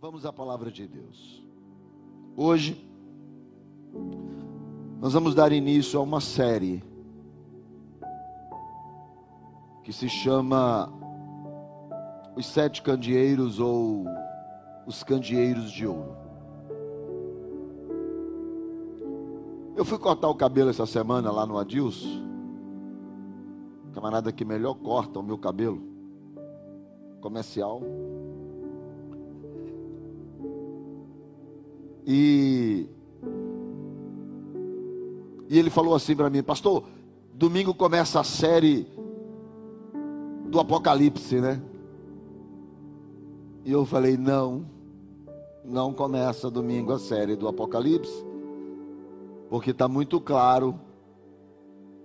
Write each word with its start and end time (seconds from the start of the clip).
Vamos 0.00 0.26
à 0.26 0.32
palavra 0.32 0.72
de 0.72 0.88
Deus. 0.88 1.46
Hoje, 2.36 2.84
nós 5.00 5.12
vamos 5.12 5.36
dar 5.36 5.52
início 5.52 6.00
a 6.00 6.02
uma 6.02 6.20
série 6.20 6.82
que 9.84 9.92
se 9.92 10.08
chama 10.08 10.92
Os 12.36 12.46
Sete 12.46 12.82
Candeeiros 12.82 13.60
ou 13.60 14.04
Os 14.84 15.04
Candeeiros 15.04 15.70
de 15.70 15.86
Ouro. 15.86 16.27
Eu 19.78 19.84
fui 19.84 19.96
cortar 19.96 20.28
o 20.28 20.34
cabelo 20.34 20.70
essa 20.70 20.84
semana 20.86 21.30
lá 21.30 21.46
no 21.46 21.56
Adilson. 21.56 22.26
Camarada 23.94 24.32
que 24.32 24.44
melhor 24.44 24.74
corta 24.74 25.20
o 25.20 25.22
meu 25.22 25.38
cabelo. 25.38 25.80
Comercial. 27.20 27.80
E, 32.04 32.88
e 35.48 35.56
ele 35.56 35.70
falou 35.70 35.94
assim 35.94 36.16
para 36.16 36.28
mim, 36.28 36.42
pastor, 36.42 36.82
domingo 37.32 37.72
começa 37.72 38.18
a 38.18 38.24
série 38.24 38.84
do 40.48 40.58
Apocalipse, 40.58 41.40
né? 41.40 41.62
E 43.64 43.70
eu 43.70 43.86
falei, 43.86 44.16
não, 44.16 44.66
não 45.64 45.92
começa 45.92 46.50
domingo 46.50 46.92
a 46.92 46.98
série 46.98 47.36
do 47.36 47.46
Apocalipse, 47.46 48.26
porque 49.48 49.70
está 49.70 49.88
muito 49.88 50.20
claro, 50.20 50.78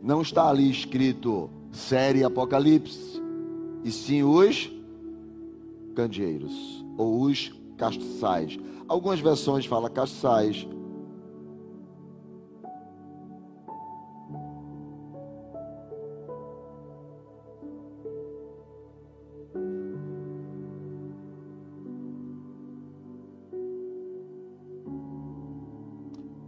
não 0.02 0.22
está 0.22 0.50
ali 0.50 0.70
escrito 0.70 1.50
série 1.72 2.24
Apocalipse, 2.24 3.22
e 3.84 3.92
sim 3.92 4.24
os 4.24 4.72
candeeiros, 5.96 6.86
ou 6.98 7.22
os 7.22 7.54
castiçais. 7.78 8.58
Algumas 8.88 9.20
versões 9.20 9.66
falam 9.66 9.90
castiçais. 9.92 10.68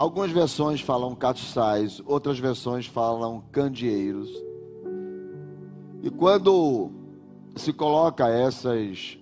Algumas 0.05 0.29
versões 0.29 0.81
falam 0.81 1.15
castiçais, 1.15 1.99
outras 2.05 2.37
versões 2.37 2.85
falam 2.85 3.43
candeeiros. 3.51 4.29
E 6.03 6.11
quando 6.11 6.91
se 7.55 7.73
coloca 7.73 8.29
essas 8.29 9.17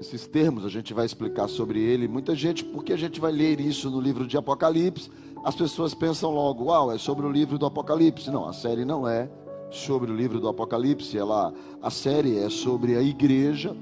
esses 0.00 0.26
termos, 0.26 0.64
a 0.64 0.68
gente 0.68 0.92
vai 0.92 1.06
explicar 1.06 1.46
sobre 1.46 1.80
ele. 1.80 2.08
Muita 2.08 2.34
gente, 2.34 2.64
porque 2.64 2.92
a 2.92 2.96
gente 2.96 3.20
vai 3.20 3.30
ler 3.30 3.60
isso 3.60 3.88
no 3.88 4.00
livro 4.00 4.26
de 4.26 4.36
Apocalipse, 4.36 5.08
as 5.44 5.54
pessoas 5.54 5.94
pensam 5.94 6.32
logo, 6.32 6.64
uau, 6.64 6.90
é 6.90 6.98
sobre 6.98 7.24
o 7.24 7.30
livro 7.30 7.56
do 7.56 7.64
Apocalipse. 7.64 8.28
Não, 8.28 8.48
a 8.48 8.52
série 8.52 8.84
não 8.84 9.06
é 9.06 9.30
sobre 9.70 10.10
o 10.10 10.16
livro 10.16 10.40
do 10.40 10.48
Apocalipse, 10.48 11.16
ela, 11.16 11.54
a 11.80 11.88
série 11.88 12.36
é 12.36 12.50
sobre 12.50 12.96
a 12.96 13.00
igreja. 13.00 13.76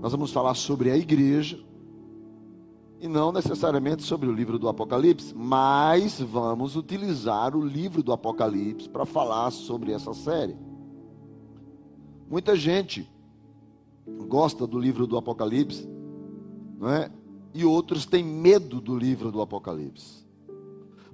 Nós 0.00 0.12
vamos 0.12 0.30
falar 0.30 0.54
sobre 0.54 0.92
a 0.92 0.96
igreja 0.96 1.58
e 3.04 3.06
não 3.08 3.30
necessariamente 3.30 4.02
sobre 4.02 4.26
o 4.26 4.32
livro 4.32 4.58
do 4.58 4.66
Apocalipse, 4.66 5.34
mas 5.34 6.18
vamos 6.18 6.74
utilizar 6.74 7.54
o 7.54 7.62
livro 7.62 8.02
do 8.02 8.14
Apocalipse 8.14 8.88
para 8.88 9.04
falar 9.04 9.50
sobre 9.50 9.92
essa 9.92 10.14
série. 10.14 10.56
Muita 12.30 12.56
gente 12.56 13.06
gosta 14.26 14.66
do 14.66 14.78
livro 14.78 15.06
do 15.06 15.18
Apocalipse, 15.18 15.86
não 16.78 16.88
é? 16.88 17.10
E 17.52 17.62
outros 17.62 18.06
têm 18.06 18.24
medo 18.24 18.80
do 18.80 18.96
livro 18.96 19.30
do 19.30 19.42
Apocalipse. 19.42 20.26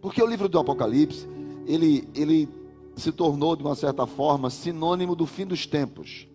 Porque 0.00 0.22
o 0.22 0.26
livro 0.26 0.48
do 0.48 0.60
Apocalipse, 0.60 1.28
ele, 1.66 2.08
ele 2.14 2.48
se 2.94 3.10
tornou, 3.10 3.56
de 3.56 3.64
uma 3.64 3.74
certa 3.74 4.06
forma, 4.06 4.48
sinônimo 4.48 5.16
do 5.16 5.26
fim 5.26 5.44
dos 5.44 5.66
tempos. 5.66 6.28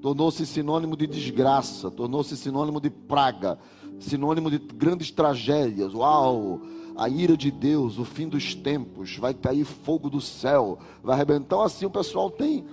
Tornou-se 0.00 0.46
sinônimo 0.46 0.96
de 0.96 1.06
desgraça, 1.06 1.90
tornou-se 1.90 2.34
sinônimo 2.38 2.80
de 2.80 2.88
praga, 2.88 3.58
sinônimo 3.98 4.50
de 4.50 4.58
grandes 4.58 5.10
tragédias. 5.10 5.94
Uau! 5.94 6.60
A 6.96 7.08
ira 7.08 7.36
de 7.36 7.50
Deus, 7.50 7.98
o 7.98 8.04
fim 8.04 8.28
dos 8.28 8.54
tempos, 8.54 9.16
vai 9.16 9.34
cair 9.34 9.64
fogo 9.64 10.08
do 10.08 10.20
céu, 10.20 10.78
vai 11.02 11.16
arrebentar. 11.16 11.44
Então, 11.44 11.62
assim, 11.62 11.84
o 11.84 11.90
pessoal 11.90 12.30
tem 12.30 12.64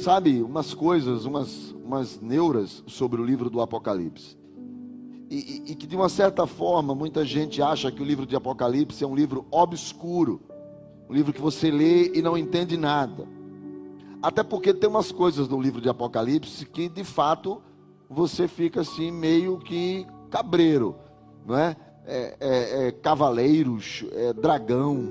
sabe, 0.00 0.42
umas 0.42 0.74
coisas, 0.74 1.24
umas, 1.24 1.74
umas 1.84 2.20
neuras 2.20 2.82
sobre 2.86 3.20
o 3.20 3.24
livro 3.24 3.50
do 3.50 3.60
Apocalipse. 3.60 4.36
E, 5.30 5.36
e, 5.36 5.72
e, 5.72 5.74
que 5.74 5.86
de 5.86 5.94
uma 5.94 6.08
certa 6.08 6.46
forma 6.46 6.94
muita 6.94 7.24
gente 7.24 7.62
acha 7.62 7.92
que 7.92 8.02
o 8.02 8.04
livro 8.04 8.26
de 8.26 8.34
Apocalipse 8.34 9.04
é 9.04 9.06
um 9.06 9.14
livro 9.14 9.46
obscuro, 9.50 10.40
um 11.08 11.14
livro 11.14 11.32
que 11.32 11.40
você 11.40 11.70
lê 11.70 12.12
e 12.12 12.22
não 12.22 12.36
entende 12.36 12.76
nada. 12.76 13.28
Até 14.20 14.42
porque 14.42 14.74
tem 14.74 14.90
umas 14.90 15.12
coisas 15.12 15.48
no 15.48 15.60
livro 15.60 15.80
de 15.80 15.88
Apocalipse 15.88 16.66
que 16.66 16.88
de 16.88 17.04
fato 17.04 17.62
você 18.08 18.48
fica 18.48 18.80
assim 18.80 19.12
meio 19.12 19.58
que 19.58 20.04
cabreiro, 20.30 20.96
não 21.44 21.56
é? 21.56 21.76
é, 22.06 22.36
é, 22.40 22.86
é 22.88 22.92
cavaleiros, 22.92 24.04
é 24.12 24.32
dragão, 24.32 25.08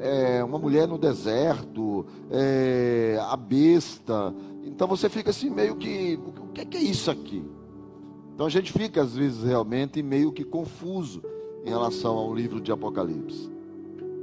é, 0.00 0.42
uma 0.42 0.58
mulher 0.58 0.88
no 0.88 0.98
deserto, 0.98 2.06
é, 2.30 3.18
a 3.22 3.36
besta. 3.36 4.34
Então 4.64 4.88
você 4.88 5.08
fica 5.08 5.30
assim 5.30 5.48
meio 5.50 5.76
que, 5.76 6.18
o 6.18 6.48
que 6.52 6.60
é, 6.60 6.64
que 6.64 6.76
é 6.76 6.80
isso 6.80 7.10
aqui? 7.10 7.44
Então 8.34 8.46
a 8.46 8.50
gente 8.50 8.72
fica 8.72 9.02
às 9.02 9.14
vezes 9.14 9.44
realmente 9.44 10.02
meio 10.02 10.32
que 10.32 10.44
confuso 10.44 11.22
em 11.64 11.68
relação 11.68 12.16
ao 12.16 12.34
livro 12.34 12.60
de 12.60 12.72
Apocalipse. 12.72 13.50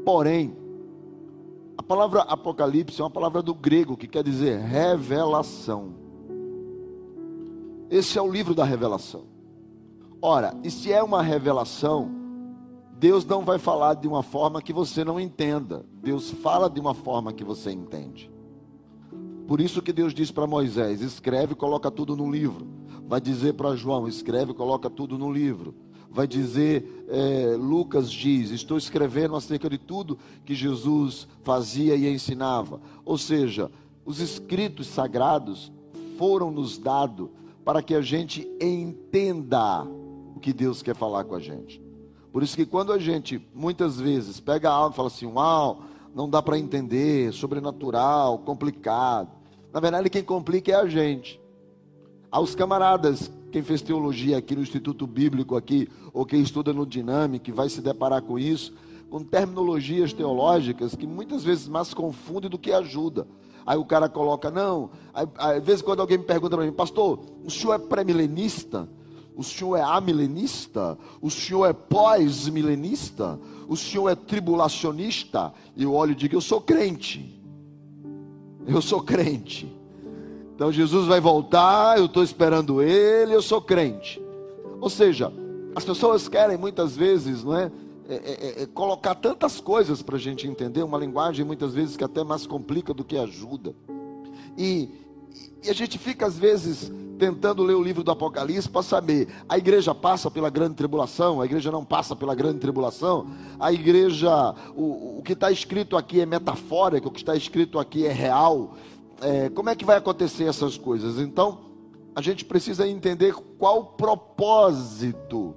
Porém, 0.03 0.55
a 1.77 1.83
palavra 1.83 2.21
Apocalipse 2.21 2.99
é 2.99 3.03
uma 3.03 3.11
palavra 3.11 3.41
do 3.41 3.53
grego 3.53 3.95
que 3.95 4.07
quer 4.07 4.23
dizer 4.23 4.59
revelação. 4.59 5.95
Esse 7.89 8.17
é 8.17 8.21
o 8.21 8.29
livro 8.29 8.53
da 8.53 8.65
revelação. 8.65 9.36
Ora, 10.29 10.53
e 10.61 10.69
se 10.69 10.91
é 10.91 11.01
uma 11.01 11.21
revelação, 11.21 12.11
Deus 12.99 13.23
não 13.23 13.45
vai 13.45 13.57
falar 13.57 13.93
de 13.93 14.09
uma 14.09 14.21
forma 14.21 14.61
que 14.61 14.73
você 14.73 15.01
não 15.01 15.17
entenda. 15.17 15.85
Deus 16.03 16.31
fala 16.31 16.69
de 16.69 16.81
uma 16.81 16.93
forma 16.93 17.31
que 17.31 17.45
você 17.45 17.71
entende. 17.71 18.29
Por 19.47 19.61
isso 19.61 19.81
que 19.81 19.93
Deus 19.93 20.13
diz 20.13 20.29
para 20.29 20.45
Moisés: 20.45 20.99
escreve 20.99 21.53
e 21.53 21.55
coloca 21.55 21.89
tudo 21.89 22.13
no 22.13 22.29
livro. 22.29 22.67
Vai 23.07 23.21
dizer 23.21 23.53
para 23.53 23.73
João: 23.77 24.05
escreve 24.05 24.51
e 24.51 24.53
coloca 24.53 24.89
tudo 24.89 25.17
no 25.17 25.31
livro. 25.31 25.73
Vai 26.11 26.27
dizer, 26.27 27.05
é, 27.07 27.55
Lucas 27.57 28.11
diz: 28.11 28.51
estou 28.51 28.77
escrevendo 28.77 29.33
acerca 29.33 29.69
de 29.69 29.77
tudo 29.77 30.19
que 30.43 30.53
Jesus 30.53 31.25
fazia 31.41 31.95
e 31.95 32.05
ensinava. 32.13 32.81
Ou 33.05 33.17
seja, 33.17 33.71
os 34.05 34.19
escritos 34.19 34.87
sagrados 34.87 35.71
foram 36.17 36.51
nos 36.51 36.77
dados 36.77 37.29
para 37.63 37.81
que 37.81 37.95
a 37.95 38.01
gente 38.01 38.45
entenda 38.59 39.87
o 40.37 40.39
que 40.39 40.53
Deus 40.53 40.81
quer 40.81 40.95
falar 40.95 41.23
com 41.25 41.35
a 41.35 41.39
gente. 41.39 41.81
Por 42.31 42.43
isso 42.43 42.55
que 42.55 42.65
quando 42.65 42.93
a 42.93 42.99
gente 42.99 43.45
muitas 43.53 43.99
vezes 43.99 44.39
pega 44.39 44.69
algo 44.69 44.93
e 44.93 44.95
fala 44.95 45.07
assim, 45.07 45.25
uau, 45.25 45.81
não 46.13 46.29
dá 46.29 46.41
para 46.41 46.57
entender, 46.57 47.33
sobrenatural, 47.33 48.39
complicado. 48.39 49.29
Na 49.73 49.79
verdade, 49.79 50.09
quem 50.09 50.23
complica 50.23 50.71
é 50.71 50.75
a 50.75 50.87
gente. 50.87 51.39
Aos 52.31 52.55
camaradas, 52.55 53.31
quem 53.51 53.63
fez 53.63 53.81
teologia 53.81 54.37
aqui 54.37 54.55
no 54.55 54.61
Instituto 54.61 55.07
Bíblico 55.07 55.55
aqui, 55.55 55.87
ou 56.13 56.25
quem 56.25 56.41
estuda 56.41 56.73
no 56.73 56.85
Dinâmico, 56.85 57.51
vai 57.53 57.69
se 57.69 57.81
deparar 57.81 58.21
com 58.21 58.37
isso, 58.37 58.73
com 59.09 59.23
terminologias 59.23 60.13
teológicas 60.13 60.95
que 60.95 61.07
muitas 61.07 61.43
vezes 61.43 61.67
mais 61.67 61.93
confundem 61.93 62.49
do 62.49 62.57
que 62.57 62.71
ajuda. 62.71 63.27
Aí 63.65 63.77
o 63.77 63.85
cara 63.85 64.07
coloca, 64.07 64.49
não, 64.49 64.91
aí, 65.13 65.27
às 65.37 65.63
vezes 65.63 65.81
quando 65.81 66.01
alguém 66.01 66.17
me 66.17 66.23
pergunta 66.23 66.55
para 66.55 66.65
mim, 66.65 66.71
pastor, 66.71 67.19
o 67.43 67.49
senhor 67.49 67.73
é 67.73 67.79
pré-milenista? 67.79 68.87
O 69.37 69.43
senhor 69.43 69.75
é 69.75 69.81
amilenista? 69.81 70.97
O 71.21 71.29
senhor 71.29 71.67
é 71.67 71.73
pós-milenista? 71.73 73.39
O 73.67 73.77
senhor 73.77 74.09
é 74.09 74.15
tribulacionista? 74.15 75.53
E 75.75 75.83
eu 75.83 75.93
olho 75.93 76.13
e 76.13 76.15
digo: 76.15 76.35
Eu 76.35 76.41
sou 76.41 76.59
crente. 76.59 77.39
Eu 78.65 78.81
sou 78.81 79.01
crente. 79.01 79.71
Então 80.55 80.71
Jesus 80.71 81.05
vai 81.05 81.21
voltar, 81.21 81.99
eu 81.99 82.05
estou 82.05 82.23
esperando 82.23 82.81
ele, 82.81 83.31
eu 83.31 83.43
sou 83.43 83.61
crente. 83.61 84.19
Ou 84.81 84.89
seja, 84.89 85.31
as 85.75 85.85
pessoas 85.85 86.27
querem 86.27 86.57
muitas 86.57 86.97
vezes, 86.97 87.43
não 87.43 87.55
é? 87.55 87.71
É, 88.09 88.15
é, 88.15 88.63
é, 88.63 88.65
colocar 88.65 89.13
tantas 89.15 89.59
coisas 89.59 90.01
para 90.01 90.15
a 90.15 90.19
gente 90.19 90.47
entender, 90.47 90.81
uma 90.81 90.97
linguagem 90.97 91.45
muitas 91.45 91.73
vezes 91.73 91.95
que 91.95 92.03
até 92.03 92.23
mais 92.23 92.47
complica 92.47 92.93
do 92.93 93.03
que 93.03 93.17
ajuda. 93.17 93.75
E, 94.57 94.89
E 95.63 95.69
a 95.69 95.73
gente 95.73 95.97
fica, 95.97 96.25
às 96.25 96.37
vezes, 96.37 96.91
tentando 97.17 97.63
ler 97.63 97.73
o 97.73 97.83
livro 97.83 98.03
do 98.03 98.11
Apocalipse 98.11 98.69
para 98.69 98.81
saber: 98.81 99.27
a 99.49 99.57
igreja 99.57 99.93
passa 99.93 100.29
pela 100.29 100.49
grande 100.49 100.75
tribulação, 100.75 101.41
a 101.41 101.45
igreja 101.45 101.71
não 101.71 101.83
passa 101.83 102.15
pela 102.15 102.35
grande 102.35 102.59
tribulação, 102.59 103.27
a 103.59 103.71
igreja, 103.73 104.53
o, 104.75 105.19
o 105.19 105.23
que 105.23 105.33
está 105.33 105.51
escrito 105.51 105.97
aqui 105.97 106.21
é 106.21 106.25
metafórico, 106.25 107.09
o 107.09 107.11
que 107.11 107.19
está 107.19 107.35
escrito 107.35 107.79
aqui 107.79 108.05
é 108.05 108.11
real. 108.11 108.75
É, 109.19 109.49
como 109.49 109.69
é 109.69 109.75
que 109.75 109.83
vai 109.83 109.97
acontecer 109.97 110.43
essas 110.43 110.77
coisas? 110.77 111.17
Então, 111.17 111.59
a 112.15 112.21
gente 112.21 112.45
precisa 112.45 112.87
entender 112.87 113.33
qual 113.57 113.79
o 113.79 113.85
propósito 113.85 115.55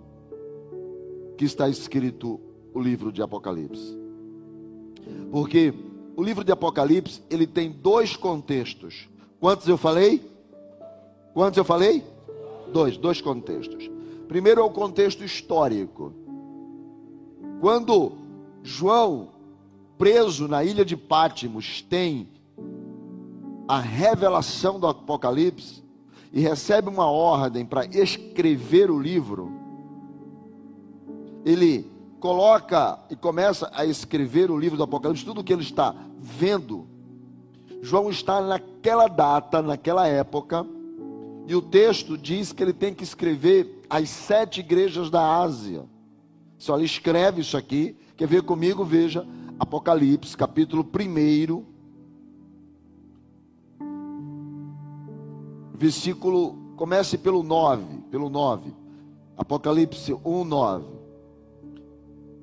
que 1.37 1.45
está 1.45 1.69
escrito 1.69 2.41
o 2.73 2.81
livro 2.81 3.13
de 3.13 3.23
Apocalipse. 3.23 3.99
Porque 5.31 5.75
o 6.17 6.23
livro 6.23 6.45
de 6.45 6.53
Apocalipse, 6.53 7.23
ele 7.31 7.47
tem 7.47 7.71
dois 7.71 8.17
contextos. 8.17 9.10
Quantos 9.41 9.67
eu 9.67 9.79
falei? 9.79 10.31
Quantos 11.33 11.57
eu 11.57 11.65
falei? 11.65 12.05
Dois, 12.73 12.97
dois 12.97 13.21
contextos. 13.21 13.91
Primeiro 14.29 14.61
é 14.61 14.65
o 14.65 14.71
contexto 14.71 15.25
histórico. 15.25 16.13
Quando 17.61 18.13
João, 18.63 19.29
preso 19.99 20.47
na 20.47 20.63
ilha 20.63 20.85
de 20.85 20.97
Pátimos, 20.97 21.83
tem 21.83 22.29
a 23.67 23.79
revelação 23.79 24.79
do 24.79 24.87
Apocalipse 24.87 25.83
e 26.33 26.41
recebe 26.41 26.89
uma 26.89 27.07
ordem 27.11 27.65
para 27.65 27.87
escrever 27.87 28.91
o 28.91 29.01
livro, 29.01 29.51
ele 31.45 31.91
coloca 32.21 32.99
e 33.09 33.17
começa 33.17 33.71
a 33.73 33.85
escrever 33.85 34.51
o 34.51 34.59
livro 34.59 34.77
do 34.77 34.83
Apocalipse, 34.83 35.25
tudo 35.25 35.41
o 35.41 35.45
que 35.45 35.53
ele 35.53 35.63
está 35.63 35.95
vendo. 36.19 36.80
João 37.83 38.11
está 38.11 38.41
naquela 38.41 39.09
data, 39.09 39.63
naquela 39.63 40.07
época, 40.07 40.67
e 41.47 41.55
o 41.55 41.63
texto 41.63 42.17
diz 42.17 42.53
que 42.53 42.63
ele 42.63 42.73
tem 42.73 42.95
que 42.95 43.03
escrever 43.03 43.83
as 43.89 44.09
sete 44.09 44.61
igrejas 44.61 45.11
da 45.11 45.41
Ásia. 45.41 45.85
Se 46.59 46.71
olha, 46.71 46.85
escreve 46.85 47.41
isso 47.41 47.57
aqui. 47.57 47.97
Quer 48.17 48.29
ver 48.29 48.43
comigo? 48.43 48.85
Veja 48.85 49.27
Apocalipse, 49.59 50.37
capítulo 50.37 50.83
1, 50.83 51.65
versículo, 55.75 56.57
comece 56.77 57.19
pelo 57.19 57.43
9, 57.43 57.85
pelo 58.11 58.31
9. 58.31 58.73
Apocalipse 59.37 60.15
1, 60.25 60.45
9. 60.45 60.87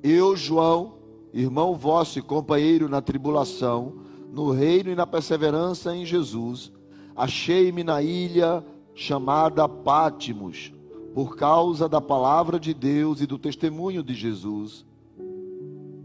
Eu, 0.02 0.36
João, 0.36 0.94
irmão 1.32 1.74
vosso 1.74 2.18
e 2.18 2.22
companheiro 2.22 2.88
na 2.88 3.00
tribulação, 3.00 3.94
no 4.32 4.50
reino 4.50 4.90
e 4.90 4.94
na 4.94 5.06
perseverança 5.06 5.94
em 5.96 6.04
Jesus, 6.04 6.72
achei-me 7.16 7.82
na 7.82 8.02
ilha 8.02 8.64
chamada 8.94 9.68
Pátimos, 9.68 10.72
por 11.14 11.36
causa 11.36 11.88
da 11.88 12.00
palavra 12.00 12.58
de 12.60 12.74
Deus 12.74 13.20
e 13.20 13.26
do 13.26 13.38
testemunho 13.38 14.02
de 14.02 14.14
Jesus. 14.14 14.84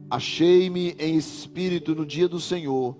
Achei-me 0.10 0.96
em 1.00 1.16
espírito 1.16 1.96
no 1.96 2.06
dia 2.06 2.28
do 2.28 2.40
Senhor 2.40 2.96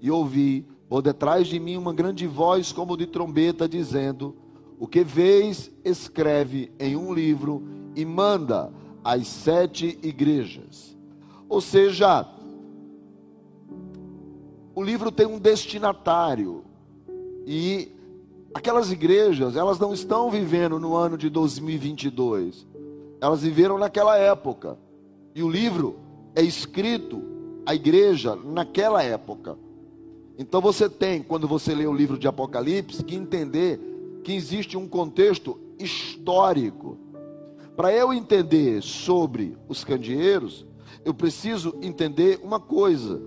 e 0.00 0.10
ouvi 0.10 0.66
por 0.88 1.02
detrás 1.02 1.46
de 1.46 1.60
mim 1.60 1.76
uma 1.76 1.92
grande 1.92 2.26
voz 2.26 2.72
como 2.72 2.96
de 2.96 3.06
trombeta 3.06 3.68
dizendo: 3.68 4.34
O 4.78 4.86
que 4.86 5.04
vês, 5.04 5.70
escreve 5.84 6.72
em 6.78 6.96
um 6.96 7.12
livro 7.12 7.62
e 7.94 8.04
manda 8.04 8.72
às 9.04 9.26
sete 9.26 9.98
igrejas. 10.02 10.96
Ou 11.48 11.60
seja, 11.60 12.26
o 14.78 14.82
livro 14.82 15.10
tem 15.10 15.26
um 15.26 15.38
destinatário 15.38 16.64
e 17.46 17.92
Aquelas 18.54 18.90
igrejas, 18.90 19.56
elas 19.56 19.78
não 19.78 19.92
estão 19.92 20.30
vivendo 20.30 20.80
no 20.80 20.96
ano 20.96 21.18
de 21.18 21.28
2022. 21.28 22.66
Elas 23.20 23.42
viveram 23.42 23.78
naquela 23.78 24.16
época. 24.16 24.78
E 25.34 25.42
o 25.42 25.48
livro 25.48 25.96
é 26.34 26.42
escrito 26.42 27.22
à 27.66 27.74
igreja 27.74 28.34
naquela 28.34 29.02
época. 29.02 29.56
Então 30.38 30.60
você 30.60 30.88
tem, 30.88 31.22
quando 31.22 31.46
você 31.46 31.74
lê 31.74 31.86
o 31.86 31.92
livro 31.92 32.18
de 32.18 32.26
Apocalipse, 32.26 33.04
que 33.04 33.14
entender 33.14 33.78
que 34.24 34.32
existe 34.32 34.76
um 34.76 34.88
contexto 34.88 35.58
histórico. 35.78 36.96
Para 37.76 37.92
eu 37.92 38.12
entender 38.12 38.82
sobre 38.82 39.56
os 39.68 39.84
candeeiros, 39.84 40.64
eu 41.04 41.12
preciso 41.12 41.76
entender 41.82 42.40
uma 42.42 42.58
coisa 42.58 43.20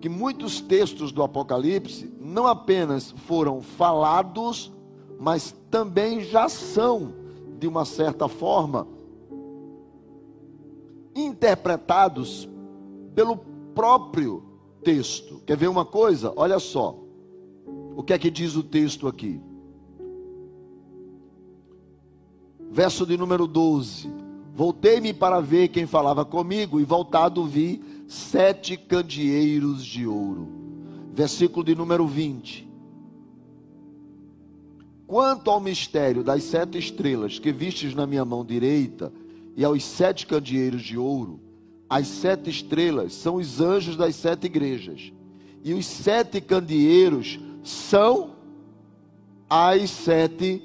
que 0.00 0.08
muitos 0.08 0.60
textos 0.60 1.12
do 1.12 1.22
Apocalipse 1.22 2.10
não 2.18 2.46
apenas 2.46 3.10
foram 3.10 3.60
falados, 3.60 4.72
mas 5.18 5.54
também 5.70 6.22
já 6.22 6.48
são, 6.48 7.12
de 7.58 7.68
uma 7.68 7.84
certa 7.84 8.26
forma, 8.26 8.88
interpretados 11.14 12.48
pelo 13.14 13.36
próprio 13.74 14.42
texto. 14.82 15.42
Quer 15.44 15.56
ver 15.56 15.68
uma 15.68 15.84
coisa? 15.84 16.32
Olha 16.34 16.58
só. 16.58 16.96
O 17.94 18.02
que 18.02 18.14
é 18.14 18.18
que 18.18 18.30
diz 18.30 18.56
o 18.56 18.62
texto 18.62 19.06
aqui? 19.06 19.40
Verso 22.70 23.04
de 23.04 23.18
número 23.18 23.46
12. 23.46 24.10
Voltei-me 24.54 25.12
para 25.12 25.40
ver 25.40 25.68
quem 25.68 25.86
falava 25.86 26.24
comigo, 26.24 26.80
e 26.80 26.84
voltado 26.84 27.44
vi 27.44 27.82
sete 28.10 28.76
candeeiros 28.76 29.84
de 29.84 30.04
ouro. 30.04 30.48
Versículo 31.14 31.64
de 31.64 31.76
número 31.76 32.08
20. 32.08 32.68
Quanto 35.06 35.48
ao 35.48 35.60
mistério 35.60 36.24
das 36.24 36.42
sete 36.42 36.76
estrelas 36.76 37.38
que 37.38 37.52
vistes 37.52 37.94
na 37.94 38.08
minha 38.08 38.24
mão 38.24 38.44
direita, 38.44 39.12
e 39.56 39.64
aos 39.64 39.84
sete 39.84 40.26
candeeiros 40.26 40.82
de 40.82 40.98
ouro, 40.98 41.40
as 41.88 42.08
sete 42.08 42.50
estrelas 42.50 43.14
são 43.14 43.36
os 43.36 43.60
anjos 43.60 43.96
das 43.96 44.16
sete 44.16 44.46
igrejas, 44.46 45.12
e 45.62 45.72
os 45.72 45.86
sete 45.86 46.40
candeeiros 46.40 47.38
são 47.62 48.32
as 49.48 49.88
sete. 49.88 50.60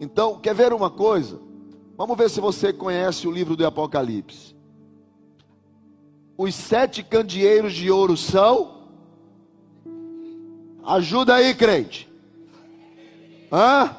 Então, 0.00 0.38
quer 0.38 0.54
ver 0.54 0.72
uma 0.72 0.88
coisa? 0.88 1.38
Vamos 1.98 2.16
ver 2.16 2.30
se 2.30 2.40
você 2.40 2.72
conhece 2.72 3.28
o 3.28 3.30
livro 3.30 3.54
do 3.54 3.66
Apocalipse 3.66 4.56
os 6.38 6.54
sete 6.54 7.02
candeeiros 7.02 7.74
de 7.74 7.90
ouro 7.90 8.16
são? 8.16 8.78
Ajuda 10.84 11.34
aí, 11.34 11.52
crente. 11.52 12.08
Hã? 13.52 13.96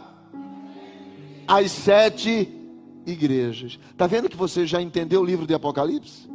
As 1.46 1.70
sete 1.70 2.48
igrejas. 3.06 3.78
Está 3.92 4.08
vendo 4.08 4.30
que 4.30 4.38
você 4.38 4.66
já 4.66 4.82
entendeu 4.82 5.20
o 5.20 5.26
livro 5.26 5.46
de 5.46 5.54
Apocalipse? 5.54 6.30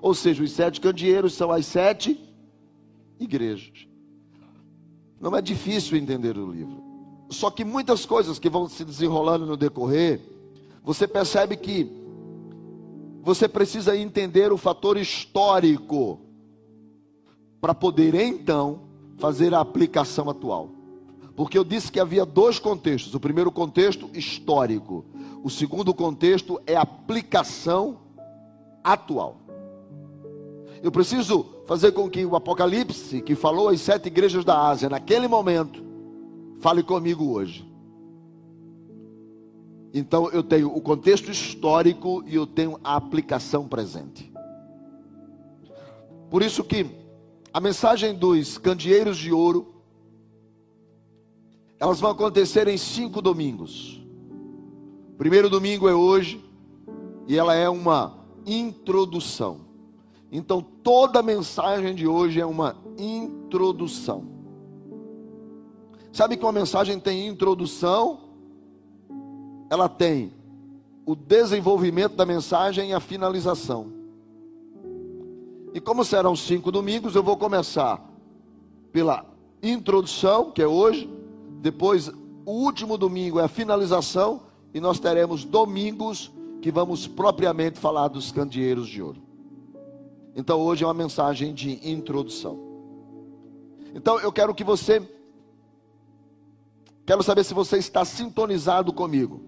Ou 0.00 0.14
seja, 0.14 0.44
os 0.44 0.52
sete 0.52 0.80
candeeiros 0.80 1.34
são 1.34 1.50
as 1.50 1.66
sete 1.66 2.18
igrejas. 3.18 3.88
Não 5.20 5.36
é 5.36 5.42
difícil 5.42 5.98
entender 5.98 6.38
o 6.38 6.52
livro. 6.52 6.80
Só 7.28 7.50
que 7.50 7.64
muitas 7.64 8.06
coisas 8.06 8.38
que 8.38 8.48
vão 8.48 8.68
se 8.68 8.84
desenrolando 8.84 9.44
no 9.44 9.56
decorrer, 9.56 10.20
você 10.84 11.08
percebe 11.08 11.56
que 11.56 11.97
você 13.22 13.48
precisa 13.48 13.96
entender 13.96 14.52
o 14.52 14.56
fator 14.56 14.96
histórico 14.96 16.20
para 17.60 17.74
poder 17.74 18.14
então 18.14 18.82
fazer 19.16 19.52
a 19.54 19.60
aplicação 19.60 20.30
atual. 20.30 20.70
Porque 21.36 21.56
eu 21.56 21.64
disse 21.64 21.92
que 21.92 22.00
havia 22.00 22.24
dois 22.24 22.58
contextos. 22.58 23.14
O 23.14 23.20
primeiro 23.20 23.52
contexto 23.52 24.10
histórico, 24.12 25.04
o 25.42 25.50
segundo 25.50 25.94
contexto 25.94 26.60
é 26.66 26.76
aplicação 26.76 27.98
atual. 28.82 29.36
Eu 30.82 30.90
preciso 30.90 31.46
fazer 31.66 31.92
com 31.92 32.08
que 32.08 32.24
o 32.24 32.34
Apocalipse, 32.34 33.20
que 33.20 33.34
falou 33.34 33.68
às 33.68 33.80
sete 33.80 34.06
igrejas 34.06 34.44
da 34.44 34.68
Ásia 34.68 34.88
naquele 34.88 35.28
momento, 35.28 35.84
fale 36.60 36.82
comigo 36.82 37.32
hoje. 37.32 37.67
Então 39.92 40.30
eu 40.30 40.42
tenho 40.42 40.74
o 40.74 40.80
contexto 40.80 41.30
histórico 41.30 42.22
e 42.26 42.34
eu 42.34 42.46
tenho 42.46 42.78
a 42.84 42.96
aplicação 42.96 43.66
presente. 43.66 44.32
Por 46.30 46.42
isso 46.42 46.62
que 46.62 46.86
a 47.52 47.60
mensagem 47.60 48.14
dos 48.14 48.58
candeeiros 48.58 49.16
de 49.16 49.32
ouro, 49.32 49.74
elas 51.80 52.00
vão 52.00 52.10
acontecer 52.10 52.68
em 52.68 52.76
cinco 52.76 53.22
domingos. 53.22 54.04
O 55.12 55.16
primeiro 55.16 55.48
domingo 55.48 55.88
é 55.88 55.94
hoje 55.94 56.44
e 57.26 57.36
ela 57.36 57.54
é 57.54 57.68
uma 57.68 58.18
introdução. 58.46 59.60
Então 60.30 60.60
toda 60.60 61.20
a 61.20 61.22
mensagem 61.22 61.94
de 61.94 62.06
hoje 62.06 62.40
é 62.40 62.46
uma 62.46 62.76
introdução. 62.98 64.28
Sabe 66.12 66.36
que 66.36 66.44
uma 66.44 66.52
mensagem 66.52 67.00
tem 67.00 67.26
introdução 67.26 68.27
ela 69.70 69.88
tem 69.88 70.32
o 71.04 71.14
desenvolvimento 71.14 72.16
da 72.16 72.26
mensagem 72.26 72.90
e 72.90 72.92
a 72.92 73.00
finalização. 73.00 73.92
E 75.72 75.80
como 75.80 76.04
serão 76.04 76.34
cinco 76.34 76.70
domingos, 76.70 77.14
eu 77.14 77.22
vou 77.22 77.36
começar 77.36 78.02
pela 78.92 79.24
introdução, 79.62 80.50
que 80.50 80.62
é 80.62 80.66
hoje, 80.66 81.08
depois 81.60 82.08
o 82.44 82.52
último 82.52 82.96
domingo 82.96 83.38
é 83.38 83.44
a 83.44 83.48
finalização, 83.48 84.42
e 84.72 84.80
nós 84.80 84.98
teremos 84.98 85.44
domingos 85.44 86.30
que 86.60 86.70
vamos 86.70 87.06
propriamente 87.06 87.78
falar 87.78 88.08
dos 88.08 88.32
candeeiros 88.32 88.88
de 88.88 89.02
ouro. 89.02 89.22
Então 90.34 90.60
hoje 90.60 90.84
é 90.84 90.86
uma 90.86 90.94
mensagem 90.94 91.54
de 91.54 91.80
introdução. 91.88 92.58
Então 93.94 94.18
eu 94.20 94.30
quero 94.30 94.54
que 94.54 94.62
você 94.62 95.02
quero 97.06 97.22
saber 97.22 97.44
se 97.44 97.54
você 97.54 97.78
está 97.78 98.04
sintonizado 98.04 98.92
comigo. 98.92 99.47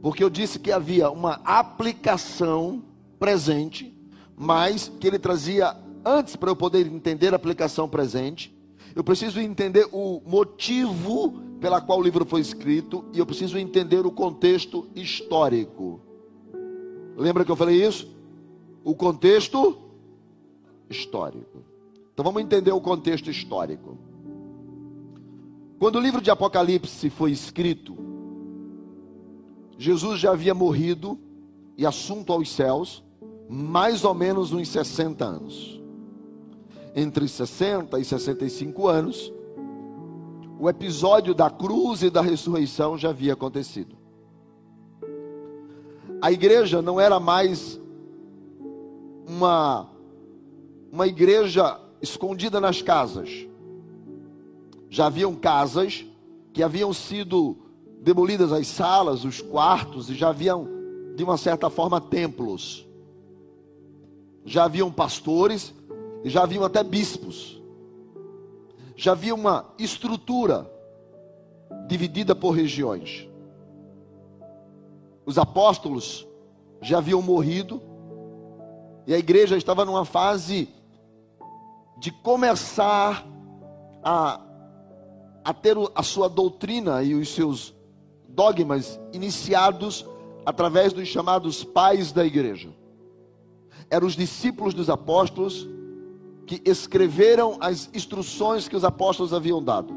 Porque 0.00 0.22
eu 0.22 0.30
disse 0.30 0.58
que 0.58 0.70
havia 0.70 1.10
uma 1.10 1.40
aplicação 1.44 2.82
presente, 3.18 3.94
mas 4.36 4.90
que 5.00 5.06
ele 5.06 5.18
trazia 5.18 5.76
antes 6.04 6.36
para 6.36 6.50
eu 6.50 6.56
poder 6.56 6.86
entender 6.86 7.32
a 7.32 7.36
aplicação 7.36 7.88
presente, 7.88 8.56
eu 8.94 9.04
preciso 9.04 9.40
entender 9.40 9.88
o 9.92 10.22
motivo 10.24 11.40
pela 11.60 11.80
qual 11.80 11.98
o 11.98 12.02
livro 12.02 12.24
foi 12.24 12.40
escrito 12.40 13.04
e 13.12 13.18
eu 13.18 13.26
preciso 13.26 13.58
entender 13.58 14.06
o 14.06 14.10
contexto 14.10 14.86
histórico. 14.94 16.00
Lembra 17.16 17.44
que 17.44 17.50
eu 17.50 17.56
falei 17.56 17.84
isso? 17.84 18.08
O 18.84 18.94
contexto 18.94 19.76
histórico. 20.88 21.64
Então 22.14 22.24
vamos 22.24 22.42
entender 22.42 22.72
o 22.72 22.80
contexto 22.80 23.30
histórico. 23.30 23.98
Quando 25.78 25.96
o 25.96 26.00
livro 26.00 26.20
de 26.20 26.30
Apocalipse 26.30 27.10
foi 27.10 27.30
escrito, 27.30 27.96
Jesus 29.78 30.20
já 30.20 30.32
havia 30.32 30.54
morrido 30.54 31.18
e 31.76 31.86
assunto 31.86 32.32
aos 32.32 32.52
céus, 32.52 33.02
mais 33.48 34.04
ou 34.04 34.12
menos 34.12 34.52
uns 34.52 34.68
60 34.68 35.24
anos. 35.24 35.80
Entre 36.94 37.26
60 37.26 37.98
e 37.98 38.04
65 38.04 38.86
anos, 38.86 39.32
o 40.58 40.68
episódio 40.68 41.32
da 41.32 41.48
cruz 41.48 42.02
e 42.02 42.10
da 42.10 42.20
ressurreição 42.20 42.98
já 42.98 43.10
havia 43.10 43.32
acontecido 43.32 43.98
a 46.20 46.32
igreja 46.32 46.82
não 46.82 47.00
era 47.00 47.20
mais 47.20 47.80
uma, 49.26 49.88
uma 50.90 51.06
igreja 51.06 51.80
escondida 52.02 52.60
nas 52.60 52.82
casas. 52.82 53.46
Já 54.90 55.06
haviam 55.06 55.34
casas 55.34 56.04
que 56.52 56.62
haviam 56.62 56.92
sido 56.92 57.56
demolidas 58.00 58.52
as 58.52 58.66
salas, 58.66 59.24
os 59.24 59.40
quartos, 59.40 60.08
e 60.10 60.14
já 60.14 60.28
haviam, 60.28 60.66
de 61.14 61.24
uma 61.24 61.36
certa 61.36 61.68
forma, 61.68 62.00
templos. 62.00 62.86
Já 64.44 64.64
haviam 64.64 64.90
pastores 64.90 65.74
e 66.24 66.30
já 66.30 66.42
haviam 66.42 66.64
até 66.64 66.82
bispos. 66.82 67.60
Já 68.96 69.12
havia 69.12 69.34
uma 69.34 69.66
estrutura 69.78 70.70
dividida 71.86 72.34
por 72.34 72.50
regiões. 72.50 73.28
Os 75.24 75.38
apóstolos 75.38 76.26
já 76.80 76.98
haviam 76.98 77.20
morrido 77.20 77.82
e 79.06 79.14
a 79.14 79.18
igreja 79.18 79.56
estava 79.56 79.84
numa 79.84 80.04
fase 80.04 80.68
de 81.98 82.10
começar 82.10 83.26
a, 84.02 84.40
a 85.44 85.54
ter 85.54 85.76
a 85.94 86.02
sua 86.02 86.28
doutrina 86.28 87.02
e 87.02 87.14
os 87.14 87.28
seus 87.28 87.74
dogmas 88.38 89.00
iniciados 89.12 90.06
através 90.46 90.92
dos 90.92 91.08
chamados 91.08 91.64
pais 91.64 92.12
da 92.12 92.24
igreja. 92.24 92.68
Eram 93.90 94.06
os 94.06 94.14
discípulos 94.14 94.72
dos 94.74 94.88
apóstolos 94.88 95.68
que 96.46 96.62
escreveram 96.64 97.56
as 97.60 97.90
instruções 97.92 98.68
que 98.68 98.76
os 98.76 98.84
apóstolos 98.84 99.34
haviam 99.34 99.60
dado. 99.60 99.92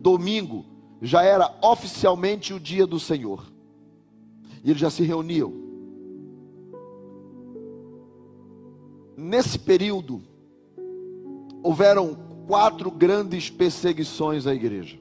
Domingo, 0.00 0.64
já 1.02 1.22
era 1.22 1.54
oficialmente 1.62 2.54
o 2.54 2.58
dia 2.58 2.86
do 2.86 2.98
Senhor. 2.98 3.44
E 4.64 4.70
eles 4.70 4.80
já 4.80 4.88
se 4.88 5.02
reuniam. 5.02 5.52
Nesse 9.14 9.58
período, 9.58 10.22
houveram 11.62 12.16
quatro 12.46 12.90
grandes 12.90 13.50
perseguições 13.50 14.46
à 14.46 14.54
igreja. 14.54 14.98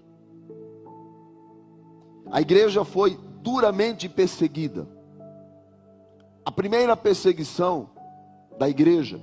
A 2.31 2.41
igreja 2.41 2.83
foi 2.83 3.17
duramente 3.41 4.09
perseguida. 4.09 4.87
A 6.45 6.51
primeira 6.51 6.95
perseguição 6.95 7.89
da 8.57 8.69
igreja 8.69 9.19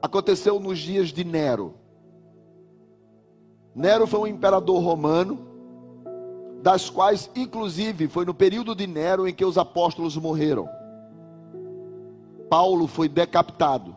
aconteceu 0.00 0.60
nos 0.60 0.78
dias 0.78 1.08
de 1.08 1.24
Nero. 1.24 1.74
Nero 3.74 4.06
foi 4.06 4.20
um 4.20 4.26
imperador 4.26 4.82
romano, 4.82 5.38
das 6.62 6.88
quais, 6.88 7.30
inclusive, 7.34 8.08
foi 8.08 8.24
no 8.24 8.32
período 8.32 8.74
de 8.74 8.86
Nero 8.86 9.26
em 9.26 9.34
que 9.34 9.44
os 9.44 9.58
apóstolos 9.58 10.16
morreram. 10.16 10.68
Paulo 12.48 12.86
foi 12.86 13.08
decapitado, 13.08 13.96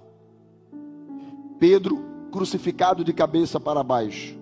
Pedro 1.60 2.08
crucificado 2.32 3.03
de 3.03 3.13
cabeça 3.13 3.60
para 3.60 3.84
baixo, 3.84 4.37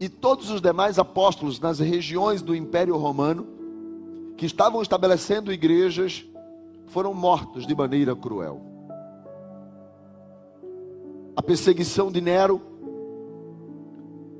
e 0.00 0.08
todos 0.08 0.48
os 0.48 0.62
demais 0.62 0.98
apóstolos 0.98 1.60
nas 1.60 1.78
regiões 1.78 2.40
do 2.40 2.56
Império 2.56 2.96
Romano, 2.96 3.46
que 4.34 4.46
estavam 4.46 4.80
estabelecendo 4.80 5.52
igrejas, 5.52 6.24
foram 6.86 7.12
mortos 7.12 7.66
de 7.66 7.74
maneira 7.74 8.16
cruel. 8.16 8.62
A 11.36 11.42
perseguição 11.42 12.10
de 12.10 12.22
Nero 12.22 12.62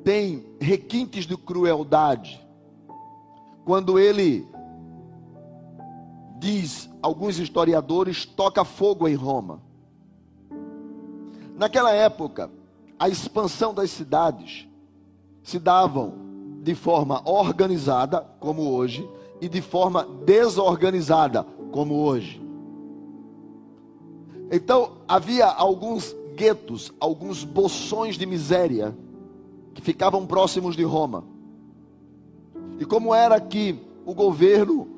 tem 0.03 0.47
requintes 0.59 1.27
de 1.27 1.37
crueldade. 1.37 2.41
Quando 3.67 3.99
ele 3.99 4.49
diz, 6.39 6.89
alguns 7.03 7.39
historiadores, 7.39 8.25
toca 8.25 8.65
fogo 8.65 9.07
em 9.07 9.15
Roma. 9.15 9.61
Naquela 11.55 11.93
época, 11.93 12.51
a 12.99 13.11
expansão 13.11 13.75
das 13.75 13.91
cidades 13.91 14.70
se 15.43 15.59
davam 15.59 16.15
de 16.63 16.75
forma 16.75 17.23
organizada, 17.29 18.21
como 18.39 18.71
hoje, 18.71 19.09
e 19.41 19.49
de 19.49 19.63
forma 19.63 20.07
desorganizada, 20.25 21.47
como 21.73 21.95
hoje. 21.95 22.41
Então, 24.51 24.99
havia 25.09 25.47
alguns 25.47 26.15
guetos, 26.35 26.93
alguns 27.01 27.45
bolsões 27.45 28.17
de 28.17 28.27
miséria 28.27 28.97
que 29.75 29.81
ficavam 29.81 30.27
próximos 30.27 30.77
de 30.77 30.83
Roma. 30.83 31.25
E 32.79 32.85
como 32.85 33.15
era 33.15 33.41
que 33.41 33.81
o 34.05 34.15
governo 34.15 34.89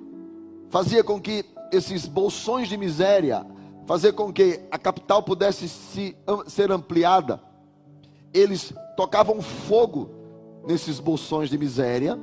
fazia 0.71 1.05
com 1.05 1.21
que 1.21 1.45
esses 1.71 2.07
bolsões 2.07 2.69
de 2.69 2.77
miséria, 2.77 3.47
fazer 3.87 4.13
com 4.13 4.33
que 4.33 4.61
a 4.71 4.79
capital 4.79 5.23
pudesse 5.23 5.69
se, 5.69 6.17
ser 6.47 6.73
ampliada, 6.73 7.43
eles 8.33 8.73
tocavam 8.97 9.43
fogo 9.43 10.22
nesses 10.67 11.01
bolsões 11.01 11.49
de 11.49 11.59
miséria 11.59 12.19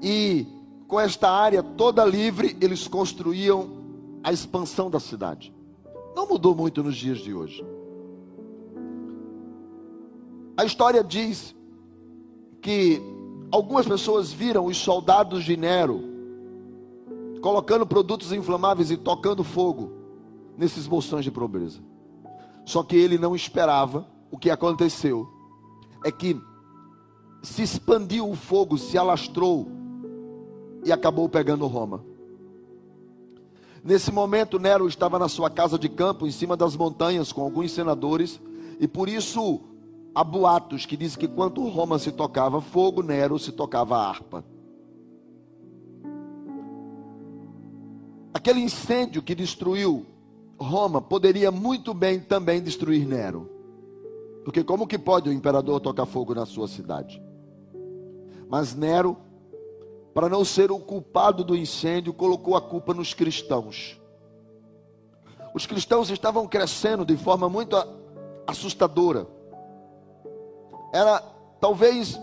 e 0.00 0.46
com 0.86 0.98
esta 0.98 1.30
área 1.30 1.62
toda 1.62 2.04
livre, 2.04 2.56
eles 2.60 2.88
construíam 2.88 3.78
a 4.22 4.32
expansão 4.32 4.90
da 4.90 4.98
cidade. 4.98 5.54
Não 6.16 6.26
mudou 6.26 6.54
muito 6.54 6.82
nos 6.82 6.96
dias 6.96 7.18
de 7.18 7.34
hoje. 7.34 7.64
A 10.56 10.64
história 10.64 11.04
diz 11.04 11.54
que 12.60 13.00
algumas 13.50 13.86
pessoas 13.86 14.32
viram 14.32 14.66
os 14.66 14.76
soldados 14.76 15.44
de 15.44 15.56
Nero 15.56 16.02
colocando 17.40 17.86
produtos 17.86 18.32
inflamáveis 18.32 18.90
e 18.90 18.96
tocando 18.96 19.44
fogo 19.44 19.92
nesses 20.56 20.86
bolsões 20.86 21.24
de 21.24 21.30
pobreza. 21.30 21.80
Só 22.64 22.82
que 22.82 22.96
ele 22.96 23.16
não 23.16 23.36
esperava 23.36 24.06
o 24.30 24.36
que 24.36 24.50
aconteceu. 24.50 25.28
É 26.04 26.10
que 26.10 26.40
se 27.42 27.62
expandiu 27.62 28.28
o 28.28 28.36
fogo, 28.36 28.78
se 28.78 28.96
alastrou 28.98 29.68
e 30.84 30.92
acabou 30.92 31.28
pegando 31.28 31.66
Roma. 31.66 32.04
Nesse 33.82 34.10
momento, 34.10 34.58
Nero 34.58 34.88
estava 34.88 35.18
na 35.18 35.28
sua 35.28 35.48
casa 35.48 35.78
de 35.78 35.88
campo, 35.88 36.26
em 36.26 36.30
cima 36.30 36.56
das 36.56 36.76
montanhas, 36.76 37.32
com 37.32 37.42
alguns 37.42 37.72
senadores, 37.72 38.40
e 38.80 38.86
por 38.86 39.08
isso 39.08 39.60
Há 40.18 40.24
boatos 40.24 40.84
que 40.84 40.96
dizem 40.96 41.16
que 41.16 41.28
quando 41.28 41.66
Roma 41.68 41.96
se 41.96 42.10
tocava 42.10 42.60
fogo, 42.60 43.04
Nero 43.04 43.38
se 43.38 43.52
tocava 43.52 43.96
harpa. 43.96 44.44
Aquele 48.34 48.58
incêndio 48.58 49.22
que 49.22 49.32
destruiu 49.32 50.04
Roma 50.58 51.00
poderia 51.00 51.52
muito 51.52 51.94
bem 51.94 52.18
também 52.18 52.60
destruir 52.60 53.06
Nero. 53.06 53.48
Porque 54.44 54.64
como 54.64 54.88
que 54.88 54.98
pode 54.98 55.28
o 55.28 55.32
imperador 55.32 55.78
tocar 55.78 56.04
fogo 56.04 56.34
na 56.34 56.44
sua 56.44 56.66
cidade? 56.66 57.22
Mas 58.48 58.74
Nero, 58.74 59.16
para 60.14 60.28
não 60.28 60.44
ser 60.44 60.70
o 60.70 60.78
culpado 60.78 61.44
do 61.44 61.56
incêndio, 61.56 62.12
colocou 62.12 62.56
a 62.56 62.60
culpa 62.60 62.94
nos 62.94 63.12
cristãos. 63.14 64.00
Os 65.54 65.66
cristãos 65.66 66.10
estavam 66.10 66.46
crescendo 66.46 67.04
de 67.04 67.16
forma 67.16 67.48
muito 67.48 67.76
assustadora. 68.46 69.26
Era 70.92 71.20
talvez 71.60 72.18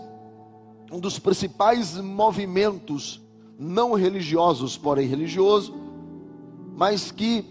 um 0.90 0.98
dos 0.98 1.18
principais 1.18 1.96
movimentos 1.96 3.22
não 3.58 3.94
religiosos, 3.94 4.76
porém 4.76 5.06
religioso, 5.06 5.74
mas 6.74 7.10
que 7.10 7.44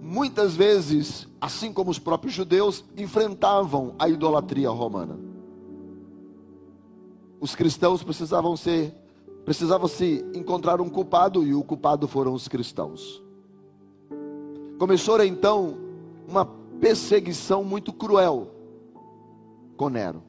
muitas 0.00 0.54
vezes, 0.54 1.26
assim 1.40 1.72
como 1.72 1.90
os 1.90 1.98
próprios 1.98 2.34
judeus, 2.34 2.84
enfrentavam 2.96 3.94
a 3.98 4.08
idolatria 4.08 4.70
romana. 4.70 5.27
Os 7.40 7.54
cristãos 7.54 8.02
precisavam 8.02 8.56
ser 8.56 8.94
precisava 9.44 9.88
se 9.88 10.22
encontrar 10.34 10.78
um 10.78 10.90
culpado 10.90 11.42
e 11.42 11.54
o 11.54 11.64
culpado 11.64 12.06
foram 12.06 12.34
os 12.34 12.46
cristãos. 12.46 13.22
Começou 14.78 15.24
então 15.24 15.78
uma 16.28 16.44
perseguição 16.78 17.64
muito 17.64 17.90
cruel 17.90 18.48
com 19.74 19.88
Nero, 19.88 20.22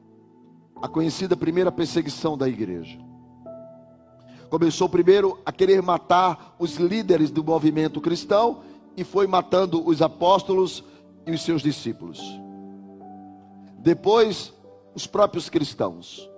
a 0.82 0.88
conhecida 0.88 1.36
primeira 1.36 1.70
perseguição 1.70 2.38
da 2.38 2.48
igreja. 2.48 2.98
Começou 4.50 4.88
primeiro 4.88 5.38
a 5.46 5.51
querer 5.51 5.82
matar 5.82 6.56
os 6.58 6.78
líderes 6.78 7.30
do 7.30 7.44
movimento 7.44 8.00
cristão 8.00 8.62
e 8.96 9.04
foi 9.04 9.28
matando 9.28 9.86
os 9.86 10.01
apóstolos 10.01 10.82
e 11.28 11.32
os 11.32 11.42
seus 11.44 11.62
discípulos. 11.62 12.22
Depois, 13.78 14.54
os 14.96 15.06
próprios 15.06 15.50
cristãos. 15.50 16.30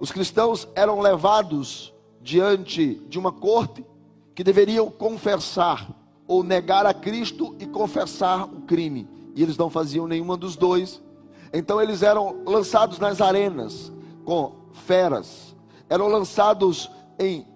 Os 0.00 0.12
cristãos 0.12 0.68
eram 0.74 1.00
levados 1.00 1.92
diante 2.20 2.94
de 3.08 3.18
uma 3.18 3.32
corte 3.32 3.84
que 4.34 4.44
deveriam 4.44 4.90
confessar 4.90 5.88
ou 6.26 6.44
negar 6.44 6.86
a 6.86 6.94
Cristo 6.94 7.56
e 7.58 7.66
confessar 7.66 8.44
o 8.44 8.60
crime. 8.62 9.08
E 9.34 9.42
eles 9.42 9.56
não 9.56 9.70
faziam 9.70 10.06
nenhuma 10.06 10.36
dos 10.36 10.56
dois. 10.56 11.02
Então 11.52 11.80
eles 11.80 12.02
eram 12.02 12.42
lançados 12.46 12.98
nas 12.98 13.20
arenas 13.20 13.92
com 14.24 14.52
feras, 14.72 15.56
eram 15.88 16.06
lançados 16.08 16.90
em 17.18 17.46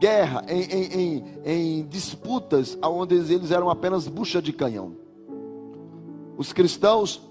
guerra, 0.00 0.44
em, 0.48 0.62
em, 0.62 0.84
em, 0.84 1.24
em 1.44 1.86
disputas, 1.86 2.76
onde 2.82 3.14
eles 3.14 3.50
eram 3.50 3.70
apenas 3.70 4.08
bucha 4.08 4.40
de 4.40 4.52
canhão. 4.52 4.96
Os 6.36 6.52
cristãos 6.52 7.22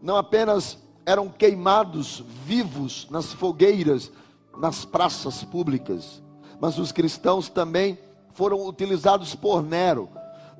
não 0.00 0.16
apenas 0.16 0.78
eram 1.08 1.26
queimados 1.30 2.22
vivos 2.44 3.08
nas 3.10 3.32
fogueiras, 3.32 4.12
nas 4.58 4.84
praças 4.84 5.42
públicas, 5.42 6.22
mas 6.60 6.78
os 6.78 6.92
cristãos 6.92 7.48
também 7.48 7.98
foram 8.34 8.66
utilizados 8.66 9.34
por 9.34 9.62
Nero 9.62 10.10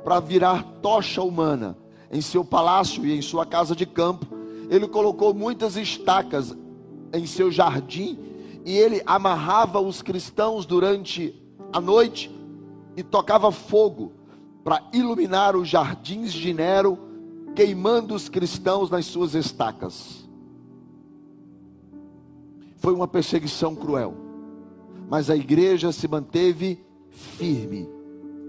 para 0.02 0.18
virar 0.20 0.62
tocha 0.80 1.20
humana. 1.20 1.76
Em 2.10 2.22
seu 2.22 2.42
palácio 2.42 3.04
e 3.04 3.12
em 3.12 3.20
sua 3.20 3.44
casa 3.44 3.76
de 3.76 3.84
campo, 3.84 4.26
ele 4.70 4.88
colocou 4.88 5.34
muitas 5.34 5.76
estacas 5.76 6.56
em 7.12 7.26
seu 7.26 7.52
jardim 7.52 8.18
e 8.64 8.74
ele 8.74 9.02
amarrava 9.04 9.78
os 9.78 10.00
cristãos 10.00 10.64
durante 10.64 11.34
a 11.70 11.78
noite 11.78 12.34
e 12.96 13.02
tocava 13.02 13.52
fogo 13.52 14.14
para 14.64 14.82
iluminar 14.94 15.54
os 15.54 15.68
jardins 15.68 16.32
de 16.32 16.54
Nero, 16.54 16.98
queimando 17.54 18.14
os 18.14 18.30
cristãos 18.30 18.88
nas 18.88 19.04
suas 19.04 19.34
estacas. 19.34 20.17
Foi 22.78 22.94
uma 22.94 23.06
perseguição 23.06 23.74
cruel. 23.74 24.14
Mas 25.08 25.30
a 25.30 25.36
igreja 25.36 25.92
se 25.92 26.06
manteve 26.06 26.84
firme, 27.10 27.88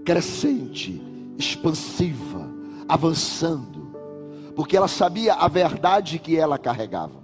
crescente, 0.06 1.02
expansiva, 1.38 2.50
avançando, 2.88 3.90
porque 4.56 4.76
ela 4.76 4.88
sabia 4.88 5.36
a 5.36 5.48
verdade 5.48 6.20
que 6.20 6.36
ela 6.36 6.58
carregava. 6.58 7.20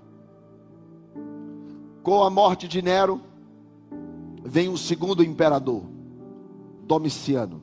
Com 2.02 2.24
a 2.24 2.30
morte 2.30 2.68
de 2.68 2.82
Nero, 2.82 3.20
vem 4.44 4.70
o 4.70 4.78
segundo 4.78 5.24
imperador, 5.24 5.84
Domiciano. 6.84 7.62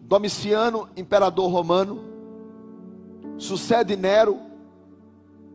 Domiciano, 0.00 0.88
imperador 0.96 1.50
romano, 1.50 2.00
sucede 3.36 3.96
Nero 3.96 4.45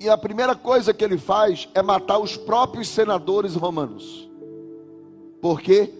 e 0.01 0.09
a 0.09 0.17
primeira 0.17 0.55
coisa 0.55 0.95
que 0.95 1.03
ele 1.03 1.19
faz 1.19 1.69
é 1.75 1.81
matar 1.83 2.17
os 2.17 2.35
próprios 2.35 2.87
senadores 2.87 3.53
romanos. 3.53 4.27
Por 5.39 5.61
quê? 5.61 5.93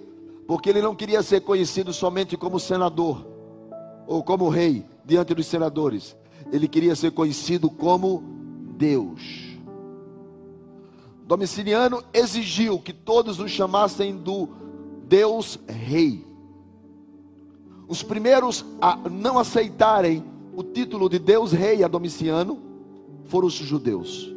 Porque 0.48 0.72
ele 0.72 0.82
não 0.82 0.96
queria 0.96 1.22
ser 1.22 1.42
conhecido 1.42 1.94
somente 1.94 2.36
como 2.36 2.60
senador 2.60 3.24
ou 4.08 4.24
como 4.24 4.50
rei 4.50 4.84
diante 5.06 5.36
dos 5.36 5.46
senadores. 5.46 6.18
Ele 6.52 6.68
queria 6.68 6.96
ser 6.96 7.12
conhecido 7.12 7.70
como 7.70 8.24
Deus. 8.76 9.22
Domiciliano 11.28 12.04
exigiu 12.12 12.80
que 12.80 12.94
todos 12.94 13.40
o 13.40 13.48
chamassem 13.48 14.18
do 14.18 14.50
Deus 15.08 15.60
Rei. 15.68 16.26
Os 17.88 18.02
primeiros 18.02 18.66
a 18.82 18.98
não 19.08 19.38
aceitarem 19.38 20.26
o 20.56 20.64
título 20.64 21.08
de 21.08 21.20
Deus 21.20 21.52
Rei 21.52 21.84
a 21.84 21.88
Domiciano 21.88 22.71
foram 23.32 23.48
os 23.48 23.54
judeus. 23.54 24.30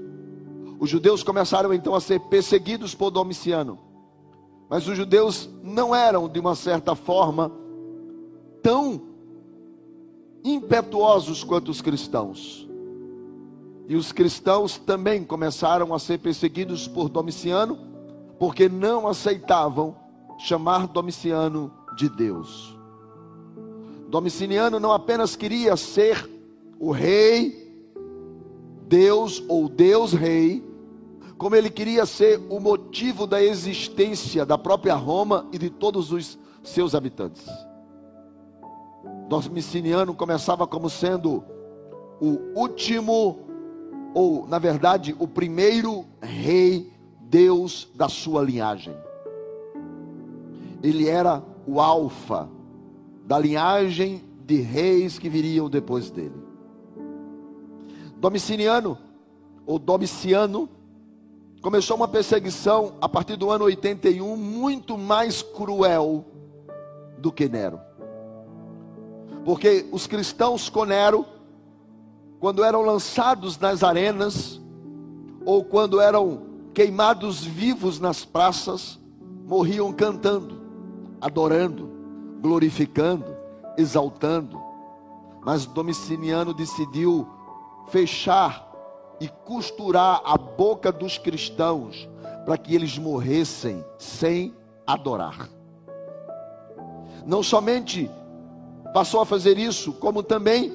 Os 0.79 0.89
judeus 0.89 1.25
começaram 1.25 1.75
então 1.75 1.97
a 1.97 2.01
ser 2.01 2.21
perseguidos 2.21 2.95
por 2.95 3.11
Domiciano. 3.11 3.77
Mas 4.71 4.87
os 4.87 4.97
judeus 4.97 5.51
não 5.65 5.93
eram, 5.93 6.29
de 6.29 6.39
uma 6.39 6.55
certa 6.55 6.95
forma, 6.95 7.51
tão 8.63 9.03
impetuosos 10.45 11.43
quanto 11.43 11.73
os 11.73 11.83
cristãos. 11.83 12.69
E 13.89 13.97
os 13.97 14.13
cristãos 14.13 14.79
também 14.79 15.25
começaram 15.25 15.93
a 15.93 15.99
ser 15.99 16.19
perseguidos 16.21 16.87
por 16.87 17.09
Domiciano, 17.09 17.77
porque 18.39 18.69
não 18.69 19.09
aceitavam 19.09 19.97
chamar 20.39 20.87
Domiciano 20.87 21.73
de 21.97 22.09
Deus. 22.09 22.79
Domiciano 24.09 24.79
não 24.79 24.93
apenas 24.93 25.35
queria 25.35 25.77
ser 25.77 26.31
o 26.79 26.93
rei 26.93 27.64
Deus 28.87 29.43
ou 29.49 29.69
Deus 29.69 30.13
Rei, 30.13 30.63
como 31.37 31.57
ele 31.57 31.71
queria 31.71 32.07
ser 32.07 32.41
o 32.49 32.61
motivo 32.61 33.27
da 33.27 33.43
existência 33.43 34.47
da 34.47 34.57
própria 34.57 34.95
Roma 34.95 35.47
e 35.53 35.59
de 35.59 35.71
todos 35.71 36.13
os 36.13 36.39
seus 36.63 36.95
habitantes. 36.95 37.47
Domiciliano 39.29 40.15
começava 40.15 40.67
como 40.67 40.89
sendo 40.89 41.45
o 42.21 42.39
último, 42.59 43.39
ou 44.15 44.47
na 44.47 44.59
verdade, 44.59 45.15
o 45.19 45.27
primeiro 45.27 46.05
rei 46.21 46.93
Deus 47.21 47.89
da 47.95 48.09
sua 48.09 48.43
linhagem. 48.43 48.95
Ele 50.83 51.09
era 51.09 51.43
o 51.67 51.81
alfa 51.81 52.49
da 53.27 53.39
linhagem 53.39 54.23
de 54.45 54.61
reis 54.61 55.19
que 55.19 55.29
viriam 55.29 55.69
depois 55.69 56.11
dele. 56.11 56.54
Domiciliano, 58.17 58.99
ou 59.67 59.79
Domiciano, 59.79 60.69
começou 61.63 61.97
uma 61.97 62.09
perseguição 62.09 62.95
a 63.01 63.09
partir 63.09 63.37
do 63.37 63.51
ano 63.51 63.65
81 63.65 64.37
muito 64.37 64.99
mais 64.99 65.43
cruel 65.43 66.25
do 67.19 67.33
que 67.33 67.49
Nero. 67.49 67.81
Porque 69.45 69.87
os 69.91 70.07
cristãos 70.07 70.69
com 70.69 70.85
Nero, 70.85 71.25
quando 72.39 72.63
eram 72.63 72.83
lançados 72.83 73.59
nas 73.59 73.83
arenas, 73.83 74.61
ou 75.45 75.65
quando 75.65 76.01
eram 76.01 76.43
queimados 76.73 77.45
vivos 77.45 78.01
nas 78.01 78.25
praças, 78.25 78.99
morriam 79.47 79.93
cantando, 79.93 80.61
adorando, 81.21 81.91
glorificando, 82.41 83.37
exaltando. 83.77 84.61
Mas 85.45 85.67
Domiciliano 85.67 86.53
decidiu 86.53 87.29
fechar 87.89 88.71
e 89.21 89.29
costurar 89.29 90.23
a 90.25 90.37
boca 90.37 90.91
dos 90.91 91.19
cristãos 91.19 92.09
para 92.45 92.59
que 92.59 92.75
eles 92.75 92.99
morressem 92.99 93.85
sem 93.99 94.55
adorar. 94.87 95.49
Não 97.25 97.43
somente 97.43 98.11
passou 98.93 99.21
a 99.21 99.27
fazer 99.27 99.59
isso, 99.59 99.93
como 99.95 100.23
também, 100.23 100.73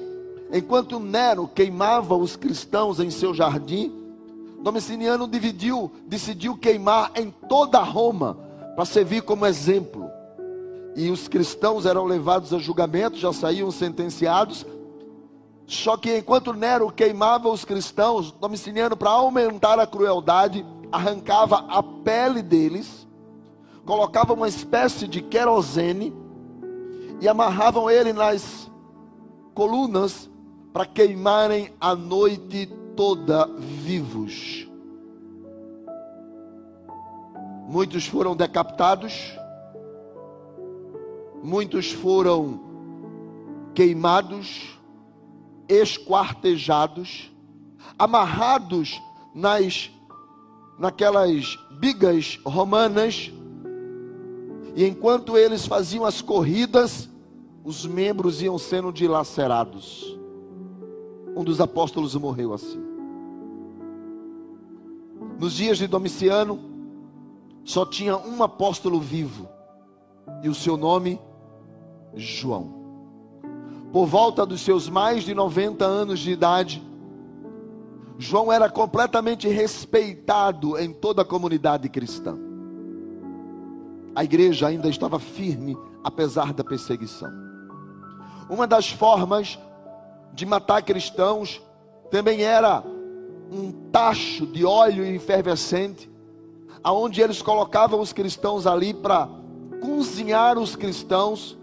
enquanto 0.52 0.98
Nero 0.98 1.48
queimava 1.48 2.16
os 2.16 2.36
cristãos 2.36 2.98
em 2.98 3.10
seu 3.10 3.32
jardim, 3.32 4.00
Domiciliano 4.62 5.26
dividiu, 5.26 5.90
decidiu 6.06 6.56
queimar 6.56 7.12
em 7.16 7.30
toda 7.48 7.78
Roma 7.80 8.36
para 8.74 8.84
servir 8.84 9.22
como 9.22 9.46
exemplo. 9.46 10.10
E 10.94 11.08
os 11.08 11.28
cristãos 11.28 11.86
eram 11.86 12.04
levados 12.04 12.52
a 12.52 12.58
julgamento, 12.58 13.16
já 13.16 13.32
saíam 13.32 13.70
sentenciados, 13.70 14.66
só 15.70 15.96
que 15.96 16.18
enquanto 16.18 16.52
Nero 16.52 16.90
queimava 16.90 17.48
os 17.48 17.64
cristãos, 17.64 18.32
Domiciliano, 18.32 18.96
para 18.96 19.10
aumentar 19.10 19.78
a 19.78 19.86
crueldade, 19.86 20.66
arrancava 20.90 21.64
a 21.68 21.80
pele 21.80 22.42
deles, 22.42 23.06
colocava 23.86 24.32
uma 24.32 24.48
espécie 24.48 25.06
de 25.06 25.22
querosene 25.22 26.12
e 27.20 27.28
amarravam 27.28 27.88
ele 27.88 28.12
nas 28.12 28.68
colunas 29.54 30.28
para 30.72 30.84
queimarem 30.84 31.72
a 31.80 31.94
noite 31.94 32.66
toda 32.96 33.46
vivos. 33.56 34.68
Muitos 37.68 38.08
foram 38.08 38.34
decapitados, 38.34 39.38
muitos 41.44 41.92
foram 41.92 42.58
queimados, 43.72 44.79
esquartejados, 45.70 47.30
amarrados 47.98 49.00
nas 49.34 49.90
naquelas 50.78 51.58
bigas 51.78 52.40
romanas, 52.42 53.30
e 54.74 54.86
enquanto 54.86 55.36
eles 55.36 55.66
faziam 55.66 56.06
as 56.06 56.22
corridas, 56.22 57.06
os 57.62 57.84
membros 57.84 58.40
iam 58.40 58.56
sendo 58.56 58.90
dilacerados. 58.90 60.18
Um 61.36 61.44
dos 61.44 61.60
apóstolos 61.60 62.14
morreu 62.14 62.54
assim. 62.54 62.82
Nos 65.38 65.52
dias 65.52 65.76
de 65.76 65.86
Domiciano, 65.86 66.58
só 67.62 67.84
tinha 67.84 68.16
um 68.16 68.42
apóstolo 68.42 68.98
vivo, 68.98 69.46
e 70.42 70.48
o 70.48 70.54
seu 70.54 70.78
nome, 70.78 71.20
João. 72.14 72.79
Por 73.92 74.06
volta 74.06 74.46
dos 74.46 74.60
seus 74.60 74.88
mais 74.88 75.24
de 75.24 75.34
90 75.34 75.84
anos 75.84 76.20
de 76.20 76.30
idade, 76.30 76.82
João 78.18 78.52
era 78.52 78.70
completamente 78.70 79.48
respeitado 79.48 80.78
em 80.78 80.92
toda 80.92 81.22
a 81.22 81.24
comunidade 81.24 81.88
cristã. 81.88 82.38
A 84.14 84.22
igreja 84.22 84.68
ainda 84.68 84.88
estava 84.88 85.18
firme, 85.18 85.76
apesar 86.04 86.52
da 86.52 86.62
perseguição. 86.62 87.30
Uma 88.48 88.66
das 88.66 88.90
formas 88.90 89.58
de 90.32 90.46
matar 90.46 90.82
cristãos 90.82 91.60
também 92.10 92.42
era 92.42 92.84
um 93.50 93.72
tacho 93.90 94.46
de 94.46 94.64
óleo 94.64 95.04
efervescente, 95.04 96.10
aonde 96.84 97.20
eles 97.20 97.42
colocavam 97.42 98.00
os 98.00 98.12
cristãos 98.12 98.66
ali 98.66 98.94
para 98.94 99.28
cozinhar 99.80 100.58
os 100.58 100.76
cristãos 100.76 101.58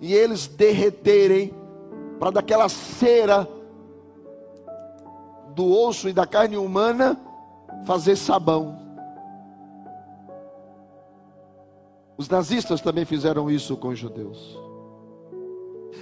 e 0.00 0.14
eles 0.14 0.46
derreterem 0.46 1.54
para 2.18 2.30
daquela 2.30 2.68
cera 2.68 3.48
do 5.54 5.70
osso 5.70 6.08
e 6.08 6.12
da 6.12 6.26
carne 6.26 6.56
humana 6.56 7.20
fazer 7.84 8.16
sabão. 8.16 8.78
Os 12.16 12.28
nazistas 12.28 12.80
também 12.80 13.04
fizeram 13.04 13.50
isso 13.50 13.76
com 13.76 13.88
os 13.88 13.98
judeus. 13.98 14.58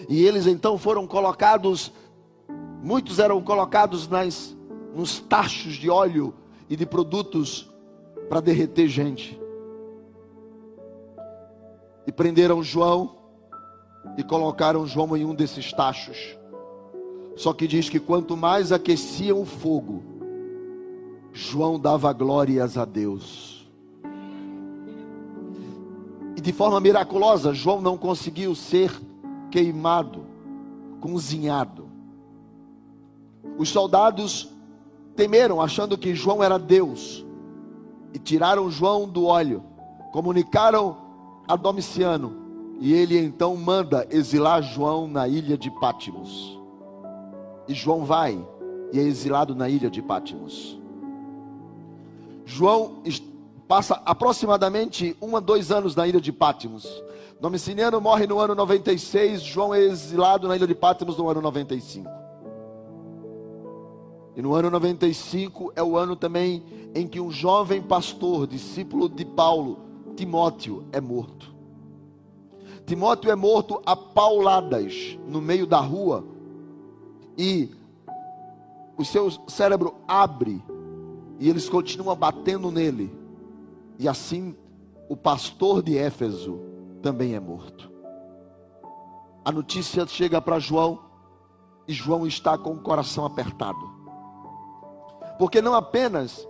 E 0.09 0.25
eles 0.25 0.47
então 0.47 0.79
foram 0.79 1.07
colocados, 1.07 1.93
muitos 2.83 3.19
eram 3.19 3.43
colocados 3.43 4.09
nas 4.09 4.57
nos 4.95 5.21
tachos 5.21 5.75
de 5.75 5.91
óleo 5.91 6.33
e 6.71 6.77
de 6.77 6.87
produtos 6.87 7.71
para 8.31 8.41
derreter 8.41 8.89
gente. 8.89 9.39
E 12.07 12.13
prenderam 12.13 12.63
João 12.63 13.15
e 14.16 14.23
colocaram 14.23 14.87
João 14.87 15.16
em 15.16 15.25
um 15.25 15.35
desses 15.35 15.73
tachos. 15.73 16.37
Só 17.37 17.53
que 17.53 17.66
diz 17.66 17.88
que 17.88 18.01
quanto 18.01 18.37
mais 18.37 18.73
aqueciam 18.73 19.42
o 19.42 19.45
fogo, 19.45 20.03
João 21.33 21.79
dava 21.79 22.12
glórias 22.12 22.79
a 22.79 22.85
Deus. 22.85 23.69
E 26.35 26.40
de 26.40 26.53
forma 26.53 26.81
miraculosa, 26.81 27.53
João 27.53 27.81
não 27.81 27.99
conseguiu 27.99 28.55
ser 28.55 28.90
queimado, 29.51 30.25
cozinhado. 31.01 31.87
Os 33.59 33.69
soldados 33.69 34.49
temeram, 35.14 35.61
achando 35.61 35.97
que 35.99 36.14
João 36.14 36.42
era 36.42 36.59
Deus, 36.59 37.25
e 38.14 38.19
tiraram 38.19 38.71
João 38.71 39.07
do 39.07 39.27
óleo, 39.27 39.62
comunicaram 40.11 40.97
a 41.47 41.55
Domiciano 41.55 42.46
e 42.79 42.93
ele 42.93 43.19
então 43.19 43.57
manda 43.57 44.07
exilar 44.11 44.62
João 44.62 45.09
na 45.09 45.27
ilha 45.27 45.57
de 45.57 45.71
Pátimos. 45.71 46.59
E 47.67 47.75
João 47.75 48.05
vai 48.05 48.39
e 48.93 48.99
é 48.99 49.03
exilado 49.03 49.55
na 49.55 49.69
ilha 49.69 49.91
de 49.91 50.03
Pátimos. 50.03 50.79
João 52.45 53.03
passa 53.67 54.01
aproximadamente 54.05 55.17
um 55.21 55.37
a 55.37 55.41
dois 55.41 55.73
anos 55.73 55.97
na 55.97 56.07
ilha 56.07 56.21
de 56.21 56.33
Pátimos. 56.33 57.03
Domiciliano 57.41 58.01
morre 58.01 58.27
no 58.27 58.39
ano 58.39 58.55
96, 58.55 59.43
João 59.43 59.75
é 59.75 59.81
exilado 59.81 60.47
na 60.47 60.57
ilha 60.57 60.67
de 60.67 60.75
Pátimos 60.75 61.17
no 61.19 61.29
ano 61.29 61.41
95. 61.41 62.09
E 64.37 64.43
no 64.43 64.55
ano 64.55 64.71
95 64.71 65.73
é 65.75 65.83
o 65.83 65.97
ano 65.97 66.15
também 66.15 66.62
em 66.95 67.07
que 67.07 67.21
um 67.21 67.31
jovem 67.31 67.81
pastor, 67.81 68.47
discípulo 68.47 69.09
de 69.09 69.25
Paulo, 69.25 69.79
Timóteo, 70.15 70.85
é 70.93 71.01
morto. 71.01 71.56
Timóteo 72.87 73.33
é 73.33 73.35
morto 73.35 73.83
a 73.85 73.96
pauladas 73.96 75.18
no 75.27 75.40
meio 75.40 75.66
da 75.66 75.81
rua 75.81 76.25
e 77.37 77.68
o 78.96 79.05
seu 79.05 79.29
cérebro 79.49 79.96
abre 80.07 80.62
e 81.40 81.51
eles 81.51 81.68
continuam 81.68 82.14
batendo 82.14 82.70
nele. 82.70 83.12
E 83.99 84.09
assim 84.09 84.55
o 85.09 85.16
pastor 85.16 85.83
de 85.83 85.99
Éfeso 85.99 86.61
também 87.03 87.35
é 87.35 87.40
morto. 87.40 87.90
A 89.44 89.51
notícia 89.51 90.07
chega 90.07 90.40
para 90.40 90.61
João 90.61 91.01
e 91.88 91.92
João 91.92 92.25
está 92.25 92.57
com 92.57 92.72
o 92.72 92.81
coração 92.81 93.25
apertado. 93.25 93.96
Porque 95.38 95.61
não 95.61 95.75
apenas 95.75 96.49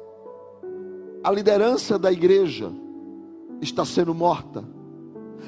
a 1.25 1.31
liderança 1.31 1.99
da 1.99 2.12
igreja 2.12 2.70
está 3.61 3.85
sendo 3.85 4.14
morta, 4.14 4.76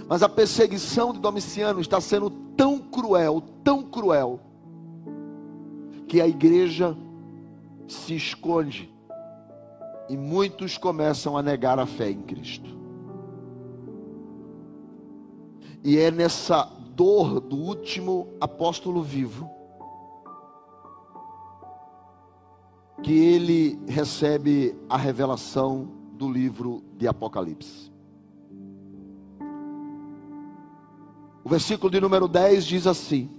mas 0.06 0.22
a 0.22 0.28
perseguição 0.28 1.12
de 1.12 1.18
Domiciano 1.18 1.80
está 1.80 2.00
sendo 2.00 2.30
tão 2.56 2.78
cruel, 2.78 3.42
tão 3.64 3.82
cruel, 3.82 4.40
que 6.06 6.20
a 6.20 6.26
igreja 6.26 6.96
se 7.86 8.14
esconde 8.14 8.92
e 10.08 10.16
muitos 10.16 10.78
começam 10.78 11.36
a 11.36 11.42
negar 11.42 11.78
a 11.78 11.86
fé 11.86 12.10
em 12.10 12.22
Cristo. 12.22 12.78
E 15.84 15.98
é 15.98 16.10
nessa 16.10 16.64
dor 16.94 17.40
do 17.40 17.56
último 17.56 18.28
apóstolo 18.40 19.02
vivo 19.02 19.48
que 23.02 23.12
ele 23.12 23.78
recebe 23.86 24.76
a 24.88 24.96
revelação 24.96 25.88
do 26.14 26.30
livro 26.30 26.82
de 26.96 27.06
Apocalipse. 27.06 27.92
O 31.48 31.50
versículo 31.50 31.90
de 31.90 31.98
número 31.98 32.28
10 32.28 32.66
diz 32.66 32.86
assim: 32.86 33.30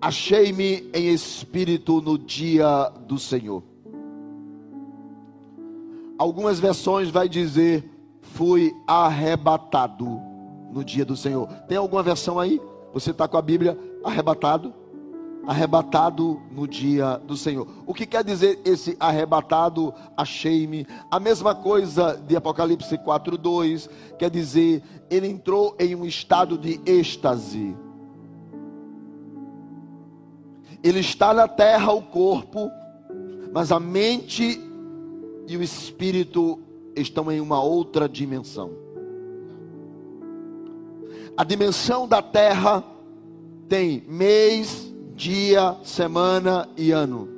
Achei-me 0.00 0.90
em 0.92 1.10
espírito 1.10 2.00
no 2.00 2.18
dia 2.18 2.90
do 3.06 3.16
Senhor. 3.16 3.62
Algumas 6.18 6.58
versões 6.58 7.08
vai 7.08 7.28
dizer 7.28 7.88
fui 8.20 8.74
arrebatado 8.84 10.20
no 10.72 10.82
dia 10.82 11.04
do 11.04 11.16
Senhor. 11.16 11.46
Tem 11.68 11.78
alguma 11.78 12.02
versão 12.02 12.40
aí? 12.40 12.60
Você 12.92 13.12
está 13.12 13.28
com 13.28 13.36
a 13.36 13.42
Bíblia 13.42 13.78
arrebatado? 14.02 14.74
Arrebatado 15.50 16.40
no 16.52 16.68
dia 16.68 17.20
do 17.26 17.36
Senhor. 17.36 17.66
O 17.84 17.92
que 17.92 18.06
quer 18.06 18.22
dizer 18.22 18.60
esse 18.64 18.96
arrebatado, 19.00 19.92
achei-me? 20.16 20.86
A 21.10 21.18
mesma 21.18 21.56
coisa 21.56 22.14
de 22.24 22.36
Apocalipse 22.36 22.96
4:2, 22.96 23.90
quer 24.16 24.30
dizer, 24.30 24.80
ele 25.10 25.26
entrou 25.26 25.74
em 25.76 25.96
um 25.96 26.04
estado 26.04 26.56
de 26.56 26.80
êxtase. 26.86 27.76
Ele 30.84 31.00
está 31.00 31.34
na 31.34 31.48
terra 31.48 31.92
o 31.92 32.02
corpo, 32.02 32.70
mas 33.52 33.72
a 33.72 33.80
mente 33.80 34.60
e 35.48 35.56
o 35.56 35.62
espírito 35.64 36.60
estão 36.94 37.30
em 37.30 37.40
uma 37.40 37.60
outra 37.60 38.08
dimensão. 38.08 38.70
A 41.36 41.42
dimensão 41.42 42.06
da 42.06 42.22
terra 42.22 42.84
tem 43.68 44.04
mês, 44.06 44.89
dia, 45.20 45.76
semana 45.84 46.66
e 46.78 46.92
ano. 46.92 47.28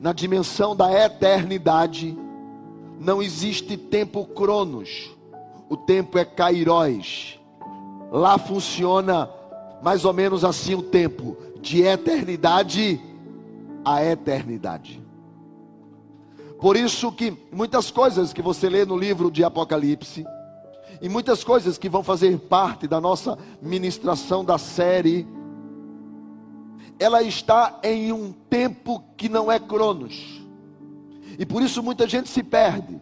Na 0.00 0.12
dimensão 0.12 0.74
da 0.74 0.92
eternidade, 0.92 2.18
não 2.98 3.22
existe 3.22 3.76
tempo 3.76 4.26
cronos, 4.26 5.16
o 5.70 5.76
tempo 5.76 6.18
é 6.18 6.24
kairos. 6.24 7.38
Lá 8.10 8.38
funciona 8.38 9.30
mais 9.80 10.04
ou 10.04 10.12
menos 10.12 10.44
assim 10.44 10.74
o 10.74 10.82
tempo, 10.82 11.36
de 11.60 11.82
eternidade 11.82 13.00
a 13.84 14.04
eternidade. 14.04 15.00
Por 16.60 16.76
isso 16.76 17.12
que 17.12 17.36
muitas 17.52 17.88
coisas 17.88 18.32
que 18.32 18.42
você 18.42 18.68
lê 18.68 18.84
no 18.84 18.98
livro 18.98 19.30
de 19.30 19.44
Apocalipse, 19.44 20.26
E 21.00 21.08
muitas 21.08 21.42
coisas 21.42 21.78
que 21.78 21.88
vão 21.88 22.04
fazer 22.04 22.38
parte 22.38 22.86
da 22.86 23.00
nossa 23.00 23.36
ministração 23.60 24.44
da 24.44 24.56
série, 24.56 25.26
ela 27.02 27.22
está 27.22 27.80
em 27.82 28.12
um 28.12 28.32
tempo 28.32 29.02
que 29.16 29.28
não 29.28 29.50
é 29.50 29.58
cronos. 29.58 30.40
E 31.38 31.44
por 31.44 31.62
isso 31.62 31.82
muita 31.82 32.08
gente 32.08 32.28
se 32.28 32.42
perde. 32.42 33.00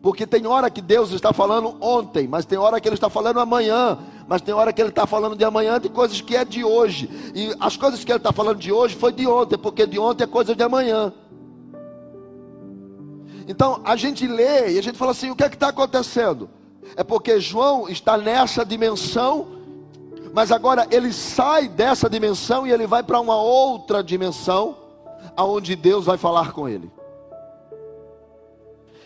Porque 0.00 0.26
tem 0.26 0.46
hora 0.46 0.68
que 0.68 0.82
Deus 0.82 1.12
está 1.12 1.32
falando 1.32 1.76
ontem, 1.80 2.26
mas 2.26 2.44
tem 2.44 2.58
hora 2.58 2.80
que 2.80 2.88
Ele 2.88 2.96
está 2.96 3.08
falando 3.08 3.38
amanhã, 3.38 3.98
mas 4.26 4.42
tem 4.42 4.52
hora 4.52 4.72
que 4.72 4.82
Ele 4.82 4.88
está 4.88 5.06
falando 5.06 5.36
de 5.36 5.44
amanhã 5.44 5.78
de 5.78 5.88
coisas 5.88 6.20
que 6.20 6.34
é 6.34 6.44
de 6.44 6.64
hoje. 6.64 7.08
E 7.32 7.54
as 7.60 7.76
coisas 7.76 8.02
que 8.02 8.10
Ele 8.10 8.16
está 8.16 8.32
falando 8.32 8.58
de 8.58 8.72
hoje 8.72 8.96
foi 8.96 9.12
de 9.12 9.28
ontem, 9.28 9.56
porque 9.56 9.86
de 9.86 10.00
ontem 10.00 10.24
é 10.24 10.26
coisa 10.26 10.56
de 10.56 10.62
amanhã. 10.62 11.12
Então 13.46 13.80
a 13.84 13.94
gente 13.94 14.26
lê 14.26 14.72
e 14.72 14.78
a 14.78 14.82
gente 14.82 14.98
fala 14.98 15.12
assim: 15.12 15.30
o 15.30 15.36
que 15.36 15.44
é 15.44 15.48
que 15.48 15.54
está 15.54 15.68
acontecendo? 15.68 16.50
É 16.96 17.04
porque 17.04 17.38
João 17.38 17.88
está 17.88 18.16
nessa 18.16 18.64
dimensão, 18.64 19.61
mas 20.32 20.50
agora 20.50 20.86
ele 20.90 21.12
sai 21.12 21.68
dessa 21.68 22.08
dimensão 22.08 22.66
e 22.66 22.70
ele 22.70 22.86
vai 22.86 23.02
para 23.02 23.20
uma 23.20 23.36
outra 23.36 24.02
dimensão, 24.02 24.76
aonde 25.36 25.76
Deus 25.76 26.06
vai 26.06 26.16
falar 26.16 26.52
com 26.52 26.68
ele. 26.68 26.90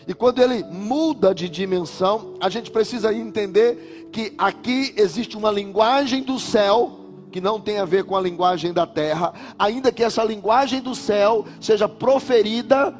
E 0.07 0.13
quando 0.13 0.41
ele 0.41 0.63
muda 0.63 1.35
de 1.35 1.49
dimensão, 1.49 2.35
a 2.39 2.49
gente 2.49 2.71
precisa 2.71 3.13
entender 3.13 4.07
que 4.11 4.33
aqui 4.37 4.93
existe 4.95 5.35
uma 5.35 5.51
linguagem 5.51 6.23
do 6.23 6.39
céu 6.39 6.99
que 7.29 7.41
não 7.41 7.59
tem 7.59 7.77
a 7.77 7.85
ver 7.85 8.05
com 8.05 8.15
a 8.15 8.21
linguagem 8.21 8.71
da 8.71 8.87
terra, 8.87 9.33
ainda 9.59 9.91
que 9.91 10.01
essa 10.01 10.23
linguagem 10.23 10.81
do 10.81 10.95
céu 10.95 11.45
seja 11.59 11.89
proferida 11.89 12.95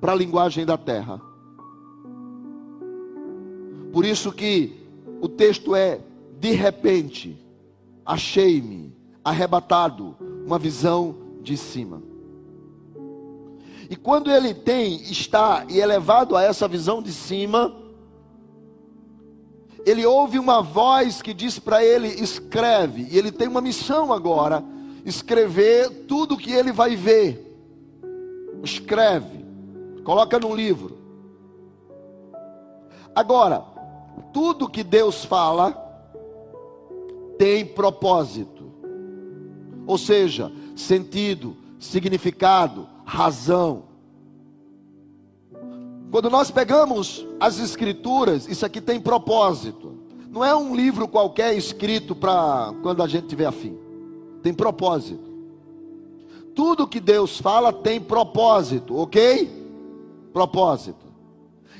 para 0.00 0.12
a 0.12 0.16
linguagem 0.16 0.64
da 0.64 0.78
terra. 0.78 1.20
Por 3.92 4.06
isso 4.06 4.32
que 4.32 4.88
o 5.20 5.28
texto 5.28 5.74
é 5.76 6.00
de 6.40 6.52
repente, 6.52 7.38
achei-me 8.04 8.96
arrebatado, 9.22 10.16
uma 10.46 10.58
visão 10.58 11.14
de 11.42 11.54
cima. 11.54 12.02
E 13.90 13.94
quando 13.94 14.30
ele 14.30 14.54
tem, 14.54 15.02
está 15.02 15.66
e 15.68 15.82
é 15.82 15.84
levado 15.84 16.34
a 16.34 16.42
essa 16.42 16.66
visão 16.66 17.02
de 17.02 17.12
cima, 17.12 17.76
ele 19.84 20.06
ouve 20.06 20.38
uma 20.38 20.62
voz 20.62 21.20
que 21.20 21.34
diz 21.34 21.58
para 21.58 21.84
ele: 21.84 22.08
escreve. 22.08 23.06
E 23.10 23.18
ele 23.18 23.30
tem 23.30 23.46
uma 23.46 23.60
missão 23.60 24.10
agora: 24.10 24.64
escrever 25.04 25.90
tudo 26.08 26.38
que 26.38 26.52
ele 26.52 26.72
vai 26.72 26.96
ver. 26.96 27.54
Escreve, 28.64 29.44
coloca 30.04 30.38
no 30.38 30.54
livro. 30.54 30.96
Agora, 33.14 33.62
tudo 34.32 34.70
que 34.70 34.82
Deus 34.82 35.22
fala 35.22 35.89
tem 37.40 37.64
propósito, 37.64 38.70
ou 39.86 39.96
seja, 39.96 40.52
sentido, 40.76 41.56
significado, 41.78 42.86
razão. 43.02 43.84
Quando 46.10 46.28
nós 46.28 46.50
pegamos 46.50 47.26
as 47.40 47.58
escrituras, 47.58 48.46
isso 48.46 48.66
aqui 48.66 48.78
tem 48.78 49.00
propósito. 49.00 49.94
Não 50.28 50.44
é 50.44 50.54
um 50.54 50.76
livro 50.76 51.08
qualquer 51.08 51.56
escrito 51.56 52.14
para 52.14 52.74
quando 52.82 53.02
a 53.02 53.08
gente 53.08 53.28
tiver 53.28 53.46
afim. 53.46 53.74
Tem 54.42 54.52
propósito. 54.52 55.24
Tudo 56.54 56.86
que 56.86 57.00
Deus 57.00 57.38
fala 57.38 57.72
tem 57.72 57.98
propósito, 57.98 58.94
ok? 58.98 59.50
Propósito. 60.30 61.06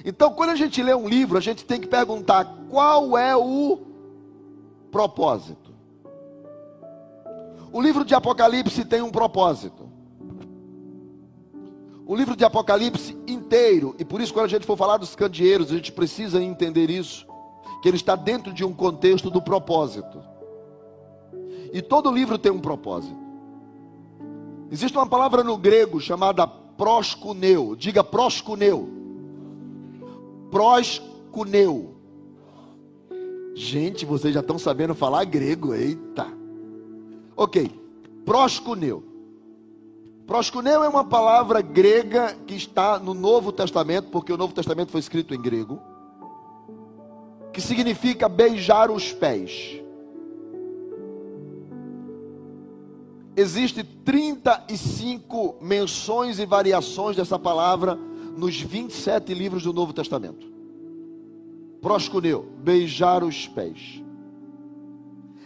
Então, 0.07 0.33
quando 0.33 0.51
a 0.51 0.57
gente 0.57 0.83
lê 0.83 0.95
um 0.95 1.07
livro, 1.07 1.37
a 1.37 1.43
gente 1.43 1.67
tem 1.67 1.79
que 1.79 1.87
perguntar 1.87 2.47
qual 2.71 3.19
é 3.19 3.37
o 3.37 3.90
propósito. 4.91 5.75
O 7.73 7.81
livro 7.81 8.05
de 8.05 8.15
Apocalipse 8.15 8.85
tem 8.85 9.03
um 9.03 9.11
propósito 9.11 9.91
o 12.11 12.17
livro 12.17 12.35
de 12.35 12.45
Apocalipse 12.45 13.17
inteiro, 13.25 13.95
e 13.97 14.05
por 14.05 14.21
isso, 14.21 14.33
quando 14.33 14.47
a 14.47 14.49
gente 14.49 14.67
for 14.67 14.77
falar 14.77 14.97
dos 14.97 15.15
candeeiros, 15.15 15.71
a 15.71 15.77
gente 15.77 15.93
precisa 15.93 16.43
entender 16.43 16.91
isso, 16.91 17.25
que 17.81 17.89
ele 17.89 17.97
está 17.97 18.17
dentro 18.17 18.53
de 18.53 18.65
um 18.65 18.73
contexto 18.73 19.31
do 19.31 19.41
propósito. 19.41 20.21
E 21.73 21.81
todo 21.81 22.11
livro 22.11 22.37
tem 22.37 22.51
um 22.51 22.59
propósito. 22.59 23.17
Existe 24.73 24.99
uma 24.99 25.07
palavra 25.07 25.45
no 25.45 25.57
grego 25.57 26.01
chamada 26.01 26.49
proscuneu, 26.49 27.77
diga 27.77 28.03
proscuneu. 28.03 28.89
Proscuneu. 30.51 31.95
Gente, 33.63 34.07
vocês 34.07 34.33
já 34.33 34.41
estão 34.41 34.59
sabendo 34.59 34.95
falar 34.95 35.23
grego, 35.25 35.75
eita. 35.75 36.27
Ok, 37.37 37.71
proscuneu. 38.25 39.05
Proskuneu 40.27 40.83
é 40.83 40.89
uma 40.89 41.05
palavra 41.05 41.61
grega 41.61 42.35
que 42.47 42.55
está 42.55 42.99
no 42.99 43.13
Novo 43.13 43.53
Testamento, 43.53 44.09
porque 44.09 44.33
o 44.33 44.37
Novo 44.39 44.55
Testamento 44.55 44.91
foi 44.91 45.01
escrito 45.01 45.35
em 45.35 45.43
grego, 45.43 45.79
que 47.53 47.61
significa 47.61 48.31
beijar 48.31 48.91
os 48.91 49.13
pés. 49.13 49.79
Existem 53.37 53.85
35 53.85 55.57
menções 55.61 56.39
e 56.39 56.47
variações 56.47 57.15
dessa 57.15 57.39
palavra 57.39 57.95
nos 57.95 58.59
27 58.59 59.35
livros 59.35 59.65
do 59.65 59.73
Novo 59.75 59.93
Testamento. 59.93 60.60
Proskuneu, 61.81 62.49
beijar 62.59 63.25
os 63.25 63.49
pés. 63.49 64.03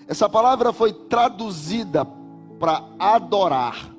Essa 0.07 0.29
palavra 0.29 0.73
foi 0.73 0.93
traduzida 0.93 2.05
para 2.59 2.85
adorar 2.99 3.95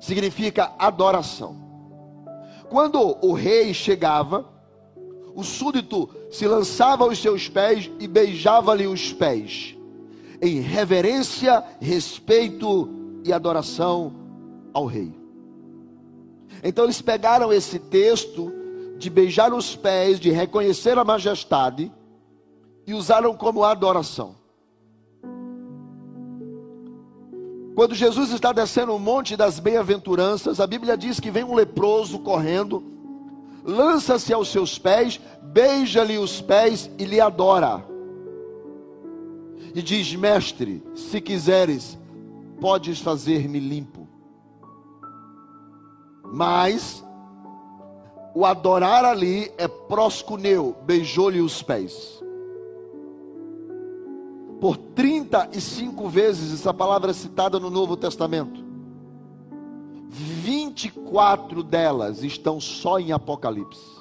significa 0.00 0.72
adoração. 0.78 1.56
Quando 2.68 3.16
o 3.22 3.32
rei 3.32 3.72
chegava, 3.72 4.46
o 5.34 5.42
súdito 5.42 6.08
se 6.30 6.46
lançava 6.46 7.04
aos 7.04 7.18
seus 7.18 7.48
pés 7.48 7.90
e 7.98 8.06
beijava-lhe 8.06 8.86
os 8.86 9.12
pés, 9.12 9.76
em 10.40 10.60
reverência, 10.60 11.64
respeito 11.80 12.88
e 13.24 13.32
adoração 13.32 14.12
ao 14.72 14.86
rei. 14.86 15.14
Então 16.62 16.84
eles 16.84 17.00
pegaram 17.00 17.52
esse 17.52 17.78
texto 17.78 18.52
de 18.98 19.08
beijar 19.08 19.54
os 19.54 19.76
pés, 19.76 20.18
de 20.18 20.30
reconhecer 20.30 20.98
a 20.98 21.04
majestade, 21.04 21.92
e 22.86 22.92
usaram 22.92 23.34
como 23.34 23.64
adoração. 23.64 24.34
Quando 27.74 27.94
Jesus 27.94 28.32
está 28.32 28.50
descendo 28.50 28.92
o 28.92 28.98
monte 28.98 29.36
das 29.36 29.60
bem-aventuranças, 29.60 30.58
a 30.58 30.66
Bíblia 30.66 30.96
diz 30.96 31.20
que 31.20 31.30
vem 31.30 31.44
um 31.44 31.54
leproso 31.54 32.18
correndo, 32.18 32.82
lança-se 33.64 34.32
aos 34.32 34.48
seus 34.48 34.78
pés, 34.80 35.20
beija-lhe 35.40 36.18
os 36.18 36.40
pés 36.40 36.90
e 36.98 37.04
lhe 37.04 37.20
adora. 37.20 37.84
E 39.72 39.80
diz: 39.80 40.12
Mestre, 40.16 40.82
se 40.96 41.20
quiseres, 41.20 41.96
podes 42.60 42.98
fazer-me 42.98 43.60
limpo. 43.60 44.08
Mas 46.24 47.04
o 48.38 48.46
adorar 48.46 49.04
ali 49.04 49.52
é 49.58 49.66
proscuneu, 49.66 50.76
beijou-lhe 50.84 51.40
os 51.40 51.62
pés 51.62 52.18
por 54.60 54.76
35 54.76 56.08
vezes 56.08 56.52
essa 56.52 56.74
palavra 56.74 57.10
é 57.10 57.14
citada 57.14 57.58
no 57.60 57.70
Novo 57.70 57.96
Testamento. 57.96 58.64
24 60.08 61.62
delas 61.62 62.22
estão 62.22 62.60
só 62.60 62.98
em 62.98 63.12
Apocalipse. 63.12 63.98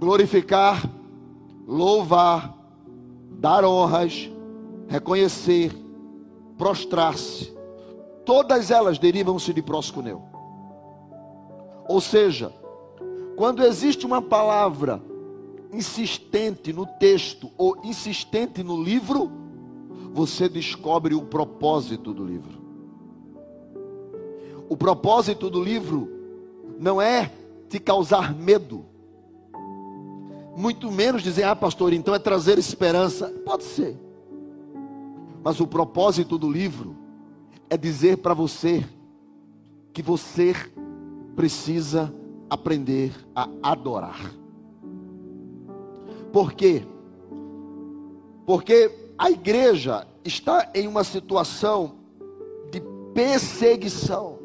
Glorificar, 0.00 0.82
louvar, 1.66 2.56
dar 3.38 3.64
honras, 3.64 4.28
reconhecer, 4.88 5.72
prostrar-se. 6.58 7.54
Todas 8.24 8.70
elas 8.70 8.98
derivam-se 8.98 9.52
de 9.52 9.62
proscuneu. 9.62 10.31
Ou 11.88 12.00
seja, 12.00 12.52
quando 13.36 13.64
existe 13.64 14.06
uma 14.06 14.22
palavra 14.22 15.02
insistente 15.72 16.72
no 16.72 16.86
texto 16.86 17.50
ou 17.56 17.76
insistente 17.82 18.62
no 18.62 18.82
livro, 18.82 19.30
você 20.12 20.48
descobre 20.48 21.14
o 21.14 21.22
propósito 21.22 22.12
do 22.12 22.24
livro. 22.24 22.60
O 24.68 24.76
propósito 24.76 25.48
do 25.48 25.62
livro 25.62 26.10
não 26.78 27.00
é 27.00 27.30
te 27.68 27.78
causar 27.78 28.34
medo, 28.34 28.84
muito 30.54 30.90
menos 30.90 31.22
dizer, 31.22 31.44
ah, 31.44 31.56
pastor, 31.56 31.94
então 31.94 32.14
é 32.14 32.18
trazer 32.18 32.58
esperança. 32.58 33.28
Pode 33.44 33.64
ser, 33.64 33.96
mas 35.42 35.60
o 35.60 35.66
propósito 35.66 36.36
do 36.36 36.50
livro 36.50 36.94
é 37.70 37.76
dizer 37.76 38.18
para 38.18 38.34
você 38.34 38.84
que 39.92 40.02
você 40.02 40.54
precisa 41.34 42.12
aprender 42.48 43.12
a 43.34 43.48
adorar. 43.62 44.32
Por 46.32 46.52
quê? 46.52 46.82
Porque 48.46 48.90
a 49.18 49.30
igreja 49.30 50.06
está 50.24 50.70
em 50.74 50.86
uma 50.86 51.04
situação 51.04 51.96
de 52.70 52.80
perseguição. 53.14 54.38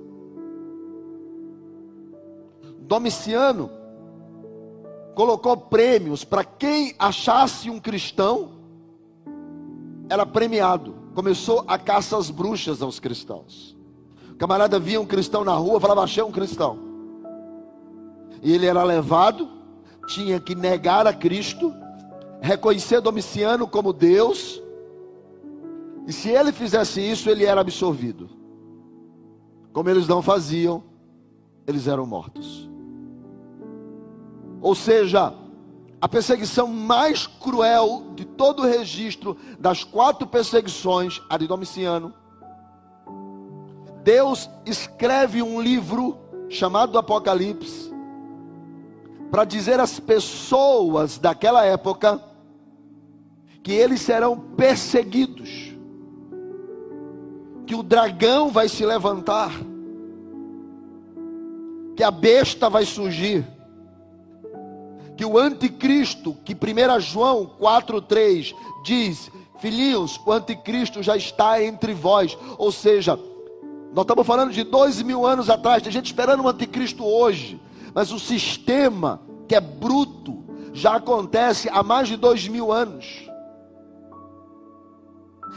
Domiciano 2.80 3.70
colocou 5.16 5.58
prêmios 5.58 6.24
para 6.24 6.44
quem 6.44 6.94
achasse 6.98 7.70
um 7.70 7.80
cristão, 7.80 8.52
era 10.10 10.26
premiado. 10.26 10.96
Começou 11.14 11.64
a 11.68 11.78
caça 11.78 12.18
às 12.18 12.30
bruxas 12.30 12.82
aos 12.82 13.00
cristãos. 13.00 13.77
Camarada 14.38 14.80
via 14.80 15.02
um 15.02 15.06
cristão 15.06 15.44
na 15.44 15.54
rua, 15.54 15.80
falava: 15.80 16.02
Achei 16.02 16.24
um 16.24 16.32
cristão. 16.32 16.80
E 18.42 18.54
ele 18.54 18.66
era 18.66 18.84
levado, 18.84 19.50
tinha 20.08 20.40
que 20.40 20.54
negar 20.54 21.08
a 21.08 21.14
Cristo, 21.14 21.74
reconhecer 22.42 23.02
Domiciano 23.02 23.68
como 23.68 23.92
Deus, 23.92 24.62
e 26.08 26.14
se 26.14 26.30
ele 26.30 26.54
fizesse 26.54 27.02
isso, 27.02 27.30
ele 27.30 27.44
era 27.44 27.60
absolvido. 27.60 28.30
Como 29.74 29.90
eles 29.90 30.08
não 30.08 30.22
faziam, 30.22 30.82
eles 31.68 31.86
eram 31.86 32.06
mortos. 32.06 32.70
Ou 34.62 34.74
seja, 34.74 35.34
a 36.00 36.08
perseguição 36.08 36.68
mais 36.68 37.28
cruel 37.28 38.14
de 38.16 38.24
todo 38.24 38.62
o 38.62 38.66
registro 38.66 39.36
das 39.60 39.84
quatro 39.84 40.26
perseguições, 40.26 41.22
a 41.30 41.38
de 41.38 41.46
Domiciano, 41.46 42.14
Deus 44.08 44.50
escreve 44.66 45.42
um 45.42 45.60
livro 45.60 46.18
chamado 46.48 46.98
Apocalipse 46.98 47.92
para 49.30 49.44
dizer 49.44 49.82
às 49.82 50.00
pessoas 50.00 51.18
daquela 51.18 51.66
época 51.66 52.24
que 53.62 53.74
eles 53.74 54.00
serão 54.00 54.40
perseguidos, 54.40 55.76
que 57.66 57.76
o 57.76 57.84
dragão 57.84 58.50
vai 58.50 58.70
se 58.70 58.86
levantar, 58.86 59.52
que 61.94 62.02
a 62.02 62.10
besta 62.10 62.70
vai 62.70 62.86
surgir 62.86 63.46
que 65.18 65.26
o 65.26 65.38
anticristo, 65.38 66.34
que 66.46 66.54
1 66.54 67.00
João 67.02 67.58
4,3 67.60 68.56
diz, 68.86 69.30
filhinhos, 69.60 70.18
o 70.26 70.32
anticristo 70.32 71.04
já 71.04 71.18
está 71.18 71.62
entre 71.62 71.92
vós. 71.92 72.38
Ou 72.60 72.72
seja, 72.72 73.20
nós 73.94 74.04
estamos 74.04 74.28
falando 74.28 74.52
de 74.52 74.64
dois 74.64 75.02
mil 75.02 75.26
anos 75.26 75.50
atrás, 75.50 75.82
tem 75.82 75.92
gente 75.92 76.08
esperando 76.08 76.44
o 76.44 76.48
anticristo 76.48 77.04
hoje, 77.04 77.60
mas 77.94 78.12
o 78.12 78.20
sistema 78.20 79.22
que 79.48 79.56
é 79.56 79.62
bruto 79.62 80.44
já 80.74 80.96
acontece 80.96 81.70
há 81.70 81.82
mais 81.82 82.08
de 82.08 82.18
dois 82.18 82.48
mil 82.48 82.72
anos. 82.72 83.28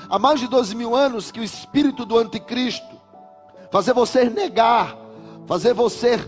Há 0.08 0.18
mais 0.18 0.40
de 0.40 0.48
dois 0.48 0.72
mil 0.72 0.94
anos 0.94 1.30
que 1.30 1.40
o 1.40 1.44
espírito 1.44 2.04
do 2.04 2.16
anticristo 2.18 2.98
fazer 3.70 3.92
você 3.92 4.24
negar, 4.28 4.96
fazer 5.46 5.74
você 5.74 6.18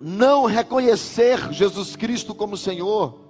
não 0.00 0.46
reconhecer 0.46 1.52
Jesus 1.52 1.94
Cristo 1.94 2.34
como 2.34 2.56
Senhor, 2.56 3.20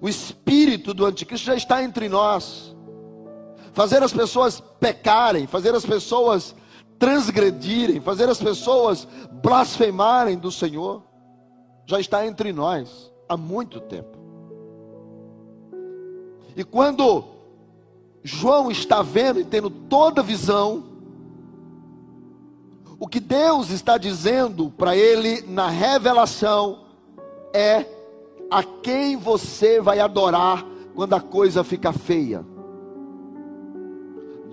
o 0.00 0.08
espírito 0.08 0.94
do 0.94 1.04
anticristo 1.04 1.46
já 1.46 1.54
está 1.54 1.82
entre 1.82 2.08
nós. 2.08 2.74
Fazer 3.72 4.02
as 4.02 4.12
pessoas 4.12 4.60
pecarem, 4.78 5.46
fazer 5.46 5.74
as 5.74 5.84
pessoas 5.84 6.54
transgredirem, 6.98 8.00
fazer 8.00 8.28
as 8.28 8.38
pessoas 8.38 9.08
blasfemarem 9.42 10.38
do 10.38 10.52
Senhor, 10.52 11.02
já 11.86 11.98
está 11.98 12.26
entre 12.26 12.52
nós 12.52 13.10
há 13.28 13.36
muito 13.36 13.80
tempo. 13.80 14.18
E 16.54 16.62
quando 16.62 17.24
João 18.22 18.70
está 18.70 19.02
vendo 19.02 19.40
e 19.40 19.44
tendo 19.44 19.68
toda 19.70 20.20
a 20.20 20.24
visão, 20.24 20.84
o 23.00 23.08
que 23.08 23.18
Deus 23.18 23.70
está 23.70 23.98
dizendo 23.98 24.70
para 24.70 24.96
ele 24.96 25.42
na 25.42 25.68
revelação 25.68 26.84
é 27.52 27.84
a 28.50 28.62
quem 28.62 29.16
você 29.16 29.80
vai 29.80 29.98
adorar 29.98 30.64
quando 30.94 31.14
a 31.14 31.20
coisa 31.20 31.64
fica 31.64 31.92
feia: 31.92 32.44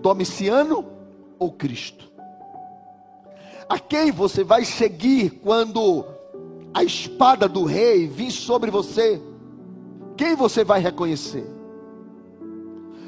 Domiciano 0.02 0.86
ou 1.38 1.52
Cristo? 1.52 2.10
A 3.68 3.78
quem 3.78 4.12
você 4.12 4.44
vai 4.44 4.66
seguir 4.66 5.30
quando 5.44 6.06
a 6.74 6.84
espada 6.84 7.48
do 7.48 7.64
rei 7.64 8.08
vir 8.08 8.32
sobre 8.32 8.72
você? 8.72 9.22
Quem 10.18 10.36
você 10.36 10.64
vai 10.64 10.80
reconhecer? 10.80 11.46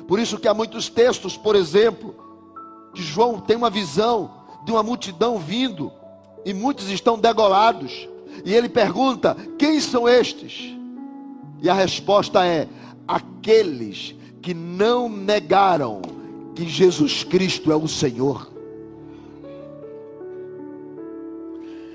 Por 0.08 0.20
isso 0.20 0.38
que 0.38 0.48
há 0.48 0.54
muitos 0.54 0.90
textos, 0.90 1.38
por 1.38 1.56
exemplo, 1.56 2.16
que 2.94 3.02
João 3.02 3.40
tem 3.40 3.56
uma 3.56 3.70
visão 3.70 4.32
de 4.66 4.72
uma 4.72 4.84
multidão 4.84 5.38
vindo, 5.38 5.92
e 6.46 6.54
muitos 6.54 6.90
estão 6.90 7.18
degolados. 7.18 8.08
E 8.44 8.54
ele 8.54 8.70
pergunta: 8.70 9.36
Quem 9.58 9.80
são 9.80 10.08
estes? 10.08 10.76
E 11.62 11.70
a 11.70 11.74
resposta 11.74 12.46
é: 12.46 12.68
Aqueles 13.08 14.16
que 14.42 14.54
não 14.54 15.08
negaram 15.08 16.02
que 16.56 16.68
Jesus 16.68 17.24
Cristo 17.24 17.72
é 17.72 17.76
o 17.76 17.88
Senhor. 17.88 18.52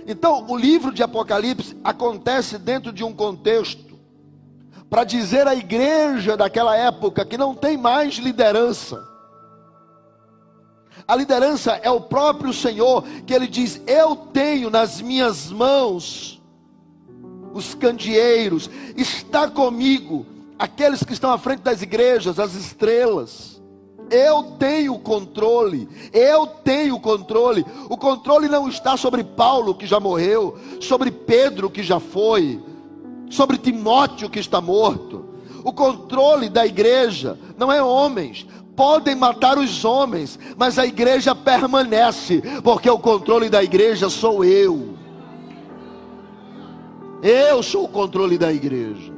Então, 0.07 0.47
o 0.49 0.57
livro 0.57 0.93
de 0.93 1.03
Apocalipse 1.03 1.77
acontece 1.83 2.59
dentro 2.59 2.93
de 2.93 3.03
um 3.03 3.13
contexto 3.13 3.99
para 4.89 5.03
dizer 5.03 5.49
à 5.49 5.55
igreja 5.55 6.37
daquela 6.37 6.77
época 6.77 7.25
que 7.25 7.37
não 7.37 7.55
tem 7.55 7.77
mais 7.77 8.15
liderança 8.15 9.17
a 11.09 11.15
liderança 11.15 11.73
é 11.83 11.91
o 11.91 12.01
próprio 12.01 12.53
Senhor, 12.53 13.05
que 13.25 13.33
ele 13.33 13.47
diz: 13.47 13.81
Eu 13.87 14.17
tenho 14.17 14.71
nas 14.71 15.01
minhas 15.01 15.53
mãos 15.53 16.43
os 17.53 17.75
candeeiros, 17.75 18.69
está 18.97 19.49
comigo 19.49 20.27
aqueles 20.59 21.03
que 21.03 21.13
estão 21.13 21.31
à 21.31 21.39
frente 21.39 21.61
das 21.61 21.81
igrejas, 21.81 22.41
as 22.41 22.55
estrelas. 22.55 23.56
Eu 24.11 24.43
tenho 24.59 24.95
o 24.95 24.99
controle, 24.99 25.89
eu 26.13 26.47
tenho 26.47 26.95
o 26.95 27.01
controle. 27.01 27.65
O 27.89 27.97
controle 27.97 28.49
não 28.49 28.69
está 28.69 28.97
sobre 28.97 29.25
Paulo, 29.25 29.75
que 29.75 29.87
já 29.87 29.99
morreu, 29.99 30.57
sobre 30.81 31.11
Pedro, 31.11 31.69
que 31.69 31.83
já 31.83 31.99
foi, 31.99 32.63
sobre 33.29 33.59
Timóteo, 33.59 34.31
que 34.31 34.39
está 34.39 34.61
morto. 34.61 35.25
O 35.65 35.73
controle 35.73 36.49
da 36.49 36.65
igreja 36.65 37.37
não 37.59 37.73
é 37.73 37.83
homens, 37.83 38.47
podem 38.77 39.17
matar 39.17 39.59
os 39.59 39.85
homens, 39.85 40.39
mas 40.57 40.79
a 40.79 40.87
igreja 40.87 41.35
permanece, 41.35 42.43
porque 42.63 42.89
o 42.89 42.99
controle 42.99 43.49
da 43.49 43.65
igreja 43.65 44.09
sou 44.09 44.45
eu. 44.45 44.95
Eu 47.23 47.63
sou 47.63 47.85
o 47.85 47.89
controle 47.89 48.39
da 48.39 48.53
igreja. 48.53 49.13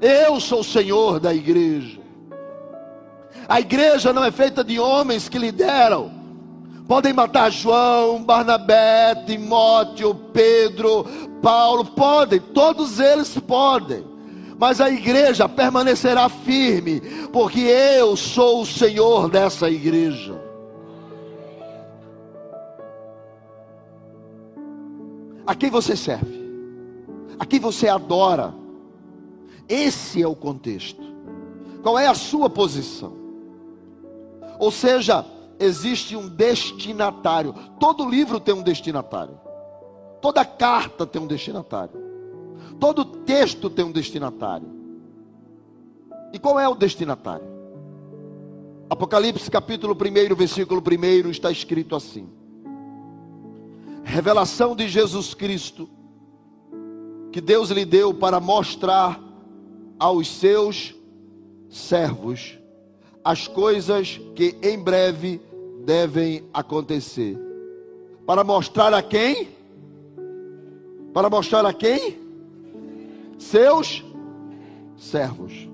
Eu 0.00 0.38
sou 0.40 0.60
o 0.60 0.64
Senhor 0.64 1.18
da 1.18 1.34
igreja. 1.34 2.03
A 3.48 3.60
igreja 3.60 4.12
não 4.12 4.24
é 4.24 4.30
feita 4.30 4.64
de 4.64 4.78
homens 4.78 5.28
que 5.28 5.38
lideram. 5.38 6.10
Podem 6.86 7.12
matar 7.12 7.50
João, 7.50 8.22
Barnabé, 8.22 9.14
Timóteo, 9.26 10.14
Pedro, 10.32 11.04
Paulo, 11.42 11.84
podem, 11.84 12.40
todos 12.40 13.00
eles 13.00 13.38
podem 13.38 14.14
mas 14.58 14.80
a 14.80 14.88
igreja 14.88 15.48
permanecerá 15.48 16.28
firme, 16.28 17.00
porque 17.32 17.60
eu 17.60 18.16
sou 18.16 18.62
o 18.62 18.66
Senhor 18.66 19.28
dessa 19.28 19.68
igreja. 19.68 20.40
A 25.46 25.54
quem 25.54 25.70
você 25.70 25.96
serve? 25.96 26.42
A 27.38 27.44
quem 27.44 27.60
você 27.60 27.88
adora? 27.88 28.54
Esse 29.68 30.22
é 30.22 30.26
o 30.26 30.36
contexto. 30.36 31.02
Qual 31.82 31.98
é 31.98 32.06
a 32.06 32.14
sua 32.14 32.48
posição? 32.48 33.23
Ou 34.58 34.70
seja, 34.70 35.24
existe 35.58 36.16
um 36.16 36.28
destinatário. 36.28 37.54
Todo 37.78 38.08
livro 38.08 38.40
tem 38.40 38.54
um 38.54 38.62
destinatário. 38.62 39.38
Toda 40.20 40.44
carta 40.44 41.06
tem 41.06 41.20
um 41.20 41.26
destinatário. 41.26 42.02
Todo 42.80 43.04
texto 43.04 43.68
tem 43.70 43.84
um 43.84 43.92
destinatário. 43.92 44.68
E 46.32 46.38
qual 46.38 46.58
é 46.58 46.68
o 46.68 46.74
destinatário? 46.74 47.46
Apocalipse 48.88 49.50
capítulo 49.50 49.94
1, 49.94 50.34
versículo 50.34 50.82
1 50.82 51.30
está 51.30 51.50
escrito 51.50 51.94
assim: 51.94 52.28
Revelação 54.02 54.74
de 54.74 54.88
Jesus 54.88 55.34
Cristo, 55.34 55.88
que 57.32 57.40
Deus 57.40 57.70
lhe 57.70 57.84
deu 57.84 58.12
para 58.12 58.40
mostrar 58.40 59.20
aos 59.98 60.28
seus 60.28 60.94
servos 61.68 62.58
as 63.24 63.48
coisas 63.48 64.20
que 64.34 64.56
em 64.62 64.78
breve 64.78 65.40
devem 65.84 66.44
acontecer. 66.52 67.38
Para 68.26 68.44
mostrar 68.44 68.92
a 68.92 69.02
quem? 69.02 69.48
Para 71.12 71.30
mostrar 71.30 71.64
a 71.64 71.72
quem? 71.72 72.18
Seus 73.38 74.04
servos. 74.96 75.68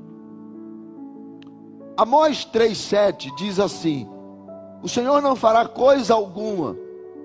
Amós 1.96 2.46
3,7 2.46 3.34
diz 3.36 3.58
assim: 3.58 4.08
O 4.82 4.88
Senhor 4.88 5.20
não 5.20 5.34
fará 5.34 5.66
coisa 5.66 6.14
alguma 6.14 6.76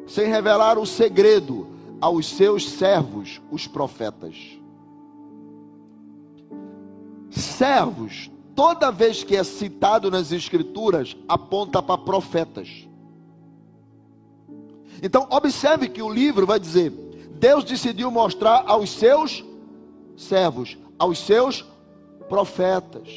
sem 0.07 0.27
revelar 0.27 0.77
o 0.77 0.85
segredo 0.85 1.67
aos 1.99 2.27
seus 2.27 2.69
servos, 2.69 3.41
os 3.51 3.67
profetas. 3.67 4.35
Servos, 7.31 8.29
toda 8.55 8.91
vez 8.91 9.23
que 9.23 9.35
é 9.35 9.43
citado 9.43 10.09
nas 10.09 10.31
Escrituras, 10.31 11.15
aponta 11.27 11.83
para 11.83 11.97
profetas. 11.97 12.87
Então, 15.03 15.27
observe 15.29 15.89
que 15.89 16.01
o 16.01 16.09
livro 16.09 16.47
vai 16.47 16.59
dizer: 16.59 16.89
Deus 17.37 17.63
decidiu 17.63 18.09
mostrar 18.09 18.63
aos 18.65 18.89
seus 18.89 19.43
servos, 20.15 20.77
aos 20.97 21.19
seus 21.19 21.65
profetas. 22.29 23.09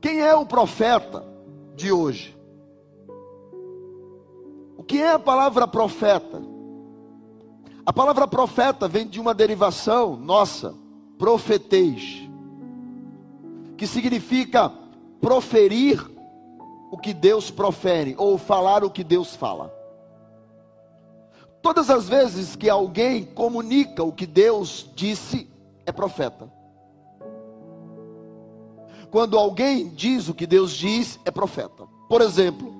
Quem 0.00 0.20
é 0.20 0.34
o 0.34 0.44
profeta 0.44 1.24
de 1.74 1.90
hoje? 1.90 2.36
O 4.76 4.82
que 4.82 4.98
é 4.98 5.12
a 5.12 5.18
palavra 5.18 5.66
profeta? 5.66 6.42
A 7.86 7.92
palavra 7.92 8.26
profeta 8.28 8.86
vem 8.86 9.06
de 9.06 9.20
uma 9.20 9.32
derivação 9.32 10.16
nossa, 10.16 10.74
profetês, 11.18 12.28
que 13.76 13.86
significa 13.86 14.72
proferir 15.20 16.04
o 16.90 16.98
que 16.98 17.14
Deus 17.14 17.50
profere 17.50 18.14
ou 18.18 18.36
falar 18.36 18.84
o 18.84 18.90
que 18.90 19.02
Deus 19.02 19.34
fala. 19.34 19.72
Todas 21.62 21.88
as 21.88 22.08
vezes 22.08 22.56
que 22.56 22.68
alguém 22.68 23.24
comunica 23.24 24.02
o 24.02 24.12
que 24.12 24.26
Deus 24.26 24.90
disse, 24.94 25.48
é 25.86 25.92
profeta. 25.92 26.52
Quando 29.10 29.38
alguém 29.38 29.88
diz 29.88 30.28
o 30.28 30.34
que 30.34 30.46
Deus 30.46 30.72
diz, 30.72 31.20
é 31.24 31.30
profeta. 31.30 31.86
Por 32.08 32.20
exemplo, 32.20 32.74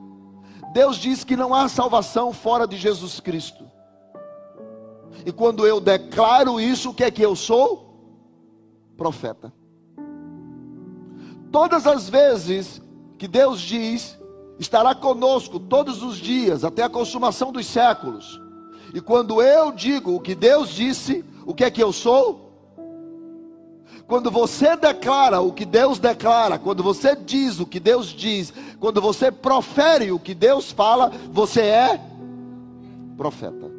Deus 0.73 0.97
diz 0.97 1.25
que 1.25 1.37
não 1.37 1.55
há 1.55 1.69
salvação 1.69 2.33
fora 2.33 2.67
de 2.67 2.77
Jesus 2.77 3.21
Cristo. 3.21 3.71
E 5.25 5.31
quando 5.31 5.67
eu 5.67 5.81
declaro 5.81 6.61
isso, 6.61 6.91
o 6.91 6.95
que 6.95 7.05
é 7.05 7.11
que 7.11 7.23
eu 7.23 7.37
sou? 7.37 7.92
Profeta. 8.97 9.53
Todas 11.51 11.87
as 11.87 12.09
vezes 12.09 12.81
que 13.19 13.29
Deus 13.29 13.61
diz, 13.61 14.19
estará 14.59 14.95
conosco 14.95 15.61
todos 15.61 16.03
os 16.03 16.17
dias, 16.17 16.65
até 16.65 16.83
a 16.83 16.89
consumação 16.89 17.53
dos 17.53 17.67
séculos. 17.67 18.41
E 18.95 19.01
quando 19.01 19.43
eu 19.43 19.73
digo 19.73 20.15
o 20.15 20.21
que 20.21 20.35
Deus 20.35 20.71
disse, 20.71 21.25
o 21.45 21.55
que 21.55 21.65
é 21.65 21.71
que 21.71 21.83
eu 21.83 21.93
sou? 21.93 22.53
Quando 24.07 24.31
você 24.31 24.77
declara 24.77 25.41
o 25.41 25.53
que 25.53 25.65
Deus 25.65 25.99
declara, 25.99 26.59
quando 26.59 26.83
você 26.83 27.17
diz 27.17 27.61
o 27.61 27.67
que 27.67 27.81
Deus 27.81 28.09
diz, 28.09 28.53
quando 28.79 29.01
você 29.01 29.31
profere 29.31 30.13
o 30.13 30.19
que 30.19 30.35
Deus 30.35 30.71
fala, 30.71 31.11
você 31.31 31.61
é 31.63 32.01
profeta. 33.17 33.71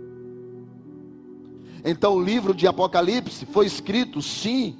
Então 1.83 2.15
o 2.15 2.23
livro 2.23 2.53
de 2.53 2.65
Apocalipse 2.65 3.45
foi 3.45 3.65
escrito, 3.65 4.21
sim, 4.21 4.77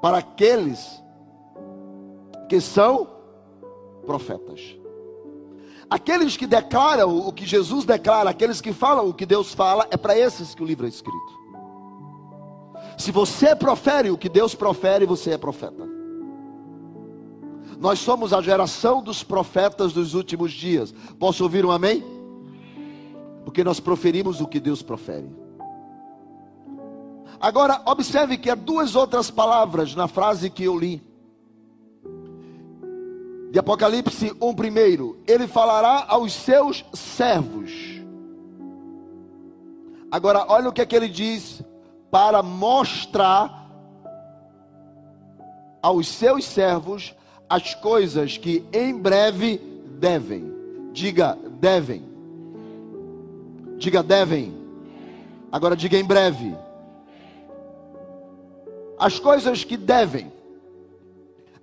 para 0.00 0.18
aqueles 0.18 1.02
que 2.48 2.60
são 2.60 3.08
profetas. 4.04 4.60
Aqueles 5.88 6.36
que 6.36 6.46
declaram 6.46 7.16
o 7.16 7.32
que 7.32 7.46
Jesus 7.46 7.84
declara, 7.84 8.30
aqueles 8.30 8.60
que 8.60 8.72
falam 8.72 9.08
o 9.08 9.14
que 9.14 9.24
Deus 9.24 9.54
fala, 9.54 9.86
é 9.90 9.96
para 9.96 10.18
esses 10.18 10.54
que 10.54 10.62
o 10.62 10.66
livro 10.66 10.86
é 10.86 10.88
escrito. 10.88 11.36
Se 12.98 13.12
você 13.12 13.54
profere 13.54 14.10
o 14.10 14.18
que 14.18 14.28
Deus 14.28 14.54
profere, 14.54 15.06
você 15.06 15.32
é 15.32 15.38
profeta. 15.38 15.86
Nós 17.78 17.98
somos 17.98 18.32
a 18.32 18.40
geração 18.40 19.02
dos 19.02 19.22
profetas 19.22 19.92
dos 19.92 20.14
últimos 20.14 20.52
dias. 20.52 20.94
Posso 21.18 21.44
ouvir 21.44 21.64
um 21.64 21.70
amém? 21.70 22.02
Porque 23.44 23.62
nós 23.62 23.78
proferimos 23.78 24.40
o 24.40 24.46
que 24.46 24.58
Deus 24.58 24.82
profere. 24.82 25.30
Agora, 27.40 27.82
observe 27.84 28.36
que 28.36 28.50
há 28.50 28.54
duas 28.54 28.96
outras 28.96 29.30
palavras 29.30 29.94
na 29.94 30.08
frase 30.08 30.50
que 30.50 30.64
eu 30.64 30.78
li. 30.78 31.02
De 33.50 33.58
Apocalipse 33.58 34.34
1 34.40 34.54
primeiro, 34.54 35.18
ele 35.26 35.46
falará 35.46 36.04
aos 36.08 36.32
seus 36.32 36.84
servos. 36.92 37.72
Agora, 40.10 40.44
olha 40.48 40.68
o 40.68 40.72
que 40.72 40.80
é 40.80 40.86
que 40.86 40.96
ele 40.96 41.08
diz 41.08 41.62
para 42.10 42.42
mostrar 42.42 43.66
aos 45.82 46.08
seus 46.08 46.44
servos 46.44 47.14
as 47.48 47.74
coisas 47.74 48.36
que 48.36 48.64
em 48.72 48.96
breve 48.96 49.58
devem. 49.98 50.52
Diga, 50.92 51.38
devem. 51.60 52.02
Diga, 53.76 54.02
devem. 54.02 54.54
Agora 55.52 55.76
diga 55.76 55.96
em 55.96 56.04
breve. 56.04 56.56
As 58.98 59.18
coisas 59.18 59.64
que 59.64 59.76
devem. 59.76 60.32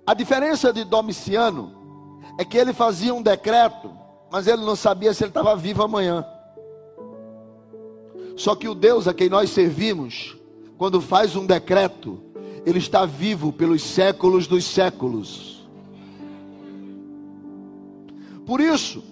A 0.06 0.14
diferença 0.14 0.72
de 0.72 0.84
Domiciano 0.84 2.20
é 2.38 2.44
que 2.44 2.56
ele 2.56 2.72
fazia 2.72 3.14
um 3.14 3.22
decreto, 3.22 3.90
mas 4.30 4.46
ele 4.46 4.64
não 4.64 4.76
sabia 4.76 5.12
se 5.14 5.24
ele 5.24 5.30
estava 5.30 5.56
vivo 5.56 5.82
amanhã. 5.82 6.24
Só 8.36 8.54
que 8.54 8.68
o 8.68 8.74
Deus 8.74 9.06
a 9.06 9.14
quem 9.14 9.28
nós 9.28 9.50
servimos, 9.50 10.36
quando 10.76 11.00
faz 11.00 11.36
um 11.36 11.46
decreto, 11.46 12.20
ele 12.66 12.78
está 12.78 13.06
vivo 13.06 13.52
pelos 13.52 13.82
séculos 13.82 14.46
dos 14.46 14.64
séculos. 14.64 15.66
Por 18.44 18.60
isso, 18.60 19.02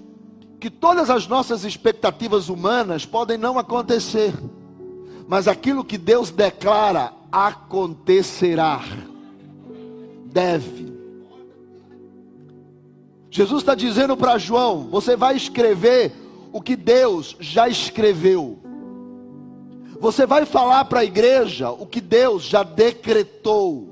que 0.61 0.71
todas 0.71 1.11
as 1.11 1.27
nossas 1.27 1.65
expectativas 1.65 2.49
humanas 2.49 3.05
podem 3.05 3.39
não 3.39 3.59
acontecer, 3.59 4.33
mas 5.33 5.49
aquilo 5.49 5.83
que 5.83 5.97
Deus 5.97 6.31
declara 6.31 7.11
acontecerá. 7.33 8.83
Deve. 10.27 10.93
Jesus 13.31 13.63
está 13.63 13.75
dizendo 13.75 14.15
para 14.15 14.37
João: 14.37 14.89
você 14.91 15.17
vai 15.17 15.35
escrever 15.35 16.13
o 16.53 16.61
que 16.61 16.77
Deus 16.77 17.35
já 17.41 17.67
escreveu. 17.67 18.59
Você 19.99 20.27
vai 20.27 20.45
falar 20.45 20.85
para 20.85 21.01
a 21.01 21.05
igreja 21.07 21.71
o 21.71 21.87
que 21.87 22.03
Deus 22.03 22.43
já 22.43 22.63
decretou. 22.63 23.89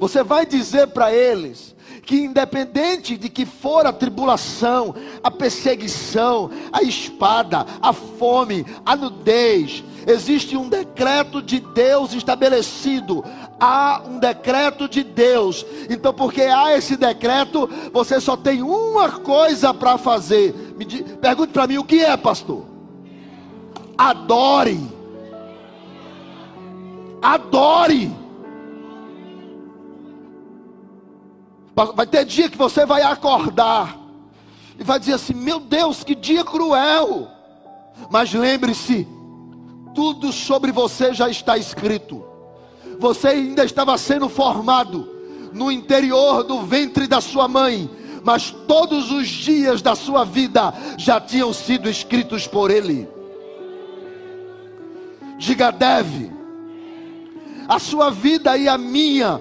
Você 0.00 0.24
vai 0.24 0.44
dizer 0.44 0.88
para 0.88 1.14
eles 1.14 1.75
que, 2.06 2.16
independente 2.24 3.16
de 3.18 3.28
que 3.28 3.44
for 3.44 3.84
a 3.84 3.92
tribulação, 3.92 4.94
a 5.22 5.30
perseguição, 5.30 6.50
a 6.72 6.82
espada, 6.82 7.66
a 7.82 7.92
fome, 7.92 8.64
a 8.84 8.96
nudez, 8.96 9.84
existe 10.06 10.56
um 10.56 10.68
decreto 10.68 11.42
de 11.42 11.60
Deus 11.60 12.14
estabelecido. 12.14 13.22
Há 13.60 14.02
um 14.06 14.18
decreto 14.18 14.88
de 14.88 15.02
Deus. 15.02 15.66
Então, 15.90 16.14
porque 16.14 16.42
há 16.42 16.74
esse 16.76 16.96
decreto, 16.96 17.68
você 17.92 18.20
só 18.20 18.36
tem 18.36 18.62
uma 18.62 19.10
coisa 19.10 19.74
para 19.74 19.98
fazer. 19.98 20.54
Me 20.78 20.86
pergunte 20.86 21.52
para 21.52 21.66
mim 21.66 21.76
o 21.76 21.84
que 21.84 22.00
é, 22.02 22.16
pastor? 22.16 22.76
adore. 23.96 24.78
Adore. 27.22 28.25
Vai 31.94 32.06
ter 32.06 32.24
dia 32.24 32.48
que 32.48 32.56
você 32.56 32.86
vai 32.86 33.02
acordar 33.02 33.98
e 34.78 34.82
vai 34.82 34.98
dizer 34.98 35.12
assim: 35.12 35.34
Meu 35.34 35.60
Deus, 35.60 36.02
que 36.02 36.14
dia 36.14 36.42
cruel. 36.42 37.28
Mas 38.10 38.32
lembre-se, 38.32 39.06
tudo 39.94 40.32
sobre 40.32 40.72
você 40.72 41.12
já 41.12 41.28
está 41.28 41.58
escrito. 41.58 42.24
Você 42.98 43.28
ainda 43.28 43.62
estava 43.62 43.96
sendo 43.98 44.26
formado 44.26 45.06
no 45.52 45.70
interior 45.70 46.42
do 46.44 46.62
ventre 46.62 47.06
da 47.06 47.20
sua 47.20 47.46
mãe, 47.46 47.90
mas 48.24 48.50
todos 48.66 49.12
os 49.12 49.28
dias 49.28 49.82
da 49.82 49.94
sua 49.94 50.24
vida 50.24 50.72
já 50.96 51.20
tinham 51.20 51.52
sido 51.52 51.90
escritos 51.90 52.46
por 52.46 52.70
Ele. 52.70 53.06
Diga 55.36 55.70
deve. 55.70 56.32
A 57.68 57.78
sua 57.78 58.10
vida 58.10 58.56
e 58.56 58.66
a 58.66 58.78
minha 58.78 59.40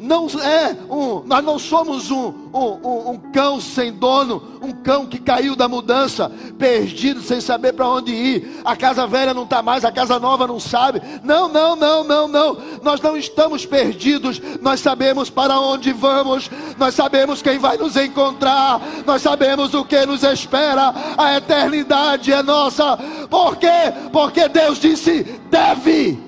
não 0.00 0.26
é 0.42 0.74
um, 0.88 1.22
nós 1.26 1.44
não 1.44 1.58
somos 1.58 2.10
um, 2.10 2.32
um, 2.54 3.10
um, 3.10 3.18
cão 3.30 3.60
sem 3.60 3.92
dono, 3.92 4.42
um 4.62 4.72
cão 4.72 5.04
que 5.04 5.18
caiu 5.18 5.54
da 5.54 5.68
mudança, 5.68 6.32
perdido, 6.58 7.20
sem 7.20 7.38
saber 7.38 7.74
para 7.74 7.86
onde 7.86 8.10
ir. 8.10 8.62
A 8.64 8.74
casa 8.74 9.06
velha 9.06 9.34
não 9.34 9.42
está 9.42 9.60
mais, 9.60 9.84
a 9.84 9.92
casa 9.92 10.18
nova 10.18 10.46
não 10.46 10.58
sabe. 10.58 11.02
Não, 11.22 11.50
não, 11.50 11.76
não, 11.76 12.02
não, 12.02 12.26
não. 12.26 12.56
Nós 12.82 12.98
não 13.02 13.14
estamos 13.14 13.66
perdidos, 13.66 14.40
nós 14.62 14.80
sabemos 14.80 15.28
para 15.28 15.60
onde 15.60 15.92
vamos, 15.92 16.50
nós 16.78 16.94
sabemos 16.94 17.42
quem 17.42 17.58
vai 17.58 17.76
nos 17.76 17.94
encontrar, 17.94 18.80
nós 19.04 19.20
sabemos 19.20 19.74
o 19.74 19.84
que 19.84 20.06
nos 20.06 20.22
espera. 20.22 20.94
A 21.18 21.36
eternidade 21.36 22.32
é 22.32 22.42
nossa. 22.42 22.96
Por 23.28 23.56
quê? 23.56 23.92
Porque 24.10 24.48
Deus 24.48 24.80
disse: 24.80 25.24
deve, 25.50 26.18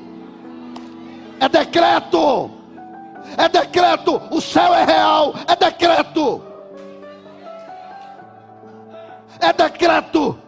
é 1.40 1.48
decreto 1.48 2.61
é 3.36 3.48
decreto, 3.48 4.20
o 4.30 4.40
céu 4.40 4.74
é 4.74 4.84
real, 4.84 5.34
é 5.46 5.56
decreto. 5.56 6.42
É 9.40 9.52
decreto. 9.52 10.38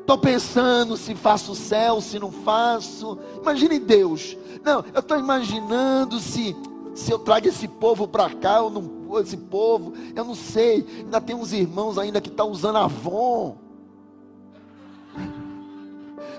Estou 0.00 0.18
pensando 0.18 0.96
se 0.96 1.14
faço 1.14 1.52
o 1.52 1.56
céu, 1.56 2.00
se 2.00 2.18
não 2.18 2.30
faço. 2.30 3.18
Imagine 3.42 3.78
Deus. 3.78 4.36
Não, 4.62 4.84
eu 4.94 5.00
estou 5.00 5.18
imaginando 5.18 6.20
se, 6.20 6.54
se 6.94 7.10
eu 7.10 7.18
trago 7.18 7.48
esse 7.48 7.66
povo 7.66 8.06
para 8.06 8.30
cá 8.30 8.60
ou 8.60 8.70
não 8.70 9.18
esse 9.18 9.36
povo. 9.36 9.94
Eu 10.14 10.24
não 10.24 10.34
sei. 10.34 10.86
Ainda 10.98 11.20
tem 11.20 11.34
uns 11.34 11.52
irmãos 11.52 11.98
ainda 11.98 12.20
que 12.20 12.28
estão 12.28 12.46
tá 12.46 12.52
usando 12.52 12.76
Avon. 12.76 13.65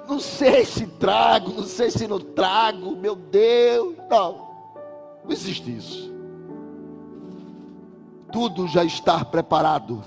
Não 0.07 0.19
sei 0.19 0.65
se 0.65 0.87
trago, 0.87 1.51
não 1.51 1.63
sei 1.63 1.91
se 1.91 2.07
não 2.07 2.19
trago, 2.19 2.95
meu 2.95 3.15
Deus. 3.15 3.95
Não, 4.09 4.47
não 5.23 5.31
existe 5.31 5.75
isso. 5.75 6.13
Tudo 8.31 8.67
já 8.67 8.83
está 8.83 9.23
preparado. 9.25 10.03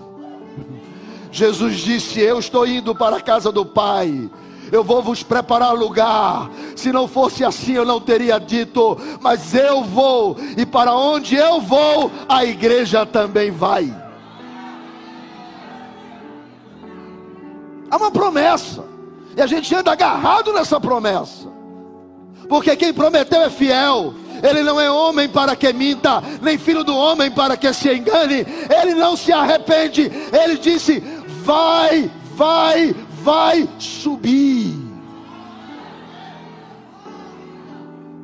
Jesus 1.30 1.78
disse: 1.78 2.20
Eu 2.20 2.38
estou 2.38 2.66
indo 2.66 2.94
para 2.94 3.16
a 3.16 3.20
casa 3.20 3.52
do 3.52 3.64
Pai. 3.64 4.30
Eu 4.72 4.84
vou 4.84 5.02
vos 5.02 5.22
preparar 5.22 5.74
lugar. 5.74 6.50
Se 6.76 6.92
não 6.92 7.08
fosse 7.08 7.44
assim, 7.44 7.72
eu 7.72 7.84
não 7.84 8.00
teria 8.00 8.38
dito, 8.38 8.96
mas 9.20 9.54
eu 9.54 9.82
vou, 9.82 10.36
e 10.56 10.64
para 10.64 10.94
onde 10.94 11.34
eu 11.34 11.60
vou, 11.60 12.10
a 12.28 12.44
igreja 12.44 13.04
também 13.04 13.50
vai. 13.50 13.92
Há 17.90 17.96
uma 17.96 18.10
promessa. 18.10 18.84
E 19.36 19.40
a 19.40 19.46
gente 19.46 19.74
anda 19.74 19.92
agarrado 19.92 20.52
nessa 20.52 20.80
promessa. 20.80 21.48
Porque 22.48 22.74
quem 22.76 22.92
prometeu 22.92 23.42
é 23.42 23.50
fiel. 23.50 24.14
Ele 24.42 24.62
não 24.62 24.80
é 24.80 24.90
homem 24.90 25.28
para 25.28 25.54
que 25.54 25.72
minta, 25.72 26.22
nem 26.40 26.58
filho 26.58 26.82
do 26.82 26.96
homem 26.96 27.30
para 27.30 27.56
que 27.56 27.72
se 27.72 27.92
engane. 27.94 28.46
Ele 28.80 28.94
não 28.94 29.16
se 29.16 29.32
arrepende. 29.32 30.10
Ele 30.32 30.56
disse: 30.56 31.00
vai, 31.44 32.10
vai, 32.34 32.94
vai 33.22 33.68
subir. 33.78 34.74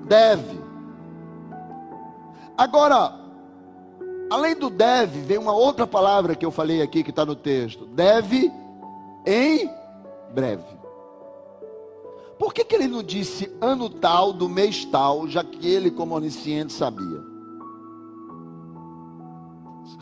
Deve. 0.04 0.61
Agora, 2.57 3.12
além 4.30 4.57
do 4.57 4.70
deve, 4.70 5.20
vem 5.20 5.38
uma 5.38 5.52
outra 5.52 5.86
palavra 5.86 6.34
que 6.34 6.46
eu 6.46 6.50
falei 6.50 6.80
aqui 6.80 7.02
que 7.02 7.11
está 7.11 7.24
no 7.24 7.36
texto: 7.36 7.84
deve 7.86 8.50
em 9.26 9.70
breve. 10.32 10.75
Por 12.39 12.53
que, 12.53 12.64
que 12.64 12.74
ele 12.74 12.87
não 12.87 13.03
disse 13.03 13.51
ano 13.61 13.89
tal, 13.89 14.32
do 14.32 14.49
mês 14.49 14.84
tal, 14.84 15.26
já 15.26 15.43
que 15.43 15.66
ele, 15.66 15.91
como 15.91 16.14
onisciente, 16.14 16.72
sabia? 16.72 17.24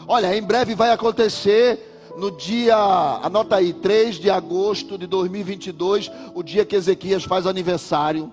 Olha, 0.07 0.37
em 0.37 0.43
breve 0.43 0.75
vai 0.75 0.91
acontecer 0.91 1.95
no 2.17 2.31
dia, 2.31 2.77
anota 3.23 3.57
aí, 3.57 3.73
3 3.73 4.17
de 4.17 4.31
agosto 4.31 4.99
de 4.99 5.07
2022, 5.07 6.11
o 6.35 6.43
dia 6.43 6.65
que 6.65 6.77
Ezequias 6.77 7.25
faz 7.25 7.47
aniversário. 7.47 8.33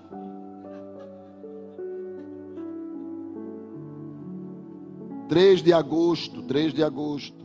Três 5.28 5.62
de 5.62 5.72
agosto, 5.72 6.42
3 6.42 6.74
de 6.74 6.84
agosto. 6.84 7.42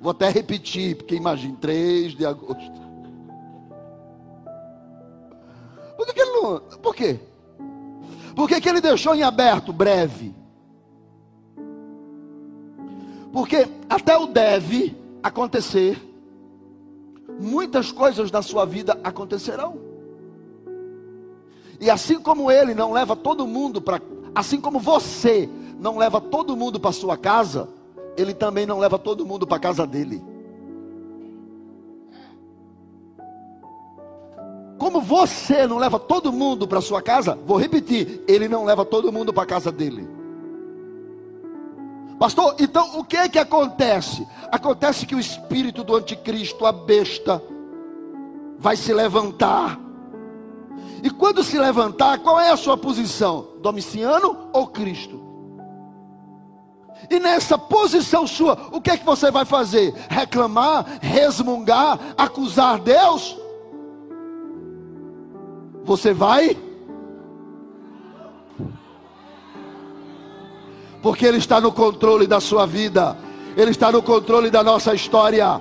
Vou 0.00 0.12
até 0.12 0.30
repetir, 0.30 0.96
porque 0.96 1.14
imagine, 1.14 1.56
3 1.60 2.14
de 2.14 2.24
agosto. 2.24 2.87
Quê? 6.98 7.20
Por 8.34 8.48
que, 8.48 8.60
que 8.60 8.68
ele 8.68 8.80
deixou 8.80 9.14
em 9.14 9.22
aberto, 9.22 9.72
breve? 9.72 10.34
Porque 13.32 13.68
até 13.88 14.16
o 14.16 14.26
deve 14.26 14.96
acontecer, 15.22 16.00
muitas 17.40 17.92
coisas 17.92 18.30
na 18.30 18.42
sua 18.42 18.64
vida 18.64 18.98
acontecerão. 19.04 19.78
E 21.80 21.88
assim 21.88 22.18
como 22.20 22.50
ele 22.50 22.74
não 22.74 22.92
leva 22.92 23.14
todo 23.14 23.46
mundo 23.46 23.80
para. 23.80 24.00
Assim 24.34 24.60
como 24.60 24.78
você 24.78 25.48
não 25.78 25.96
leva 25.96 26.20
todo 26.20 26.56
mundo 26.56 26.80
para 26.80 26.92
sua 26.92 27.16
casa, 27.16 27.68
ele 28.16 28.34
também 28.34 28.66
não 28.66 28.78
leva 28.78 28.98
todo 28.98 29.24
mundo 29.24 29.46
para 29.46 29.56
a 29.56 29.60
casa 29.60 29.86
dele. 29.86 30.22
Como 34.78 35.00
você 35.00 35.66
não 35.66 35.76
leva 35.76 35.98
todo 35.98 36.32
mundo 36.32 36.66
para 36.66 36.80
sua 36.80 37.02
casa, 37.02 37.36
vou 37.44 37.58
repetir, 37.58 38.22
ele 38.28 38.48
não 38.48 38.64
leva 38.64 38.84
todo 38.84 39.12
mundo 39.12 39.32
para 39.32 39.42
a 39.42 39.46
casa 39.46 39.72
dele. 39.72 40.08
Pastor, 42.18 42.54
então 42.58 42.98
o 42.98 43.04
que 43.04 43.16
é 43.16 43.28
que 43.28 43.38
acontece? 43.38 44.26
Acontece 44.50 45.04
que 45.04 45.14
o 45.14 45.20
espírito 45.20 45.84
do 45.84 45.96
anticristo, 45.96 46.64
a 46.64 46.72
besta, 46.72 47.42
vai 48.58 48.76
se 48.76 48.92
levantar. 48.92 49.78
E 51.02 51.10
quando 51.10 51.44
se 51.44 51.58
levantar, 51.58 52.18
qual 52.18 52.40
é 52.40 52.50
a 52.50 52.56
sua 52.56 52.76
posição? 52.76 53.48
Domiciano 53.60 54.48
ou 54.52 54.66
Cristo? 54.66 55.28
E 57.08 57.20
nessa 57.20 57.56
posição 57.56 58.26
sua, 58.26 58.68
o 58.72 58.80
que 58.80 58.90
é 58.90 58.96
que 58.96 59.04
você 59.04 59.30
vai 59.30 59.44
fazer? 59.44 59.94
Reclamar, 60.08 60.98
resmungar, 61.00 61.98
acusar 62.16 62.80
Deus? 62.80 63.38
Você 65.88 66.12
vai? 66.12 66.54
Porque 71.02 71.24
Ele 71.24 71.38
está 71.38 71.62
no 71.62 71.72
controle 71.72 72.26
da 72.26 72.40
sua 72.40 72.66
vida, 72.66 73.16
Ele 73.56 73.70
está 73.70 73.90
no 73.90 74.02
controle 74.02 74.50
da 74.50 74.62
nossa 74.62 74.94
história, 74.94 75.58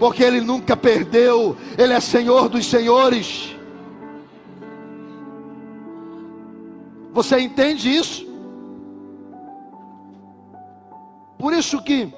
porque 0.00 0.24
Ele 0.24 0.40
nunca 0.40 0.76
perdeu, 0.76 1.56
Ele 1.78 1.92
é 1.92 2.00
Senhor 2.00 2.48
dos 2.48 2.66
Senhores. 2.66 3.56
Você 7.12 7.38
entende 7.38 7.94
isso? 7.94 8.26
Por 11.38 11.52
isso 11.52 11.80
que 11.80 12.12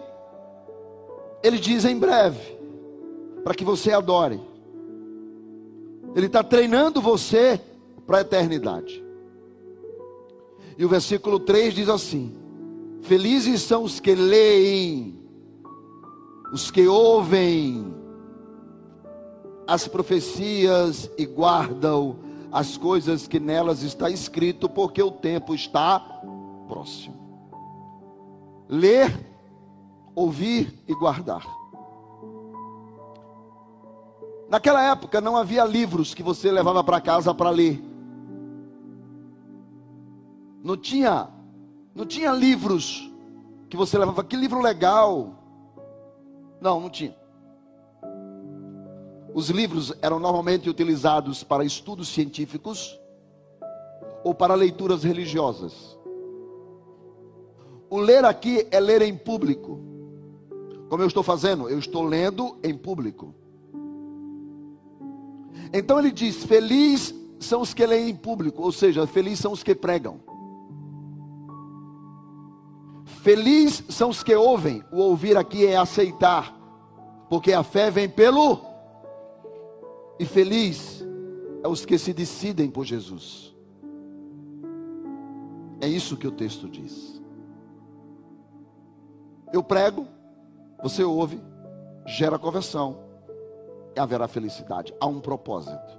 Ele 1.42 1.58
diz 1.58 1.84
em 1.84 1.98
breve, 1.98 2.56
para 3.44 3.52
que 3.52 3.62
você 3.62 3.92
adore. 3.92 4.51
Ele 6.14 6.26
está 6.26 6.42
treinando 6.42 7.00
você 7.00 7.60
para 8.06 8.18
a 8.18 8.20
eternidade. 8.20 9.02
E 10.76 10.84
o 10.84 10.88
versículo 10.88 11.38
3 11.40 11.74
diz 11.74 11.88
assim: 11.88 12.36
Felizes 13.02 13.62
são 13.62 13.84
os 13.84 14.00
que 14.00 14.14
leem, 14.14 15.18
os 16.52 16.70
que 16.70 16.86
ouvem 16.86 17.94
as 19.66 19.88
profecias 19.88 21.10
e 21.16 21.24
guardam 21.24 22.18
as 22.50 22.76
coisas 22.76 23.26
que 23.26 23.40
nelas 23.40 23.82
está 23.82 24.10
escrito, 24.10 24.68
porque 24.68 25.02
o 25.02 25.10
tempo 25.10 25.54
está 25.54 26.00
próximo. 26.68 27.16
Ler, 28.68 29.10
ouvir 30.14 30.72
e 30.86 30.94
guardar. 30.94 31.61
Naquela 34.52 34.82
época 34.82 35.18
não 35.18 35.34
havia 35.34 35.64
livros 35.64 36.12
que 36.12 36.22
você 36.22 36.52
levava 36.52 36.84
para 36.84 37.00
casa 37.00 37.32
para 37.32 37.48
ler. 37.48 37.82
Não 40.62 40.76
tinha, 40.76 41.30
não 41.94 42.04
tinha 42.04 42.30
livros 42.32 43.10
que 43.70 43.78
você 43.78 43.96
levava. 43.96 44.22
Que 44.22 44.36
livro 44.36 44.60
legal! 44.60 45.42
Não, 46.60 46.78
não 46.78 46.90
tinha. 46.90 47.16
Os 49.32 49.48
livros 49.48 49.90
eram 50.02 50.18
normalmente 50.18 50.68
utilizados 50.68 51.42
para 51.42 51.64
estudos 51.64 52.08
científicos 52.08 53.00
ou 54.22 54.34
para 54.34 54.54
leituras 54.54 55.02
religiosas. 55.02 55.98
O 57.88 57.96
ler 57.96 58.26
aqui 58.26 58.68
é 58.70 58.78
ler 58.78 59.00
em 59.00 59.16
público. 59.16 59.80
Como 60.90 61.02
eu 61.02 61.06
estou 61.06 61.22
fazendo? 61.22 61.70
Eu 61.70 61.78
estou 61.78 62.02
lendo 62.02 62.58
em 62.62 62.76
público. 62.76 63.34
Então 65.72 65.98
ele 65.98 66.10
diz: 66.10 66.44
Feliz 66.44 67.14
são 67.40 67.60
os 67.60 67.74
que 67.74 67.84
leem 67.84 68.10
em 68.10 68.16
público, 68.16 68.62
ou 68.62 68.72
seja, 68.72 69.06
felizes 69.06 69.40
são 69.40 69.52
os 69.52 69.62
que 69.62 69.74
pregam. 69.74 70.20
Feliz 73.22 73.84
são 73.88 74.10
os 74.10 74.22
que 74.22 74.34
ouvem. 74.34 74.82
O 74.92 74.98
ouvir 74.98 75.36
aqui 75.36 75.66
é 75.66 75.76
aceitar, 75.76 76.56
porque 77.28 77.52
a 77.52 77.62
fé 77.62 77.90
vem 77.90 78.08
pelo. 78.08 78.60
E 80.18 80.24
feliz 80.24 81.04
é 81.62 81.68
os 81.68 81.84
que 81.84 81.98
se 81.98 82.12
decidem 82.12 82.70
por 82.70 82.84
Jesus. 82.84 83.54
É 85.80 85.88
isso 85.88 86.16
que 86.16 86.26
o 86.26 86.32
texto 86.32 86.68
diz. 86.68 87.20
Eu 89.52 89.62
prego, 89.62 90.06
você 90.82 91.04
ouve, 91.04 91.40
gera 92.06 92.38
conversão, 92.38 92.98
haverá 93.98 94.28
felicidade. 94.28 94.94
Há 95.00 95.06
um 95.06 95.20
propósito. 95.20 95.98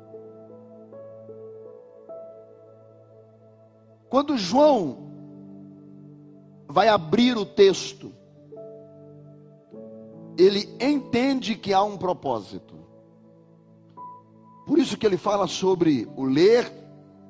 Quando 4.09 4.37
João 4.37 5.11
vai 6.67 6.87
abrir 6.87 7.35
o 7.37 7.45
texto, 7.45 8.11
ele 10.37 10.69
entende 10.79 11.55
que 11.55 11.73
há 11.73 11.83
um 11.83 11.97
propósito. 11.97 12.73
Por 14.65 14.79
isso 14.79 14.97
que 14.97 15.05
ele 15.05 15.17
fala 15.17 15.47
sobre 15.47 16.07
o 16.15 16.23
ler, 16.23 16.71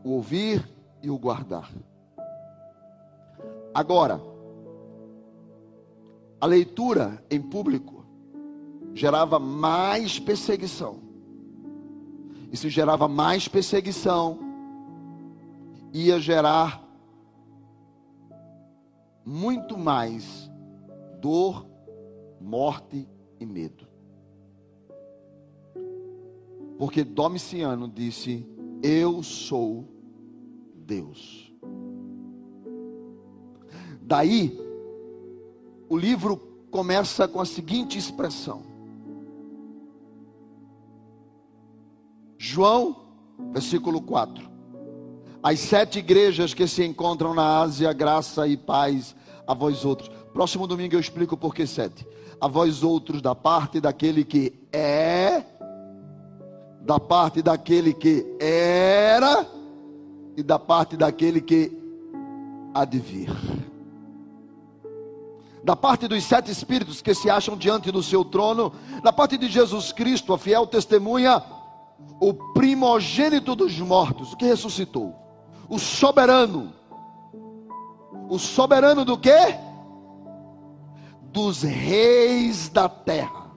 o 0.03 0.11
ouvir 0.11 0.69
e 1.01 1.09
o 1.09 1.17
guardar. 1.17 1.71
Agora, 3.73 4.21
a 6.39 6.45
leitura 6.45 7.23
em 7.31 7.41
público 7.41 8.02
gerava 8.93 9.39
mais 9.39 10.19
perseguição. 10.19 10.99
E 12.51 12.57
se 12.57 12.69
gerava 12.69 13.07
mais 13.07 13.47
perseguição, 13.47 14.39
ia 15.91 16.19
gerar 16.19 16.83
muito 19.25 19.77
mais 19.77 20.51
dor, 21.19 21.65
morte 22.39 23.07
e 23.39 23.45
medo. 23.45 23.87
Porque 26.77 27.03
Domiciano 27.03 27.87
disse: 27.87 28.45
Eu 28.83 29.23
sou 29.23 29.87
Deus. 30.75 31.51
Daí, 34.01 34.59
o 35.89 35.97
livro 35.97 36.37
começa 36.69 37.27
com 37.27 37.39
a 37.39 37.45
seguinte 37.45 37.97
expressão: 37.97 38.72
João, 42.45 42.97
versículo 43.53 44.01
4. 44.01 44.51
As 45.41 45.61
sete 45.61 45.99
igrejas 45.99 46.53
que 46.53 46.67
se 46.67 46.83
encontram 46.83 47.33
na 47.33 47.61
Ásia, 47.61 47.93
graça 47.93 48.45
e 48.45 48.57
paz 48.57 49.15
a 49.47 49.53
vós 49.53 49.85
outros. 49.85 50.11
Próximo 50.33 50.67
domingo 50.67 50.93
eu 50.93 50.99
explico 50.99 51.37
por 51.37 51.55
que 51.55 51.65
sete. 51.65 52.05
A 52.41 52.47
vós 52.49 52.83
outros, 52.83 53.21
da 53.21 53.33
parte 53.33 53.79
daquele 53.79 54.25
que 54.25 54.53
é, 54.73 55.41
da 56.81 56.99
parte 56.99 57.41
daquele 57.41 57.93
que 57.93 58.25
era 58.41 59.47
e 60.35 60.43
da 60.43 60.59
parte 60.59 60.97
daquele 60.97 61.39
que 61.39 61.71
há 62.73 62.83
de 62.83 62.99
vir. 62.99 63.31
Da 65.63 65.77
parte 65.77 66.09
dos 66.09 66.21
sete 66.25 66.51
espíritos 66.51 67.01
que 67.01 67.13
se 67.13 67.29
acham 67.29 67.55
diante 67.55 67.89
do 67.89 68.03
seu 68.03 68.25
trono, 68.25 68.73
da 69.01 69.13
parte 69.13 69.37
de 69.37 69.47
Jesus 69.47 69.93
Cristo, 69.93 70.33
a 70.33 70.37
fiel 70.37 70.67
testemunha, 70.67 71.41
o 72.19 72.33
primogênito 72.53 73.55
dos 73.55 73.79
mortos, 73.79 74.33
o 74.33 74.37
que 74.37 74.45
ressuscitou 74.45 75.23
o 75.73 75.79
soberano. 75.79 76.71
O 78.29 78.37
soberano 78.37 79.03
do 79.03 79.17
quê? 79.17 79.55
Dos 81.23 81.63
reis 81.63 82.69
da 82.69 82.87
terra. 82.87 83.51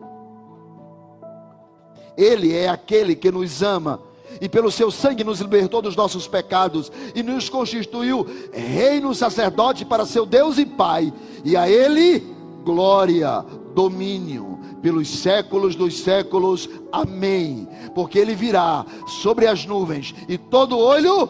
Ele 2.16 2.54
é 2.54 2.68
aquele 2.68 3.14
que 3.14 3.30
nos 3.30 3.62
ama 3.62 4.00
e 4.40 4.48
pelo 4.48 4.70
seu 4.70 4.90
sangue 4.90 5.22
nos 5.22 5.40
libertou 5.40 5.82
dos 5.82 5.94
nossos 5.94 6.26
pecados 6.26 6.90
e 7.14 7.22
nos 7.22 7.48
constituiu 7.48 8.26
reino 8.52 9.14
sacerdote 9.14 9.84
para 9.84 10.06
seu 10.06 10.24
Deus 10.24 10.56
e 10.56 10.64
Pai. 10.64 11.12
E 11.44 11.56
a 11.56 11.68
ele 11.68 12.34
glória, 12.64 13.44
domínio 13.76 14.58
pelos 14.80 15.06
séculos 15.06 15.76
dos 15.76 15.98
séculos. 16.00 16.66
Amém. 16.90 17.68
Porque 17.94 18.18
ele 18.18 18.34
virá 18.34 18.86
sobre 19.20 19.46
as 19.46 19.66
nuvens 19.66 20.14
e 20.26 20.38
todo 20.38 20.78
olho 20.78 21.28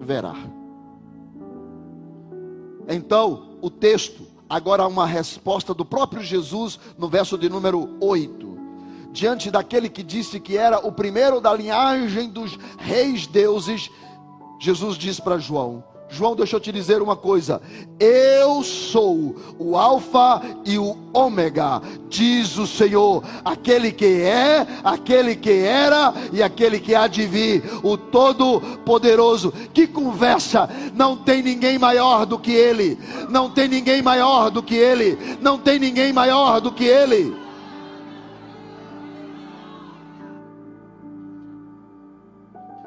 verá. 0.00 0.34
Então, 2.88 3.58
o 3.60 3.68
texto, 3.68 4.26
agora 4.48 4.86
uma 4.86 5.06
resposta 5.06 5.74
do 5.74 5.84
próprio 5.84 6.22
Jesus 6.22 6.80
no 6.96 7.08
verso 7.08 7.36
de 7.36 7.50
número 7.50 7.96
8. 8.00 8.54
Diante 9.12 9.50
daquele 9.50 9.88
que 9.88 10.02
disse 10.02 10.40
que 10.40 10.56
era 10.56 10.78
o 10.78 10.90
primeiro 10.90 11.40
da 11.40 11.54
linhagem 11.54 12.28
dos 12.30 12.58
reis 12.78 13.26
deuses, 13.26 13.90
Jesus 14.58 14.96
diz 14.96 15.20
para 15.20 15.38
João: 15.38 15.84
João, 16.08 16.36
deixa 16.36 16.56
eu 16.56 16.60
te 16.60 16.70
dizer 16.70 17.02
uma 17.02 17.16
coisa. 17.16 17.60
Eu 17.98 18.62
sou 18.62 19.34
o 19.58 19.76
Alfa 19.76 20.40
e 20.64 20.78
o 20.78 20.96
Ômega, 21.12 21.82
diz 22.08 22.56
o 22.56 22.66
Senhor, 22.66 23.24
aquele 23.44 23.90
que 23.90 24.20
é, 24.22 24.66
aquele 24.84 25.34
que 25.34 25.50
era 25.50 26.14
e 26.32 26.42
aquele 26.42 26.78
que 26.78 26.94
há 26.94 27.06
de 27.06 27.26
vir, 27.26 27.64
o 27.82 27.96
Todo-Poderoso. 27.96 29.52
Que 29.72 29.86
conversa! 29.86 30.68
Não 30.94 31.16
tem 31.16 31.42
ninguém 31.42 31.78
maior 31.78 32.26
do 32.26 32.38
que 32.38 32.52
Ele, 32.52 32.98
não 33.28 33.50
tem 33.50 33.66
ninguém 33.66 34.00
maior 34.02 34.50
do 34.50 34.62
que 34.62 34.74
Ele, 34.74 35.18
não 35.40 35.58
tem 35.58 35.78
ninguém 35.78 36.12
maior 36.12 36.60
do 36.60 36.70
que 36.70 36.84
Ele. 36.84 37.34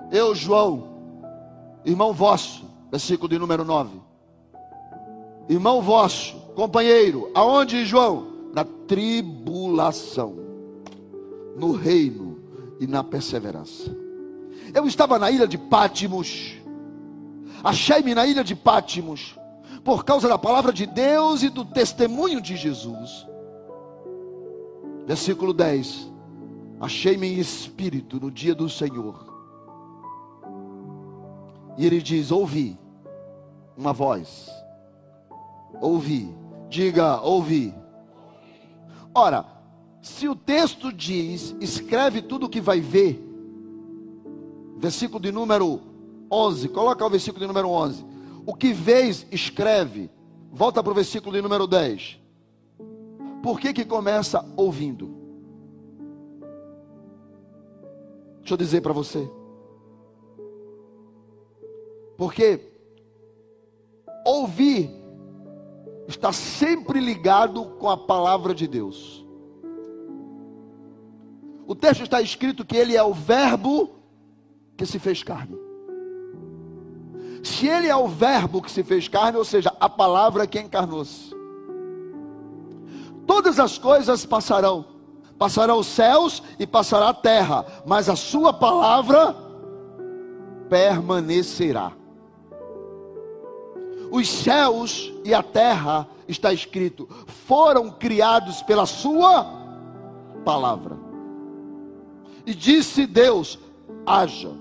Eu, 0.09 0.33
João, 0.33 0.87
irmão 1.83 2.13
vosso, 2.13 2.66
versículo 2.89 3.29
de 3.29 3.37
número 3.37 3.63
9. 3.63 3.99
Irmão 5.49 5.81
vosso, 5.81 6.35
companheiro, 6.55 7.31
aonde, 7.33 7.85
João? 7.85 8.27
Na 8.53 8.63
tribulação, 8.65 10.35
no 11.55 11.73
reino 11.73 12.39
e 12.79 12.87
na 12.87 13.03
perseverança. 13.03 13.95
Eu 14.73 14.85
estava 14.85 15.17
na 15.17 15.31
ilha 15.31 15.47
de 15.47 15.57
Pátimos, 15.57 16.55
achei-me 17.63 18.13
na 18.13 18.25
ilha 18.25 18.43
de 18.43 18.55
Pátimos, 18.55 19.35
por 19.83 20.03
causa 20.03 20.27
da 20.27 20.37
palavra 20.37 20.73
de 20.73 20.85
Deus 20.85 21.43
e 21.43 21.49
do 21.49 21.63
testemunho 21.63 22.41
de 22.41 22.57
Jesus. 22.57 23.25
Versículo 25.05 25.53
10: 25.53 26.11
Achei-me 26.79 27.27
em 27.27 27.39
espírito 27.39 28.19
no 28.19 28.29
dia 28.29 28.53
do 28.53 28.69
Senhor 28.69 29.26
e 31.77 31.85
ele 31.85 32.01
diz: 32.01 32.31
Ouvi 32.31 32.77
uma 33.77 33.93
voz. 33.93 34.49
Ouvi. 35.79 36.35
Diga, 36.69 37.21
ouvi. 37.21 37.73
Ora, 39.13 39.45
se 40.01 40.27
o 40.27 40.35
texto 40.35 40.91
diz, 40.91 41.55
escreve 41.61 42.21
tudo 42.21 42.47
o 42.47 42.49
que 42.49 42.59
vai 42.59 42.81
ver, 42.81 43.23
versículo 44.77 45.19
de 45.19 45.31
número 45.31 45.79
11, 46.29 46.69
coloca 46.69 47.05
o 47.05 47.09
versículo 47.09 47.41
de 47.41 47.47
número 47.47 47.69
11. 47.69 48.05
O 48.45 48.53
que 48.53 48.73
vês, 48.73 49.25
escreve. 49.31 50.09
Volta 50.51 50.81
para 50.81 50.91
o 50.91 50.95
versículo 50.95 51.35
de 51.35 51.41
número 51.41 51.67
10. 51.67 52.19
Por 53.43 53.59
que 53.59 53.73
que 53.73 53.85
começa 53.85 54.43
ouvindo? 54.55 55.15
Deixa 58.39 58.53
eu 58.53 58.57
dizer 58.57 58.81
para 58.81 58.93
você. 58.93 59.29
Porque 62.17 62.59
ouvir 64.25 64.89
está 66.07 66.33
sempre 66.33 66.99
ligado 66.99 67.63
com 67.79 67.89
a 67.89 67.95
palavra 67.95 68.55
de 68.55 68.67
Deus. 68.67 69.25
O 71.67 71.75
texto 71.75 72.03
está 72.03 72.21
escrito 72.21 72.65
que 72.65 72.75
ele 72.75 72.95
é 72.95 73.03
o 73.03 73.13
Verbo 73.13 73.91
que 74.75 74.85
se 74.85 74.97
fez 74.97 75.21
carne. 75.21 75.57
Se 77.43 77.67
ele 77.67 77.87
é 77.87 77.95
o 77.95 78.07
Verbo 78.07 78.61
que 78.61 78.71
se 78.71 78.83
fez 78.83 79.07
carne, 79.07 79.37
ou 79.37 79.45
seja, 79.45 79.73
a 79.79 79.87
palavra 79.87 80.47
que 80.47 80.59
encarnou-se, 80.59 81.31
todas 83.25 83.59
as 83.59 83.77
coisas 83.77 84.25
passarão, 84.25 84.85
passarão 85.37 85.79
os 85.79 85.87
céus 85.87 86.41
e 86.57 86.65
passará 86.65 87.09
a 87.09 87.13
terra, 87.13 87.65
mas 87.85 88.09
a 88.09 88.15
sua 88.15 88.51
palavra 88.53 89.35
permanecerá 90.69 91.93
os 94.11 94.27
céus 94.27 95.11
e 95.23 95.33
a 95.33 95.43
terra, 95.43 96.07
está 96.27 96.53
escrito, 96.53 97.07
foram 97.45 97.89
criados 97.89 98.61
pela 98.61 98.85
Sua 98.85 99.45
palavra. 100.43 100.97
E 102.45 102.53
disse 102.53 103.05
Deus: 103.05 103.59
haja. 104.05 104.51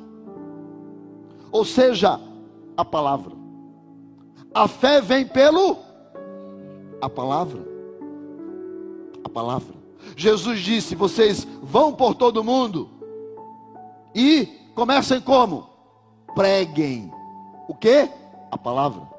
Ou 1.53 1.65
seja, 1.65 2.21
a 2.77 2.85
palavra. 2.85 3.33
A 4.53 4.67
fé 4.67 5.01
vem 5.01 5.27
pelo 5.27 5.79
a 7.01 7.09
palavra. 7.09 7.63
A 9.25 9.29
palavra. 9.29 9.75
Jesus 10.17 10.61
disse: 10.61 10.95
"Vocês 10.95 11.47
vão 11.63 11.93
por 11.93 12.15
todo 12.15 12.45
mundo 12.45 12.89
e 14.15 14.47
comecem 14.75 15.21
como? 15.21 15.69
Preguem. 16.35 17.13
O 17.69 17.75
que? 17.75 18.09
A 18.51 18.59
palavra. 18.59 19.16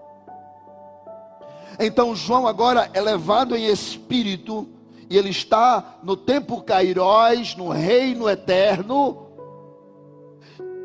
Então 1.79 2.15
João 2.15 2.47
agora 2.47 2.89
é 2.93 3.01
levado 3.01 3.55
em 3.55 3.65
espírito 3.65 4.67
e 5.09 5.17
ele 5.17 5.29
está 5.29 5.99
no 6.03 6.17
tempo 6.17 6.61
Cairós, 6.61 7.55
no 7.55 7.69
reino 7.69 8.27
eterno. 8.27 9.27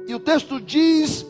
E 0.07 0.15
o 0.15 0.21
texto 0.21 0.61
diz 0.61 1.27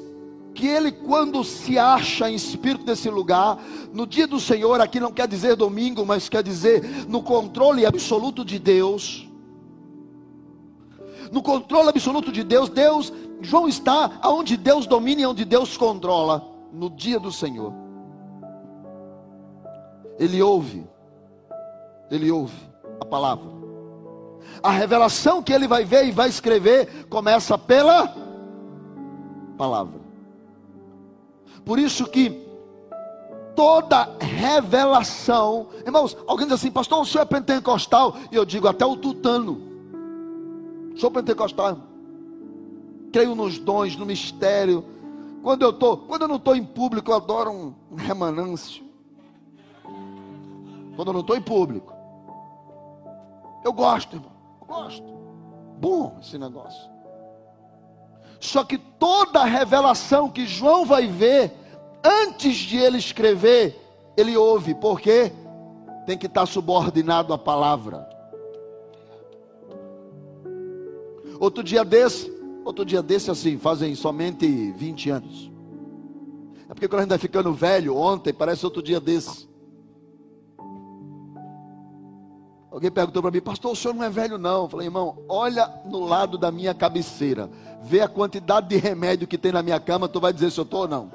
que 0.55 0.67
ele, 0.67 0.93
quando 0.93 1.43
se 1.45 1.79
acha 1.79 2.31
em 2.31 2.35
espírito 2.35 2.85
nesse 2.85 3.09
lugar, 3.09 3.59
no 3.93 4.07
dia 4.07 4.27
do 4.27 4.39
Senhor, 4.39 4.81
aqui 4.81 5.01
não 5.01 5.13
quer 5.13 5.27
dizer 5.27 5.57
domingo, 5.57 6.05
mas 6.05 6.29
quer 6.29 6.43
dizer 6.43 7.07
no 7.09 7.23
controle 7.23 7.87
absoluto 7.87 8.45
de 8.45 8.59
Deus. 8.59 9.29
No 11.31 11.43
controle 11.43 11.89
absoluto 11.89 12.31
de 12.31 12.45
Deus, 12.45 12.69
Deus, 12.69 13.11
João 13.41 13.67
está 13.67 14.21
onde 14.25 14.57
Deus 14.57 14.87
domina 14.87 15.23
e 15.23 15.27
onde 15.27 15.47
Deus 15.47 15.79
controla, 15.79 16.47
no 16.73 16.91
dia 16.91 17.19
do 17.19 17.33
Senhor. 17.33 17.73
Ele 20.23 20.41
ouve, 20.41 20.87
ele 22.09 22.31
ouve 22.31 22.55
a 23.01 23.05
palavra. 23.05 23.45
A 24.63 24.71
revelação 24.71 25.43
que 25.43 25.53
ele 25.53 25.67
vai 25.67 25.85
ver 25.85 26.07
e 26.07 26.13
vai 26.13 26.29
escrever 26.29 27.07
começa 27.07 27.59
pela 27.59 28.15
palavra. 29.59 30.01
Por 31.65 31.77
isso 31.77 32.07
que 32.07 32.41
toda 33.57 34.17
revelação, 34.21 35.71
irmãos, 35.85 36.17
alguém 36.25 36.47
diz 36.47 36.55
assim, 36.55 36.71
pastor, 36.71 37.03
o 37.03 37.05
senhor 37.05 37.23
é 37.23 37.27
pentecostal? 37.27 38.17
E 38.31 38.37
eu 38.37 38.45
digo, 38.45 38.69
até 38.69 38.87
o 38.87 38.97
tutano. 38.97 39.61
Sou 40.95 41.11
pentecostal. 41.11 41.79
Creio 43.13 43.35
nos 43.35 43.59
dons, 43.59 43.97
no 43.97 44.07
mistério. 44.07 44.85
Quando 45.43 45.63
eu 45.63 45.73
tô, 45.73 45.97
quando 45.97 46.23
eu 46.23 46.29
não 46.29 46.37
estou 46.37 46.55
em 46.55 46.65
público, 46.65 47.11
eu 47.11 47.17
adoro 47.17 47.51
um, 47.51 47.97
remanâncio. 47.97 48.92
Quando 50.97 51.09
eu 51.09 51.13
não 51.15 51.21
estou 51.21 51.37
em 51.37 51.43
público. 51.43 51.93
Eu 53.65 53.73
gosto, 53.73 54.17
irmão. 54.17 54.33
Eu 54.61 54.67
gosto. 54.67 55.05
Bom 55.79 56.17
esse 56.21 56.39
negócio. 56.39 56.91
Só 58.41 58.65
que 58.65 58.77
toda 58.77 59.41
a 59.41 59.45
revelação 59.45 60.29
que 60.29 60.47
João 60.47 60.85
vai 60.85 61.07
ver, 61.07 61.53
antes 62.05 62.57
de 62.57 62.77
ele 62.77 62.99
escrever, 62.99 63.81
ele 64.17 64.37
ouve, 64.37 64.75
porque 64.75 65.33
tem 66.07 66.19
que 66.19 66.27
estar 66.27 66.47
subordinado 66.47 67.33
à 67.33 67.39
palavra. 67.39 68.09
Outro 71.39 71.63
dia 71.63 71.85
desse, 71.85 72.33
outro 72.65 72.85
dia 72.85 73.03
desse 73.03 73.31
assim, 73.31 73.59
fazem 73.59 73.95
somente 73.95 74.73
20 74.73 75.11
anos. 75.11 75.51
É 76.69 76.75
porque 76.75 76.89
quando 76.89 77.01
a 77.01 77.03
gente 77.03 77.11
vai 77.11 77.19
ficando 77.19 77.53
velho, 77.53 77.97
ontem 77.97 78.33
parece 78.33 78.65
outro 78.65 78.83
dia 78.83 79.01
desse. 79.01 79.49
Alguém 82.73 82.91
perguntou 82.91 83.21
para 83.21 83.31
mim, 83.31 83.43
pastor, 83.43 83.73
o 83.73 83.77
senhor 83.77 83.93
não 83.93 84.03
é 84.03 84.09
velho 84.09 84.39
não. 84.39 84.63
Eu 84.63 84.69
falei, 84.71 84.87
irmão, 84.87 85.19
olha 85.29 85.71
no 85.85 86.01
lado 86.07 86.39
da 86.39 86.51
minha 86.51 86.73
cabeceira. 86.73 87.51
Vê 87.83 88.01
a 88.01 88.09
quantidade 88.09 88.67
de 88.69 88.77
remédio 88.77 89.29
que 89.29 89.37
tem 89.37 89.53
na 89.53 89.63
minha 89.63 89.79
cama, 89.79 90.09
tu 90.09 90.19
vai 90.19 90.33
dizer 90.33 90.51
se 90.51 90.59
eu 90.59 90.65
estou 90.65 90.81
ou 90.81 90.89
não. 90.89 91.13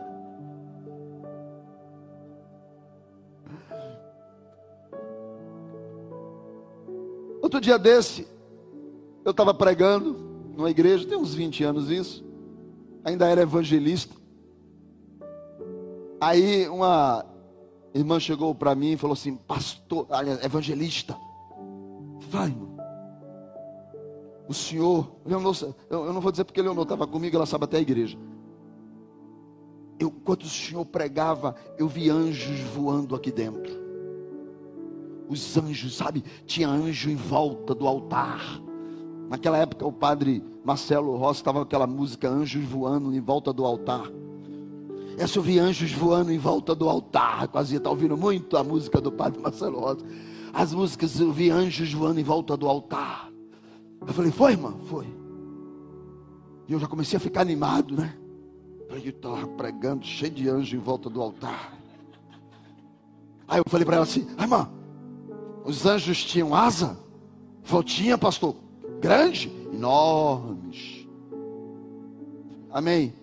Outro 7.41 7.59
dia 7.59 7.79
desse, 7.79 8.27
eu 9.25 9.31
estava 9.31 9.51
pregando 9.51 10.13
numa 10.55 10.69
igreja, 10.69 11.07
tem 11.07 11.17
uns 11.17 11.33
20 11.33 11.63
anos 11.63 11.89
isso. 11.89 12.23
Ainda 13.03 13.25
era 13.25 13.41
evangelista. 13.41 14.15
Aí 16.21 16.69
uma 16.69 17.25
irmã 17.95 18.19
chegou 18.19 18.53
para 18.53 18.75
mim 18.75 18.91
e 18.91 18.97
falou 18.97 19.13
assim: 19.13 19.35
Pastor, 19.35 20.05
evangelista, 20.43 21.17
Vai, 22.29 22.47
irmão. 22.47 22.77
O 24.47 24.53
Senhor, 24.53 25.11
Leonor, 25.25 25.55
eu 25.89 26.13
não 26.13 26.21
vou 26.21 26.31
dizer 26.31 26.45
porque 26.45 26.61
Leonor 26.61 26.83
estava 26.83 27.05
comigo, 27.05 27.35
ela 27.35 27.45
sabe 27.45 27.65
até 27.65 27.77
a 27.77 27.81
igreja. 27.81 28.17
Eu, 29.99 30.11
quando 30.11 30.43
o 30.43 30.49
Senhor 30.49 30.85
pregava, 30.85 31.55
eu 31.77 31.87
vi 31.87 32.09
anjos 32.09 32.59
voando 32.73 33.15
aqui 33.15 33.31
dentro. 33.31 33.87
Os 35.27 35.57
anjos, 35.57 35.97
sabe? 35.97 36.23
Tinha 36.45 36.69
anjo 36.69 37.09
em 37.09 37.15
volta 37.15 37.75
do 37.75 37.85
altar. 37.87 38.41
Naquela 39.27 39.57
época, 39.57 39.85
o 39.85 39.91
padre 39.91 40.41
Marcelo 40.63 41.17
Rossi 41.17 41.41
estava 41.41 41.59
com 41.59 41.63
aquela 41.63 41.87
música 41.87 42.29
Anjos 42.29 42.63
voando 42.63 43.13
em 43.13 43.19
volta 43.19 43.51
do 43.51 43.65
altar. 43.65 44.09
Essa 45.17 45.39
eu 45.39 45.43
vi 45.43 45.59
anjos 45.59 45.91
voando 45.91 46.31
em 46.31 46.37
volta 46.37 46.73
do 46.73 46.87
altar. 46.87 47.49
Quase 47.49 47.75
está 47.75 47.89
ouvindo 47.89 48.15
muito 48.15 48.55
a 48.55 48.63
música 48.63 49.01
do 49.01 49.11
padre 49.11 49.41
Marcelo 49.41 49.79
Rossi 49.79 50.05
as 50.57 50.73
músicas, 50.73 51.19
eu 51.19 51.31
vi 51.31 51.51
anjos 51.51 51.93
voando 51.93 52.19
em 52.19 52.23
volta 52.23 52.57
do 52.57 52.67
altar. 52.67 53.31
Eu 54.01 54.11
falei, 54.11 54.31
foi, 54.31 54.53
irmã? 54.53 54.73
Foi. 54.89 55.05
E 56.67 56.73
eu 56.73 56.79
já 56.79 56.87
comecei 56.87 57.15
a 57.15 57.19
ficar 57.19 57.41
animado, 57.41 57.95
né? 57.95 58.17
Eu 58.89 58.97
estava 58.97 59.47
pregando, 59.49 60.03
cheio 60.03 60.31
de 60.31 60.49
anjos 60.49 60.73
em 60.73 60.81
volta 60.81 61.11
do 61.11 61.21
altar. 61.21 61.77
Aí 63.47 63.59
eu 63.59 63.63
falei 63.67 63.85
para 63.85 63.97
ela 63.97 64.03
assim, 64.03 64.27
ah, 64.35 64.43
irmã, 64.43 64.67
os 65.63 65.85
anjos 65.85 66.25
tinham 66.25 66.55
asa? 66.55 66.97
Falou, 67.61 67.83
tinha, 67.83 68.17
pastor. 68.17 68.55
Grande? 68.99 69.51
Enormes. 69.71 71.07
Amém. 72.71 73.13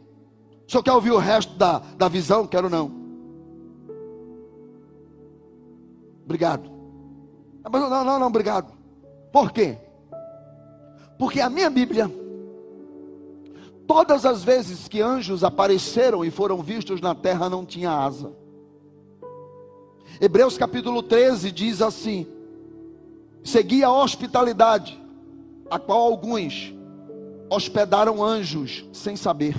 O 0.68 0.70
senhor 0.70 0.84
quer 0.84 0.92
ouvir 0.92 1.10
o 1.10 1.18
resto 1.18 1.52
da, 1.56 1.80
da 1.80 2.06
visão? 2.06 2.46
Quero 2.46 2.70
não. 2.70 2.92
Obrigado. 6.24 6.73
Mas 7.70 7.80
não, 7.80 8.04
não, 8.04 8.18
não, 8.18 8.26
obrigado. 8.26 8.72
Por 9.32 9.50
quê? 9.50 9.78
Porque 11.18 11.40
a 11.40 11.48
minha 11.48 11.70
Bíblia, 11.70 12.10
todas 13.86 14.26
as 14.26 14.44
vezes 14.44 14.86
que 14.86 15.00
anjos 15.00 15.42
apareceram 15.42 16.24
e 16.24 16.30
foram 16.30 16.62
vistos 16.62 17.00
na 17.00 17.14
terra, 17.14 17.48
não 17.48 17.64
tinha 17.64 17.90
asa. 17.90 18.32
Hebreus 20.20 20.58
capítulo 20.58 21.02
13 21.02 21.50
diz 21.50 21.80
assim: 21.80 22.26
seguia 23.42 23.86
a 23.86 24.02
hospitalidade, 24.02 25.00
a 25.70 25.78
qual 25.78 26.00
alguns 26.00 26.74
hospedaram 27.50 28.22
anjos 28.22 28.84
sem 28.92 29.16
saber. 29.16 29.56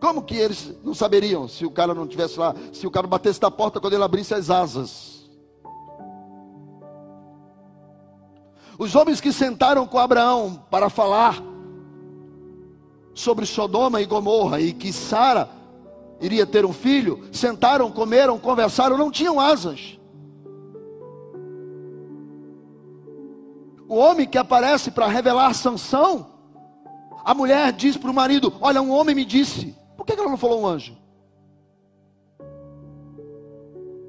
Como 0.00 0.22
que 0.22 0.36
eles 0.36 0.74
não 0.84 0.94
saberiam 0.94 1.48
se 1.48 1.64
o 1.64 1.70
cara 1.70 1.94
não 1.94 2.06
tivesse 2.06 2.38
lá, 2.38 2.54
se 2.72 2.86
o 2.86 2.90
cara 2.90 3.06
batesse 3.06 3.40
na 3.40 3.50
porta 3.50 3.80
quando 3.80 3.94
ele 3.94 4.04
abrisse 4.04 4.34
as 4.34 4.50
asas? 4.50 5.15
Os 8.78 8.94
homens 8.94 9.20
que 9.20 9.32
sentaram 9.32 9.86
com 9.86 9.98
Abraão 9.98 10.62
para 10.70 10.90
falar 10.90 11.42
sobre 13.14 13.46
Sodoma 13.46 14.02
e 14.02 14.06
Gomorra 14.06 14.60
e 14.60 14.72
que 14.72 14.92
Sara 14.92 15.48
iria 16.20 16.46
ter 16.46 16.64
um 16.66 16.72
filho, 16.72 17.24
sentaram, 17.32 17.90
comeram, 17.90 18.38
conversaram, 18.38 18.98
não 18.98 19.10
tinham 19.10 19.40
asas. 19.40 19.98
O 23.88 23.96
homem 23.96 24.26
que 24.26 24.36
aparece 24.36 24.90
para 24.90 25.06
revelar 25.06 25.54
sanção, 25.54 26.26
a 27.24 27.32
mulher 27.32 27.72
diz 27.72 27.96
para 27.96 28.10
o 28.10 28.14
marido: 28.14 28.52
Olha, 28.60 28.82
um 28.82 28.90
homem 28.90 29.14
me 29.14 29.24
disse. 29.24 29.74
Por 29.96 30.04
que 30.04 30.12
ela 30.12 30.28
não 30.28 30.36
falou 30.36 30.60
um 30.60 30.66
anjo? 30.66 30.96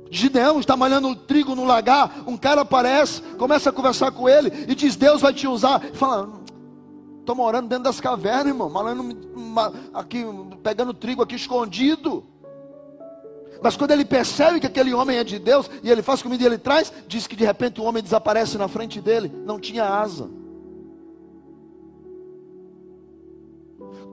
Gideão 0.09 0.59
está 0.59 0.77
malhando 0.77 1.15
trigo 1.15 1.55
no 1.55 1.65
lagar, 1.65 2.23
um 2.25 2.37
cara 2.37 2.61
aparece, 2.61 3.21
começa 3.37 3.69
a 3.69 3.73
conversar 3.73 4.11
com 4.11 4.27
ele 4.27 4.65
e 4.67 4.75
diz: 4.75 4.95
Deus 4.95 5.21
vai 5.21 5.33
te 5.33 5.47
usar. 5.47 5.83
E 5.93 5.95
fala: 5.95 6.29
Estou 7.19 7.35
morando 7.35 7.67
dentro 7.67 7.83
das 7.83 7.99
cavernas, 7.99 8.47
irmão, 8.47 8.69
malhando 8.69 9.17
aqui, 9.93 10.23
pegando 10.63 10.93
trigo 10.93 11.21
aqui 11.21 11.35
escondido. 11.35 12.23
Mas 13.61 13.75
quando 13.75 13.91
ele 13.91 14.05
percebe 14.05 14.59
que 14.59 14.67
aquele 14.67 14.93
homem 14.93 15.17
é 15.17 15.23
de 15.23 15.39
Deus 15.39 15.69
e 15.83 15.89
ele 15.89 16.01
faz 16.01 16.21
comida 16.21 16.43
e 16.43 16.45
ele 16.45 16.57
traz, 16.57 16.93
diz 17.07 17.27
que 17.27 17.35
de 17.35 17.43
repente 17.43 17.81
o 17.81 17.83
homem 17.83 18.03
desaparece 18.03 18.57
na 18.57 18.67
frente 18.67 19.01
dele, 19.01 19.31
não 19.45 19.59
tinha 19.59 19.83
asa. 19.83 20.29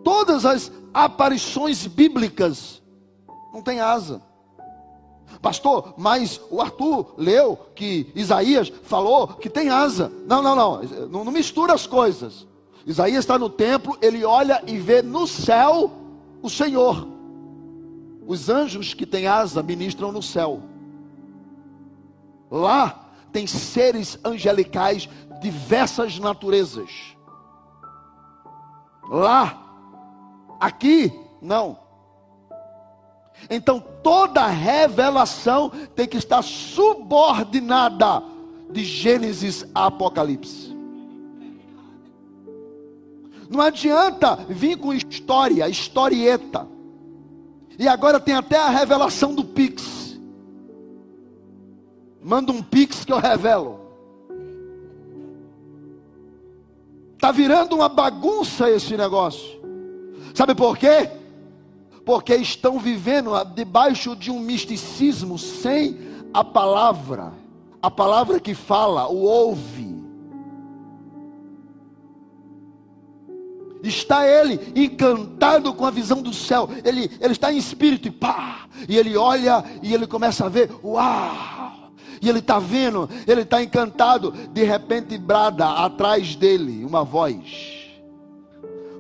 Todas 0.03 0.45
as 0.45 0.73
aparições 0.93 1.87
bíblicas 1.87 2.83
não 3.53 3.63
tem 3.63 3.81
asa. 3.81 4.23
Pastor, 5.45 5.93
mas 5.99 6.41
o 6.51 6.63
Arthur 6.63 7.13
leu 7.19 7.59
que 7.75 8.11
Isaías 8.15 8.73
falou 8.83 9.29
que 9.29 9.51
tem 9.51 9.69
asa. 9.69 10.11
Não, 10.27 10.41
não, 10.41 10.57
não. 10.57 10.83
Não, 10.83 11.23
não 11.23 11.31
mistura 11.31 11.75
as 11.75 11.87
coisas. 11.87 12.47
Isaías 12.87 13.19
está 13.19 13.39
no 13.39 13.51
templo, 13.51 13.99
ele 14.01 14.25
olha 14.25 14.63
e 14.67 14.79
vê 14.79 15.03
no 15.03 15.27
céu 15.27 15.93
o 16.41 16.49
Senhor. 16.49 17.07
Os 18.27 18.49
anjos 18.49 18.95
que 18.95 19.05
têm 19.05 19.27
asa 19.27 19.63
ministram 19.63 20.11
no 20.11 20.23
céu. 20.23 20.63
Lá 22.51 23.11
tem 23.31 23.47
seres 23.47 24.19
angelicais 24.25 25.11
diversas 25.43 26.19
naturezas. 26.19 26.91
Lá, 29.11 29.63
aqui, 30.59 31.13
não. 31.43 31.84
Então 33.51 33.83
toda 34.03 34.47
revelação 34.47 35.71
tem 35.95 36.07
que 36.07 36.17
estar 36.17 36.43
subordinada 36.43 38.23
de 38.71 38.85
Gênesis 38.85 39.67
a 39.75 39.87
Apocalipse. 39.87 40.75
Não 43.49 43.61
adianta 43.61 44.37
vir 44.49 44.77
com 44.77 44.93
história, 44.93 45.69
historieta. 45.69 46.67
E 47.79 47.87
agora 47.87 48.19
tem 48.19 48.35
até 48.35 48.57
a 48.57 48.71
revelação 48.71 49.35
do 49.35 49.45
Pix. 49.45 50.19
Manda 52.23 52.53
um 52.53 52.63
Pix 52.63 53.05
que 53.05 53.13
eu 53.13 53.19
revelo. 53.19 53.81
Está 57.15 57.31
virando 57.33 57.77
uma 57.77 57.89
bagunça 57.89 58.71
esse 58.71 58.97
negócio. 58.97 59.61
Sabe 60.35 60.55
por 60.55 60.77
quê? 60.77 61.11
Porque 62.05 62.35
estão 62.37 62.79
vivendo 62.79 63.33
debaixo 63.55 64.15
de 64.15 64.31
um 64.31 64.39
misticismo 64.39 65.39
sem 65.39 65.99
a 66.33 66.45
palavra. 66.45 67.33
A 67.81 67.91
palavra 67.91 68.41
que 68.41 68.55
fala, 68.55 69.09
o 69.09 69.23
ouve. 69.23 69.95
Está 73.83 74.27
ele 74.27 74.73
encantado 74.75 75.75
com 75.75 75.85
a 75.85 75.91
visão 75.91 76.23
do 76.23 76.33
céu. 76.33 76.69
Ele, 76.85 77.11
ele 77.21 77.33
está 77.33 77.53
em 77.53 77.59
espírito 77.59 78.09
e 78.09 78.11
pá. 78.11 78.67
E 78.89 78.97
ele 78.97 79.17
olha 79.17 79.65
e 79.83 79.93
ele 79.93 80.07
começa 80.07 80.47
a 80.47 80.49
ver. 80.49 80.71
Uau! 80.83 81.85
e 82.25 82.29
ele 82.29 82.39
está 82.39 82.59
vendo, 82.59 83.09
ele 83.27 83.43
está 83.43 83.63
encantado. 83.63 84.33
De 84.53 84.65
repente 84.65 85.19
brada 85.19 85.69
atrás 85.69 86.35
dele 86.35 86.85
uma 86.85 87.05
voz, 87.05 87.84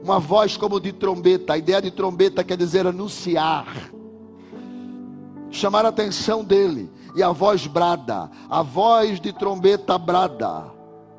uma 0.05 0.21
voz 0.21 0.55
como 0.59 0.79
de 0.79 0.93
trombeta. 0.93 1.55
A 1.55 1.59
ideia 1.59 1.81
de 1.81 1.91
trombeta 1.91 2.45
quer 2.45 2.59
dizer 2.59 2.87
anunciar, 2.87 3.67
chamar 5.51 5.87
a 5.87 5.89
atenção 5.89 6.45
dele. 6.45 6.93
E 7.17 7.23
a 7.23 7.31
voz 7.31 7.67
brada, 7.67 8.31
a 8.51 8.63
voz 8.63 9.21
de 9.21 9.33
trombeta 9.33 9.97
brada, 9.97 10.65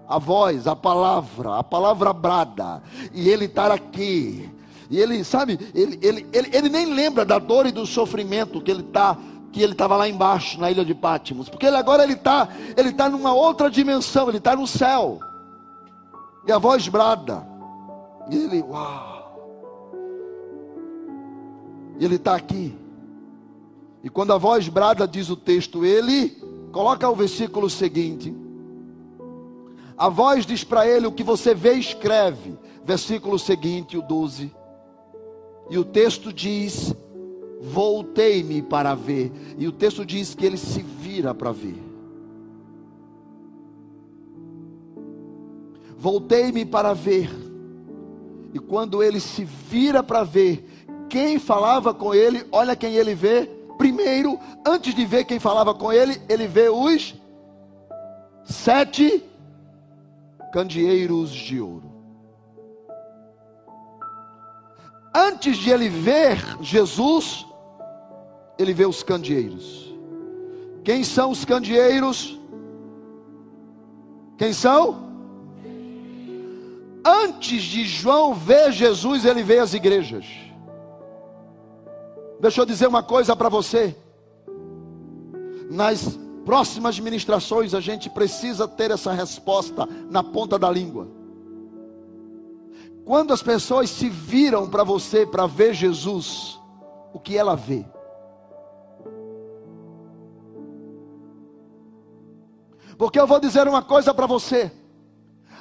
a 0.07 0.19
voz, 0.19 0.67
a 0.67 0.75
palavra, 0.75 1.57
a 1.57 1.63
palavra 1.63 2.11
brada, 2.11 2.83
e 3.13 3.29
ele 3.29 3.45
está 3.45 3.73
aqui. 3.73 4.49
E 4.91 4.99
ele, 4.99 5.23
sabe, 5.23 5.57
ele, 5.73 5.97
ele, 6.01 6.27
ele, 6.33 6.49
ele 6.51 6.69
nem 6.69 6.93
lembra 6.93 7.23
da 7.25 7.39
dor 7.39 7.65
e 7.65 7.71
do 7.71 7.87
sofrimento 7.87 8.61
que 8.61 8.69
ele 8.69 8.81
está 8.81 9.17
que 9.51 9.63
ele 9.63 9.71
estava 9.71 9.95
lá 9.95 10.07
embaixo 10.07 10.59
na 10.59 10.69
ilha 10.69 10.83
de 10.83 10.93
Pátimos, 10.93 11.47
porque 11.47 11.65
ele 11.65 11.77
agora 11.77 12.03
ele 12.03 12.11
está 12.11 12.49
ele 12.75 12.91
tá 12.91 13.07
numa 13.07 13.33
outra 13.33 13.71
dimensão, 13.71 14.27
ele 14.27 14.37
está 14.37 14.53
no 14.53 14.67
céu. 14.67 15.19
E 16.45 16.51
a 16.51 16.57
voz 16.57 16.89
brada. 16.89 17.54
E 18.29 18.35
ele, 18.35 18.61
uau. 18.61 19.25
Ele 21.99 22.15
está 22.15 22.35
aqui. 22.35 22.75
E 24.03 24.09
quando 24.09 24.33
a 24.33 24.37
voz 24.37 24.67
brada 24.67 25.07
diz 25.07 25.29
o 25.29 25.35
texto, 25.35 25.85
ele 25.85 26.29
coloca 26.71 27.09
o 27.09 27.15
versículo 27.15 27.69
seguinte. 27.69 28.35
A 29.97 30.09
voz 30.09 30.45
diz 30.45 30.63
para 30.63 30.87
ele 30.87 31.07
o 31.07 31.11
que 31.11 31.23
você 31.23 31.55
vê 31.55 31.73
escreve. 31.73 32.57
Versículo 32.83 33.39
seguinte, 33.39 33.97
o 33.97 34.01
12. 34.01 34.53
E 35.69 35.77
o 35.77 35.85
texto 35.85 36.31
diz: 36.31 36.93
voltei-me 37.61 38.61
para 38.61 38.93
ver. 38.93 39.31
E 39.57 39.67
o 39.67 39.71
texto 39.71 40.05
diz 40.05 40.35
que 40.35 40.45
ele 40.45 40.57
se 40.57 40.81
vira 40.81 41.33
para 41.33 41.51
ver. 41.51 41.81
Voltei-me 45.97 46.65
para 46.65 46.93
ver. 46.93 47.44
E 48.55 48.59
quando 48.59 49.03
ele 49.03 49.19
se 49.19 49.43
vira 49.43 50.01
para 50.01 50.23
ver, 50.23 50.87
quem 51.09 51.37
falava 51.37 51.93
com 51.93 52.15
ele, 52.15 52.47
olha 52.53 52.73
quem 52.73 52.95
ele 52.95 53.13
vê. 53.13 53.47
Primeiro, 53.77 54.39
antes 54.65 54.95
de 54.95 55.05
ver 55.05 55.25
quem 55.25 55.41
falava 55.41 55.73
com 55.73 55.91
ele, 55.91 56.21
ele 56.29 56.47
vê 56.47 56.69
os 56.69 57.15
sete 58.45 59.21
candeeiros 60.53 61.31
de 61.31 61.59
ouro. 61.59 61.91
Antes 65.13 65.57
de 65.57 65.69
ele 65.69 65.89
ver 65.89 66.37
Jesus, 66.61 67.45
ele 68.57 68.73
vê 68.73 68.85
os 68.85 69.03
candeeiros. 69.03 69.93
Quem 70.81 71.03
são 71.03 71.31
os 71.31 71.43
candeeiros? 71.43 72.39
Quem 74.37 74.53
são? 74.53 75.04
Antes 77.05 77.61
de 77.61 77.85
João 77.85 78.33
ver 78.33 78.71
Jesus, 78.71 79.25
ele 79.25 79.43
vê 79.43 79.59
as 79.59 79.75
igrejas. 79.75 80.25
Deixa 82.39 82.61
eu 82.61 82.65
dizer 82.65 82.87
uma 82.87 83.03
coisa 83.03 83.35
para 83.35 83.47
você. 83.47 83.95
Nas 85.69 86.17
próximas 86.43 86.99
ministrações, 86.99 87.75
a 87.75 87.79
gente 87.79 88.09
precisa 88.09 88.67
ter 88.67 88.89
essa 88.89 89.11
resposta 89.11 89.87
na 90.09 90.23
ponta 90.23 90.57
da 90.57 90.71
língua. 90.71 91.07
Quando 93.05 93.33
as 93.33 93.43
pessoas 93.43 93.91
se 93.91 94.09
viram 94.09 94.67
para 94.67 94.83
você 94.83 95.27
para 95.27 95.45
ver 95.45 95.75
Jesus, 95.75 96.59
o 97.13 97.19
que 97.19 97.37
ela 97.37 97.55
vê? 97.55 97.85
Porque 102.97 103.19
eu 103.19 103.27
vou 103.27 103.39
dizer 103.39 103.67
uma 103.67 103.83
coisa 103.83 104.11
para 104.11 104.25
você. 104.25 104.71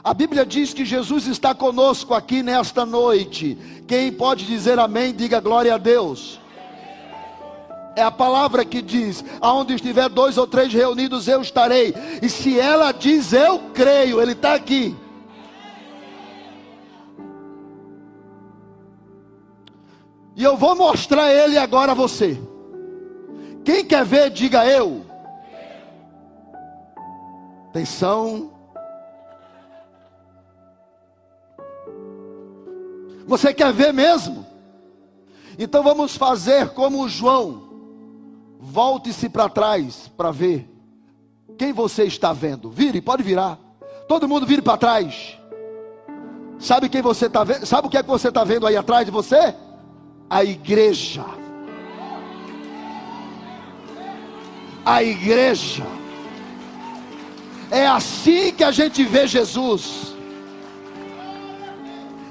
A 0.05 0.12
Bíblia 0.12 0.44
diz 0.44 0.74
que 0.74 0.84
Jesus 0.84 1.26
está 1.26 1.55
conosco 1.55 2.12
aqui 2.12 2.42
nesta 2.42 2.84
noite. 2.84 3.57
Quem 3.88 4.12
pode 4.12 4.44
dizer 4.44 4.78
amém, 4.78 5.14
diga 5.14 5.40
glória 5.40 5.74
a 5.74 5.78
Deus. 5.78 6.38
É 7.96 8.02
a 8.02 8.11
palavra 8.11 8.66
que 8.66 8.82
diz: 8.82 9.24
aonde 9.40 9.74
estiver 9.74 10.11
dois 10.11 10.36
ou 10.36 10.46
três 10.46 10.70
reunidos, 10.70 11.26
eu 11.26 11.40
estarei. 11.40 11.94
E 12.20 12.28
se 12.28 12.61
ela 12.61 12.92
diz, 12.92 13.32
eu 13.32 13.59
creio, 13.72 14.20
Ele 14.20 14.32
está 14.32 14.52
aqui. 14.52 14.94
E 20.36 20.44
eu 20.44 20.55
vou 20.55 20.76
mostrar 20.76 21.32
Ele 21.32 21.57
agora 21.57 21.92
a 21.92 21.94
você. 21.94 22.38
Quem 23.64 23.82
quer 23.82 24.05
ver, 24.05 24.28
diga 24.28 24.66
eu. 24.66 25.07
Atenção. 27.70 28.53
Você 33.26 33.54
quer 33.54 33.72
ver 33.72 33.92
mesmo? 33.92 34.46
Então 35.58 35.82
vamos 35.82 36.16
fazer 36.16 36.70
como 36.70 37.08
João. 37.08 37.62
Volte-se 38.60 39.28
para 39.28 39.48
trás 39.48 40.10
para 40.16 40.30
ver 40.30 40.68
quem 41.56 41.72
você 41.72 42.04
está 42.04 42.32
vendo. 42.32 42.70
Vire, 42.70 43.00
pode 43.00 43.22
virar. 43.22 43.58
Todo 44.08 44.28
mundo 44.28 44.46
vire 44.46 44.62
para 44.62 44.76
trás. 44.76 45.38
Sabe 46.58 46.88
quem 46.88 47.02
você 47.02 47.26
está 47.26 47.44
vendo? 47.44 47.66
Sabe 47.66 47.86
o 47.86 47.90
que 47.90 47.98
é 47.98 48.02
que 48.02 48.08
você 48.08 48.28
está 48.28 48.44
vendo 48.44 48.66
aí 48.66 48.76
atrás 48.76 49.04
de 49.04 49.10
você? 49.10 49.54
A 50.28 50.44
igreja. 50.44 51.24
A 54.84 55.02
igreja. 55.02 55.86
É 57.70 57.86
assim 57.86 58.52
que 58.52 58.64
a 58.64 58.70
gente 58.70 59.04
vê 59.04 59.26
Jesus. 59.26 60.13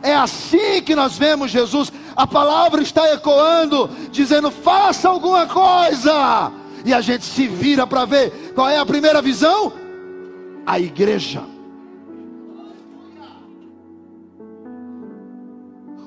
É 0.03 0.13
assim 0.13 0.81
que 0.81 0.93
nós 0.93 1.17
vemos 1.17 1.49
Jesus. 1.49 1.91
A 2.13 2.27
palavra 2.27 2.81
está 2.81 3.13
ecoando, 3.13 3.89
dizendo: 4.11 4.51
faça 4.51 5.07
alguma 5.07 5.47
coisa. 5.47 6.51
E 6.85 6.93
a 6.93 6.99
gente 6.99 7.23
se 7.23 7.47
vira 7.47 7.87
para 7.87 8.03
ver 8.03 8.51
qual 8.53 8.69
é 8.69 8.77
a 8.77 8.85
primeira 8.85 9.21
visão? 9.21 9.71
A 10.65 10.77
igreja. 10.77 11.41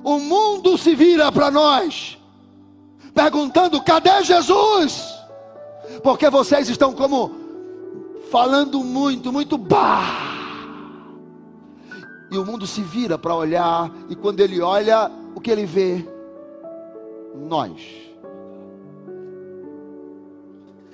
O 0.05 0.19
mundo 0.21 0.77
se 0.77 0.95
vira 0.95 1.33
para 1.33 1.51
nós, 1.51 2.19
perguntando: 3.15 3.83
cadê 3.83 4.23
Jesus? 4.23 5.15
Porque 6.03 6.29
vocês 6.29 6.69
estão 6.69 6.93
como 6.93 7.35
falando 8.31 8.85
muito, 8.85 9.33
muito 9.33 9.57
bah. 9.57 10.36
E 12.31 12.39
o 12.39 12.45
mundo 12.45 12.67
se 12.67 12.83
vira 12.83 13.17
para 13.17 13.35
olhar, 13.35 13.91
e 14.09 14.17
quando 14.17 14.41
ele 14.41 14.61
olha, 14.61 15.11
o 15.35 15.41
que 15.41 15.51
ele 15.51 15.65
vê? 15.65 16.07
Nós. 17.35 17.81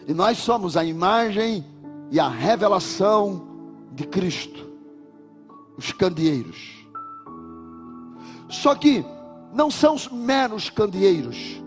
E 0.06 0.12
nós 0.12 0.38
somos 0.38 0.76
a 0.76 0.84
imagem 0.84 1.64
e 2.10 2.20
a 2.20 2.28
revelação 2.28 3.46
de 3.92 4.06
Cristo, 4.06 4.68
os 5.76 5.92
candeeiros. 5.92 6.86
Só 8.48 8.74
que 8.74 9.04
não 9.52 9.70
são 9.70 9.94
os 9.94 10.08
meros 10.08 10.68
candeeiros. 10.68 11.62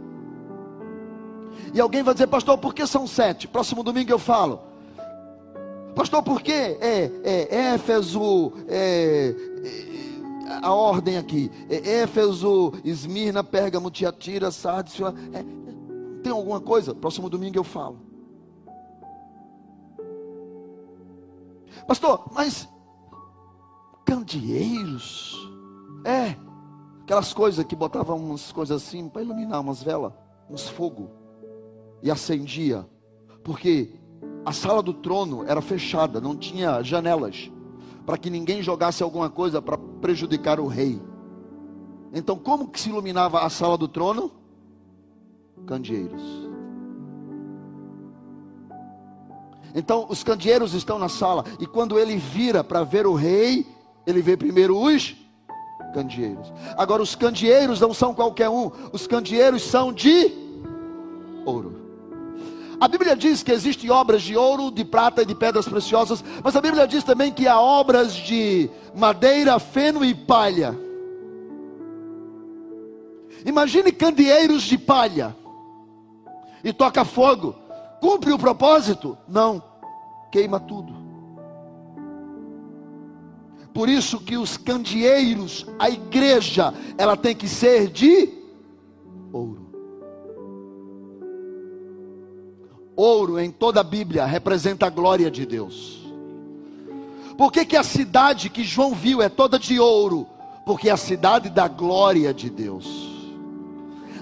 E 1.74 1.80
alguém 1.80 2.04
vai 2.04 2.14
dizer, 2.14 2.28
pastor, 2.28 2.58
por 2.58 2.74
que 2.74 2.86
são 2.86 3.08
sete? 3.08 3.48
Próximo 3.48 3.84
domingo 3.84 4.12
eu 4.12 4.20
falo. 4.20 4.62
Pastor, 5.96 6.22
por 6.22 6.42
que 6.42 6.52
é, 6.52 7.10
é 7.24 7.74
Éfeso, 7.74 8.52
é, 8.68 9.34
é, 9.64 10.60
a 10.62 10.74
ordem 10.74 11.18
aqui, 11.18 11.50
é 11.70 12.02
Éfeso, 12.02 12.74
Esmirna, 12.84 13.44
Pérgamo, 13.44 13.90
Tiatira, 13.90 14.52
Sardes, 14.52 15.00
é, 15.00 15.12
tem 16.22 16.32
alguma 16.34 16.60
coisa? 16.60 16.94
Próximo 16.94 17.30
domingo 17.30 17.58
eu 17.58 17.64
falo. 17.64 18.00
Pastor, 21.88 22.26
mas 22.34 22.68
candeeiros? 24.06 25.50
É, 26.04 26.36
aquelas 27.04 27.34
coisas 27.34 27.64
que 27.64 27.76
botavam 27.76 28.18
umas 28.18 28.52
coisas 28.52 28.84
assim 28.84 29.08
para 29.08 29.22
iluminar 29.22 29.62
umas 29.62 29.82
velas, 29.82 30.12
uns 30.50 30.68
fogo 30.68 31.10
e 32.04 32.12
acendia, 32.12 32.88
porque 33.44 33.94
a 34.46 34.54
sala 34.54 34.84
do 34.84 34.94
trono 34.94 35.44
era 35.48 35.60
fechada, 35.60 36.22
não 36.22 36.36
tinha 36.36 36.84
janelas, 36.84 37.52
para 38.06 38.18
que 38.18 38.30
ninguém 38.30 38.62
jogasse 38.62 39.02
alguma 39.02 39.30
coisa 39.30 39.60
para 39.60 39.78
prejudicar 39.78 40.60
o 40.60 40.68
rei. 40.68 41.02
Então, 42.14 42.38
como 42.38 42.68
que 42.68 42.80
se 42.80 42.90
iluminava 42.90 43.42
a 43.42 43.50
sala 43.50 43.78
do 43.78 43.88
trono? 43.88 44.32
Candeeiros. 45.66 46.22
Então, 49.74 50.06
os 50.08 50.24
candeeiros 50.24 50.74
estão 50.74 51.00
na 51.00 51.10
sala, 51.10 51.44
e 51.60 51.66
quando 51.66 51.98
ele 51.98 52.16
vira 52.16 52.64
para 52.64 52.84
ver 52.84 53.08
o 53.08 53.16
rei, 53.16 53.66
ele 54.06 54.22
vê 54.22 54.38
primeiro 54.38 54.80
os 54.80 55.16
candeeiros. 55.94 56.54
Agora, 56.78 57.02
os 57.02 57.16
candeeiros 57.16 57.82
não 57.82 57.94
são 57.94 58.14
qualquer 58.14 58.48
um, 58.48 58.70
os 58.94 59.08
candeeiros 59.08 59.64
são 59.64 59.92
de 59.92 60.32
ouro. 61.46 61.85
A 62.80 62.88
Bíblia 62.88 63.16
diz 63.16 63.42
que 63.42 63.52
existem 63.52 63.90
obras 63.90 64.22
de 64.22 64.36
ouro, 64.36 64.70
de 64.70 64.84
prata 64.84 65.22
e 65.22 65.26
de 65.26 65.34
pedras 65.34 65.68
preciosas, 65.68 66.24
mas 66.44 66.56
a 66.56 66.62
Bíblia 66.62 66.88
diz 66.88 67.04
também 67.04 67.32
que 67.32 67.48
há 67.48 67.60
obras 67.60 68.14
de 68.14 68.70
madeira, 68.94 69.58
feno 69.60 70.04
e 70.04 70.14
palha. 70.14 70.78
Imagine 73.46 73.92
candeeiros 73.92 74.64
de 74.64 74.78
palha 74.78 75.36
e 76.64 76.74
toca 76.74 77.06
fogo. 77.06 77.56
Cumpre 78.02 78.34
o 78.34 78.40
propósito? 78.40 79.18
Não, 79.28 79.62
queima 80.32 80.60
tudo. 80.60 80.94
Por 83.74 83.90
isso 83.90 84.20
que 84.20 84.38
os 84.38 84.58
candeeiros, 84.58 85.66
a 85.78 85.90
igreja, 85.90 86.74
ela 86.98 87.16
tem 87.16 87.36
que 87.36 87.48
ser 87.48 87.88
de 87.88 88.34
ouro. 89.32 89.65
Ouro 92.96 93.40
em 93.40 93.52
toda 93.52 93.82
a 93.82 93.84
Bíblia 93.84 94.26
representa 94.26 94.86
a 94.86 94.90
glória 94.90 95.30
de 95.30 95.46
Deus. 95.46 96.06
Por 97.38 97.52
que, 97.52 97.66
que 97.66 97.76
a 97.76 97.84
cidade 97.84 98.50
que 98.50 98.64
João 98.64 98.94
viu 98.94 99.22
é 99.22 99.28
toda 99.28 99.60
de 99.60 99.80
ouro? 99.80 100.26
Porque 100.66 100.90
é 100.90 100.92
a 100.92 100.98
cidade 100.98 101.50
da 101.50 101.68
glória 101.68 102.34
de 102.34 102.50
Deus. 102.50 103.14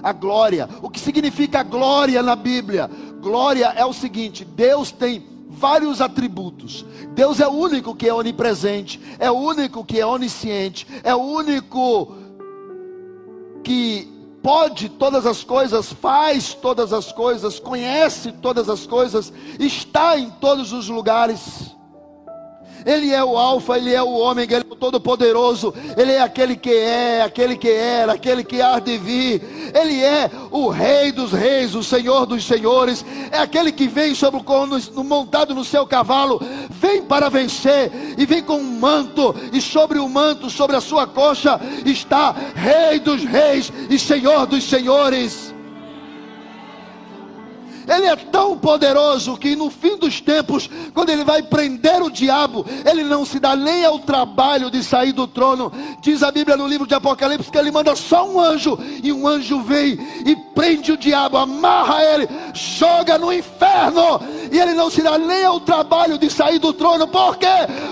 A 0.02 0.12
glória, 0.12 0.68
o 0.82 0.90
que 0.90 1.00
significa 1.00 1.62
glória 1.62 2.22
na 2.22 2.36
Bíblia? 2.36 2.90
Glória 3.20 3.72
é 3.76 3.84
o 3.84 3.92
seguinte: 3.92 4.44
Deus 4.44 4.90
tem 4.90 5.24
vários 5.48 6.00
atributos. 6.00 6.84
Deus 7.14 7.40
é 7.40 7.46
o 7.46 7.52
único 7.52 7.94
que 7.94 8.08
é 8.08 8.12
onipresente, 8.12 9.00
é 9.18 9.30
o 9.30 9.34
único 9.34 9.84
que 9.84 10.00
é 10.00 10.06
onisciente, 10.06 10.86
é 11.02 11.14
o 11.14 11.22
único 11.22 12.12
que 13.62 14.13
pode 14.44 14.90
todas 14.90 15.24
as 15.24 15.42
coisas, 15.42 15.90
faz 15.90 16.52
todas 16.52 16.92
as 16.92 17.10
coisas, 17.10 17.58
conhece 17.58 18.30
todas 18.30 18.68
as 18.68 18.86
coisas, 18.86 19.32
está 19.58 20.18
em 20.18 20.28
todos 20.32 20.70
os 20.70 20.86
lugares. 20.86 21.73
Ele 22.84 23.12
é 23.12 23.22
o 23.24 23.36
Alfa, 23.36 23.76
Ele 23.76 23.92
é 23.92 24.02
o 24.02 24.10
Ômega, 24.10 24.56
Ele 24.56 24.66
é 24.68 24.72
o 24.72 24.76
Todo-Poderoso, 24.76 25.74
Ele 25.96 26.12
é 26.12 26.20
aquele 26.20 26.56
que 26.56 26.70
é, 26.70 27.22
aquele 27.22 27.56
que 27.56 27.70
era, 27.70 28.12
aquele 28.12 28.44
que 28.44 28.60
há 28.60 28.78
de 28.78 28.98
vir, 28.98 29.72
Ele 29.74 30.02
é 30.02 30.30
o 30.50 30.68
Rei 30.68 31.12
dos 31.12 31.32
Reis, 31.32 31.74
o 31.74 31.82
Senhor 31.82 32.26
dos 32.26 32.44
Senhores, 32.44 33.04
é 33.30 33.38
aquele 33.38 33.72
que 33.72 33.88
vem 33.88 34.14
sobre 34.14 34.40
o 34.40 35.04
montado 35.04 35.54
no 35.54 35.64
seu 35.64 35.86
cavalo, 35.86 36.40
vem 36.70 37.02
para 37.02 37.28
vencer, 37.28 37.90
e 38.18 38.26
vem 38.26 38.42
com 38.42 38.58
um 38.58 38.78
manto, 38.78 39.34
e 39.52 39.60
sobre 39.60 39.98
o 39.98 40.08
manto, 40.08 40.50
sobre 40.50 40.76
a 40.76 40.80
sua 40.80 41.06
coxa, 41.06 41.60
está 41.84 42.34
Rei 42.54 42.98
dos 42.98 43.24
Reis 43.24 43.72
e 43.88 43.98
Senhor 43.98 44.46
dos 44.46 44.64
Senhores. 44.64 45.53
Ele 47.86 48.06
é 48.06 48.16
tão 48.16 48.56
poderoso 48.56 49.36
que 49.36 49.54
no 49.54 49.70
fim 49.70 49.96
dos 49.96 50.20
tempos, 50.20 50.68
quando 50.92 51.10
ele 51.10 51.24
vai 51.24 51.42
prender 51.42 52.02
o 52.02 52.10
diabo, 52.10 52.64
ele 52.84 53.04
não 53.04 53.24
se 53.24 53.38
dá 53.38 53.54
nem 53.54 53.84
ao 53.84 53.98
trabalho 53.98 54.70
de 54.70 54.82
sair 54.82 55.12
do 55.12 55.26
trono. 55.26 55.72
Diz 56.00 56.22
a 56.22 56.30
Bíblia 56.30 56.56
no 56.56 56.66
livro 56.66 56.86
de 56.86 56.94
Apocalipse 56.94 57.50
que 57.50 57.58
ele 57.58 57.70
manda 57.70 57.94
só 57.94 58.26
um 58.26 58.40
anjo, 58.40 58.78
e 59.02 59.12
um 59.12 59.26
anjo 59.26 59.60
vem 59.62 59.98
e 60.24 60.36
prende 60.54 60.92
o 60.92 60.96
diabo, 60.96 61.36
amarra 61.36 62.02
ele, 62.02 62.28
joga 62.52 63.18
no 63.18 63.32
inferno, 63.32 64.20
e 64.50 64.58
ele 64.58 64.74
não 64.74 64.90
se 64.90 65.02
dá 65.02 65.18
nem 65.18 65.44
ao 65.44 65.60
trabalho 65.60 66.18
de 66.18 66.30
sair 66.30 66.58
do 66.58 66.72
trono. 66.72 67.06
Por 67.06 67.36
quê? 67.36 67.46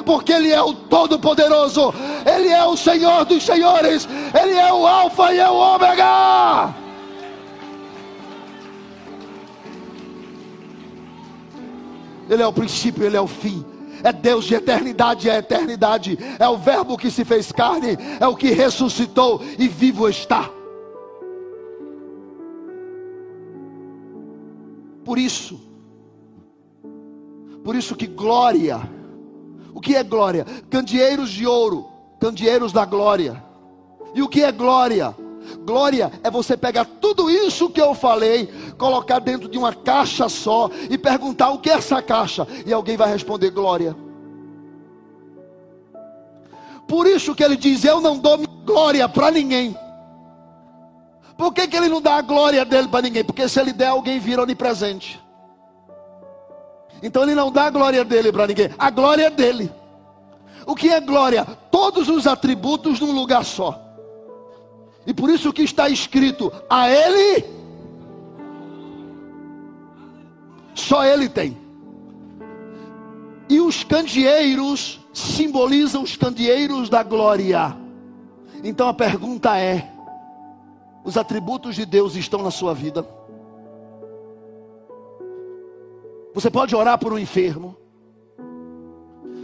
Porque 0.05 0.33
ele 0.33 0.51
é 0.51 0.63
o 0.63 0.73
todo-poderoso, 0.73 1.93
ele 2.25 2.49
é 2.49 2.65
o 2.65 2.77
Senhor 2.77 3.25
dos 3.25 3.43
senhores, 3.43 4.09
ele 4.41 4.55
é 4.55 4.73
o 4.73 4.87
Alfa 4.87 5.33
e 5.33 5.39
é 5.39 5.49
o 5.49 5.55
Ômega. 5.55 6.83
Ele 12.29 12.43
é 12.43 12.47
o 12.47 12.53
princípio, 12.53 13.05
Ele 13.05 13.17
é 13.17 13.21
o 13.21 13.27
fim. 13.27 13.65
É 14.03 14.13
Deus 14.13 14.45
de 14.45 14.55
eternidade 14.55 15.31
a 15.31 15.39
eternidade. 15.39 16.19
É 16.39 16.49
o 16.49 16.57
Verbo 16.57 16.99
que 16.99 17.11
se 17.11 17.25
fez 17.25 17.53
carne. 17.53 17.97
É 18.19 18.27
o 18.27 18.37
que 18.37 18.51
ressuscitou 18.51 19.41
e 19.59 19.69
vivo 19.69 20.09
está. 20.09 20.51
Por 25.05 25.19
isso, 25.19 25.61
por 27.65 27.75
isso 27.75 27.97
que 27.97 28.07
glória, 28.07 28.81
o 29.75 29.81
que 29.81 29.97
é 29.97 30.03
glória? 30.03 30.45
Candeeiros 30.71 31.31
de 31.31 31.47
ouro, 31.47 31.87
candeeiros 32.21 32.73
da 32.73 32.85
glória. 32.85 33.43
E 34.15 34.23
o 34.23 34.29
que 34.29 34.43
é 34.43 34.53
glória? 34.53 35.15
Glória 35.61 36.11
é 36.23 36.31
você 36.31 36.57
pegar 36.57 36.85
tudo 36.85 37.31
isso 37.31 37.71
que 37.71 37.81
eu 37.81 37.95
falei, 37.95 38.47
colocar 38.77 39.19
dentro 39.19 39.49
de 39.49 39.59
uma 39.59 39.75
caixa 39.75 40.29
só 40.29 40.71
e 40.91 40.99
perguntar 40.99 41.51
o 41.51 41.59
que 41.59 41.71
é 41.71 41.75
essa 41.75 42.03
caixa, 42.03 42.47
e 42.67 42.73
alguém 42.73 42.97
vai 42.97 43.09
responder 43.09 43.51
glória. 43.51 43.97
Por 46.89 47.07
isso 47.07 47.35
que 47.35 47.43
ele 47.43 47.57
diz: 47.57 47.85
Eu 47.85 48.01
não 48.01 48.19
dou 48.19 48.39
glória 48.65 49.09
para 49.09 49.31
ninguém. 49.31 49.77
Por 51.37 51.53
que, 51.53 51.67
que 51.67 51.77
ele 51.77 51.89
não 51.89 52.01
dá 52.01 52.17
a 52.17 52.23
glória 52.23 52.65
dele 52.65 52.89
para 52.89 53.03
ninguém? 53.03 53.25
Porque 53.25 53.49
se 53.49 53.59
ele 53.59 53.73
der, 53.73 53.89
alguém 53.89 54.21
vira 54.21 54.43
onipresente. 54.43 55.21
Então 57.03 57.23
ele 57.23 57.35
não 57.35 57.51
dá 57.51 57.65
a 57.65 57.71
glória 57.71 58.05
dele 58.05 58.31
para 58.31 58.47
ninguém, 58.47 58.71
a 58.79 58.91
glória 58.91 59.27
é 59.27 59.31
dele. 59.31 59.73
O 60.65 60.75
que 60.75 60.89
é 60.89 61.01
glória? 61.01 61.45
Todos 61.71 62.09
os 62.09 62.27
atributos 62.27 63.01
num 63.01 63.13
lugar 63.13 63.45
só. 63.45 63.92
E 65.07 65.13
por 65.13 65.31
isso 65.31 65.53
que 65.53 65.63
está 65.63 65.89
escrito: 65.89 66.53
a 66.69 66.89
Ele, 66.89 67.45
só 70.75 71.05
Ele 71.05 71.29
tem. 71.29 71.57
E 73.49 73.61
os 73.61 73.85
candeeiros 73.85 75.01
simbolizam 75.13 76.03
os 76.03 76.17
candeeiros 76.17 76.89
da 76.89 77.03
glória. 77.03 77.77
Então 78.63 78.89
a 78.89 78.95
pergunta 78.95 79.59
é: 79.59 79.91
os 81.05 81.17
atributos 81.17 81.75
de 81.75 81.85
Deus 81.85 82.15
estão 82.15 82.43
na 82.43 82.51
sua 82.51 82.73
vida? 82.73 83.07
Você 86.35 86.51
pode 86.51 86.75
orar 86.75 86.99
por 86.99 87.13
um 87.13 87.19
enfermo. 87.19 87.77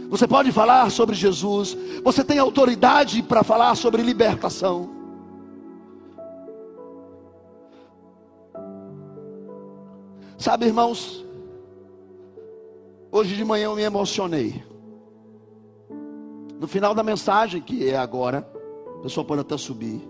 Você 0.09 0.27
pode 0.27 0.51
falar 0.51 0.89
sobre 0.89 1.15
Jesus. 1.15 1.77
Você 2.03 2.23
tem 2.23 2.39
autoridade 2.39 3.21
para 3.21 3.43
falar 3.43 3.75
sobre 3.75 4.01
libertação. 4.01 4.98
Sabe, 10.39 10.67
irmãos, 10.67 11.25
hoje 13.11 13.35
de 13.35 13.43
manhã 13.43 13.65
eu 13.65 13.75
me 13.75 13.81
emocionei. 13.81 14.63
No 16.57 16.65
final 16.65 16.95
da 16.95 17.03
mensagem, 17.03 17.61
que 17.61 17.89
é 17.89 17.97
agora, 17.97 18.49
a 18.97 19.01
pessoa 19.01 19.25
pode 19.25 19.41
até 19.41 19.57
subir. 19.57 20.01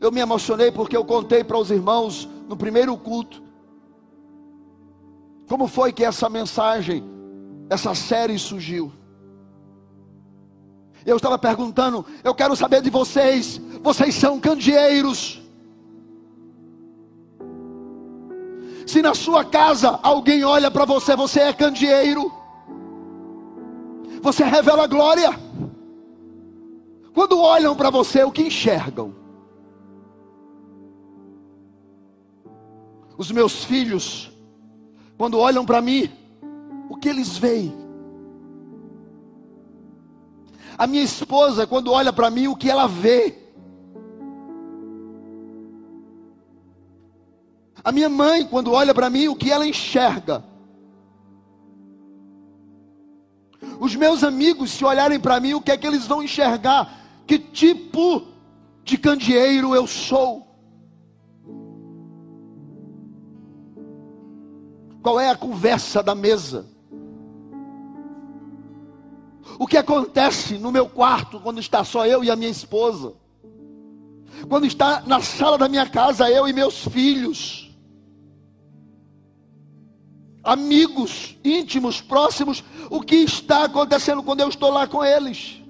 Eu 0.00 0.10
me 0.10 0.20
emocionei 0.20 0.72
porque 0.72 0.96
eu 0.96 1.04
contei 1.04 1.44
para 1.44 1.58
os 1.58 1.70
irmãos 1.70 2.26
no 2.48 2.56
primeiro 2.56 2.96
culto 2.96 3.42
como 5.46 5.68
foi 5.68 5.92
que 5.92 6.02
essa 6.02 6.30
mensagem, 6.30 7.04
essa 7.68 7.94
série 7.94 8.38
surgiu. 8.38 8.90
Eu 11.04 11.16
estava 11.16 11.38
perguntando, 11.38 12.06
eu 12.24 12.34
quero 12.34 12.56
saber 12.56 12.80
de 12.80 12.88
vocês, 12.88 13.60
vocês 13.82 14.14
são 14.14 14.40
candeeiros. 14.40 15.43
Se 18.86 19.00
na 19.00 19.14
sua 19.14 19.44
casa 19.44 19.98
alguém 20.02 20.44
olha 20.44 20.70
para 20.70 20.84
você, 20.84 21.16
você 21.16 21.40
é 21.40 21.52
candeeiro, 21.52 22.32
você 24.20 24.44
revela 24.44 24.86
glória. 24.86 25.30
Quando 27.12 27.38
olham 27.38 27.76
para 27.76 27.90
você, 27.90 28.24
o 28.24 28.32
que 28.32 28.42
enxergam? 28.42 29.14
Os 33.16 33.30
meus 33.30 33.64
filhos, 33.64 34.32
quando 35.16 35.38
olham 35.38 35.64
para 35.64 35.80
mim, 35.80 36.10
o 36.88 36.96
que 36.96 37.08
eles 37.08 37.38
veem? 37.38 37.72
A 40.76 40.86
minha 40.86 41.04
esposa, 41.04 41.66
quando 41.66 41.92
olha 41.92 42.12
para 42.12 42.30
mim, 42.30 42.48
o 42.48 42.56
que 42.56 42.68
ela 42.68 42.88
vê? 42.88 43.43
A 47.84 47.92
minha 47.92 48.08
mãe, 48.08 48.46
quando 48.46 48.72
olha 48.72 48.94
para 48.94 49.10
mim, 49.10 49.28
o 49.28 49.36
que 49.36 49.52
ela 49.52 49.68
enxerga? 49.68 50.42
Os 53.78 53.94
meus 53.94 54.24
amigos, 54.24 54.70
se 54.70 54.82
olharem 54.84 55.20
para 55.20 55.38
mim, 55.38 55.52
o 55.52 55.60
que 55.60 55.70
é 55.70 55.76
que 55.76 55.86
eles 55.86 56.06
vão 56.06 56.22
enxergar? 56.22 57.22
Que 57.26 57.38
tipo 57.38 58.26
de 58.82 58.96
candeeiro 58.96 59.74
eu 59.74 59.86
sou? 59.86 60.46
Qual 65.02 65.20
é 65.20 65.28
a 65.28 65.36
conversa 65.36 66.02
da 66.02 66.14
mesa? 66.14 66.66
O 69.58 69.66
que 69.66 69.76
acontece 69.76 70.56
no 70.56 70.72
meu 70.72 70.88
quarto 70.88 71.38
quando 71.38 71.60
está 71.60 71.84
só 71.84 72.06
eu 72.06 72.24
e 72.24 72.30
a 72.30 72.36
minha 72.36 72.50
esposa? 72.50 73.12
Quando 74.48 74.66
está 74.66 75.02
na 75.06 75.20
sala 75.20 75.58
da 75.58 75.68
minha 75.68 75.86
casa 75.86 76.30
eu 76.30 76.48
e 76.48 76.52
meus 76.54 76.86
filhos? 76.86 77.63
Amigos 80.44 81.36
íntimos, 81.42 82.00
próximos, 82.00 82.62
o 82.90 83.00
que 83.00 83.16
está 83.16 83.64
acontecendo 83.64 84.22
quando 84.22 84.40
eu 84.40 84.48
estou 84.48 84.70
lá 84.70 84.86
com 84.86 85.02
eles. 85.02 85.62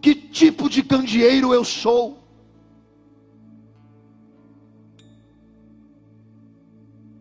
Que 0.00 0.14
tipo 0.14 0.68
de 0.68 0.82
candeeiro 0.82 1.54
eu 1.54 1.64
sou? 1.64 2.18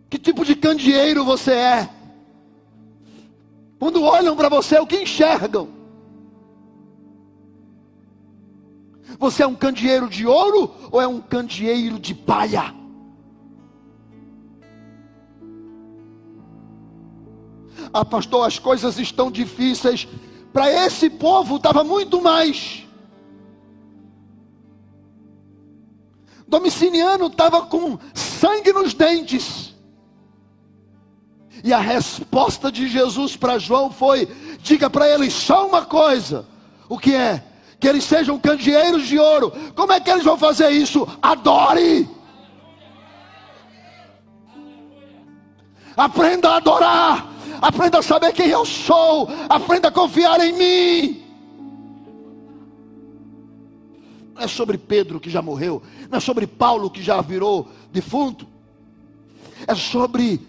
Que 0.10 0.18
tipo 0.18 0.44
de 0.44 0.56
candeeiro 0.56 1.24
você 1.24 1.52
é? 1.52 1.90
Quando 3.78 4.02
olham 4.02 4.36
para 4.36 4.50
você, 4.50 4.80
o 4.80 4.88
que 4.88 5.04
enxergam? 5.04 5.70
Você 9.20 9.44
é 9.44 9.48
um 9.48 9.56
candeeiro 9.56 10.10
de 10.10 10.26
ouro 10.26 10.74
ou 10.92 11.02
é 11.02 11.08
um 11.08 11.22
candeeiro 11.22 12.00
de 12.00 12.14
palha? 12.14 12.74
Ah, 17.94 18.06
pastor, 18.06 18.46
as 18.46 18.60
coisas 18.60 18.98
estão 19.00 19.32
difíceis. 19.32 20.08
Para 20.54 20.72
esse 20.72 21.10
povo 21.10 21.58
estava 21.58 21.84
muito 21.84 22.22
mais. 22.22 22.84
Domiciliano 26.48 27.28
estava 27.28 27.64
com 27.64 28.00
sangue 28.14 28.72
nos 28.72 28.94
dentes. 28.94 29.76
E 31.64 31.74
a 31.74 31.80
resposta 31.80 32.72
de 32.72 32.88
Jesus 32.88 33.36
para 33.36 33.60
João 33.60 33.92
foi: 33.92 34.28
diga 34.60 34.90
para 34.90 35.10
eles 35.10 35.34
só 35.34 35.68
uma 35.68 35.86
coisa. 35.86 36.46
O 36.88 36.98
que 36.98 37.14
é? 37.14 37.44
Que 37.80 37.88
eles 37.88 38.04
sejam 38.04 38.40
candeeiros 38.40 39.08
de 39.08 39.20
ouro. 39.20 39.52
Como 39.76 39.92
é 39.92 40.00
que 40.00 40.10
eles 40.10 40.24
vão 40.24 40.38
fazer 40.38 40.70
isso? 40.70 41.08
Adore. 41.22 42.10
Aprenda 45.96 46.52
a 46.52 46.58
adorar. 46.58 47.37
Aprenda 47.62 48.00
a 48.00 48.04
saber 48.04 48.34
quem 48.34 48.48
eu 48.48 48.66
sou. 48.66 49.30
Aprenda 49.50 49.88
a 49.88 49.92
confiar 49.92 50.40
em 50.42 50.54
mim. 50.54 51.24
Não 54.34 54.44
é 54.44 54.48
sobre 54.48 54.78
Pedro 54.78 55.20
que 55.20 55.30
já 55.30 55.42
morreu. 55.42 55.82
Não 56.10 56.18
é 56.18 56.22
sobre 56.22 56.46
Paulo 56.46 56.90
que 56.90 57.02
já 57.02 57.22
virou 57.22 57.68
defunto. 57.92 58.48
É 59.66 59.74
sobre 59.74 60.40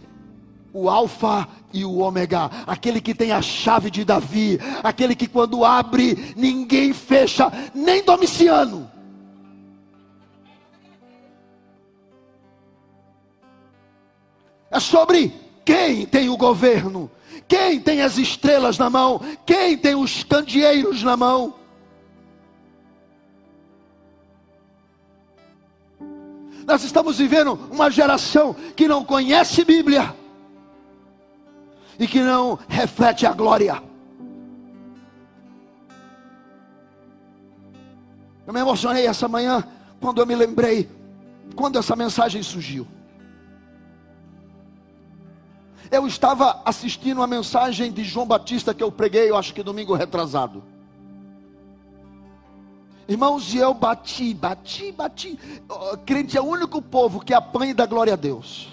o 0.72 0.88
Alfa 0.88 1.48
e 1.72 1.84
o 1.84 1.96
Ômega, 1.96 2.50
aquele 2.66 3.00
que 3.00 3.14
tem 3.14 3.32
a 3.32 3.42
chave 3.42 3.90
de 3.90 4.04
Davi, 4.04 4.58
aquele 4.82 5.14
que 5.14 5.26
quando 5.26 5.64
abre, 5.64 6.34
ninguém 6.36 6.92
fecha, 6.92 7.50
nem 7.74 8.02
Domiciano. 8.04 8.90
É 14.70 14.78
sobre 14.78 15.32
quem 15.68 16.06
tem 16.06 16.30
o 16.30 16.36
governo? 16.38 17.10
Quem 17.46 17.78
tem 17.78 18.00
as 18.00 18.16
estrelas 18.16 18.78
na 18.78 18.88
mão? 18.88 19.20
Quem 19.44 19.76
tem 19.76 19.94
os 19.94 20.24
candeeiros 20.24 21.02
na 21.02 21.14
mão? 21.14 21.56
Nós 26.66 26.82
estamos 26.84 27.18
vivendo 27.18 27.52
uma 27.70 27.90
geração 27.90 28.56
que 28.74 28.88
não 28.88 29.04
conhece 29.04 29.62
Bíblia 29.62 30.16
e 31.98 32.06
que 32.06 32.22
não 32.22 32.58
reflete 32.66 33.26
a 33.26 33.34
glória. 33.34 33.82
Eu 38.46 38.54
me 38.54 38.60
emocionei 38.60 39.06
essa 39.06 39.28
manhã 39.28 39.62
quando 40.00 40.22
eu 40.22 40.26
me 40.26 40.34
lembrei 40.34 40.88
quando 41.54 41.78
essa 41.78 41.94
mensagem 41.94 42.42
surgiu. 42.42 42.88
Eu 45.90 46.06
estava 46.06 46.60
assistindo 46.64 47.18
uma 47.18 47.26
mensagem 47.26 47.90
de 47.90 48.04
João 48.04 48.26
Batista 48.26 48.74
que 48.74 48.82
eu 48.82 48.92
preguei, 48.92 49.30
eu 49.30 49.36
acho 49.36 49.54
que 49.54 49.62
domingo 49.62 49.94
retrasado. 49.94 50.62
Irmãos, 53.08 53.54
e 53.54 53.56
eu 53.56 53.72
bati, 53.72 54.34
bati, 54.34 54.92
bati. 54.92 55.38
crente 56.04 56.36
é 56.36 56.42
o 56.42 56.44
único 56.44 56.82
povo 56.82 57.20
que 57.20 57.32
apanha 57.32 57.74
da 57.74 57.86
glória 57.86 58.12
a 58.12 58.16
Deus. 58.16 58.68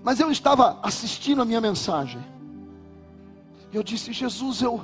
Mas 0.00 0.20
eu 0.20 0.30
estava 0.30 0.78
assistindo 0.80 1.42
a 1.42 1.44
minha 1.44 1.60
mensagem. 1.60 2.24
E 3.72 3.76
eu 3.76 3.82
disse: 3.82 4.12
Jesus, 4.12 4.62
eu, 4.62 4.80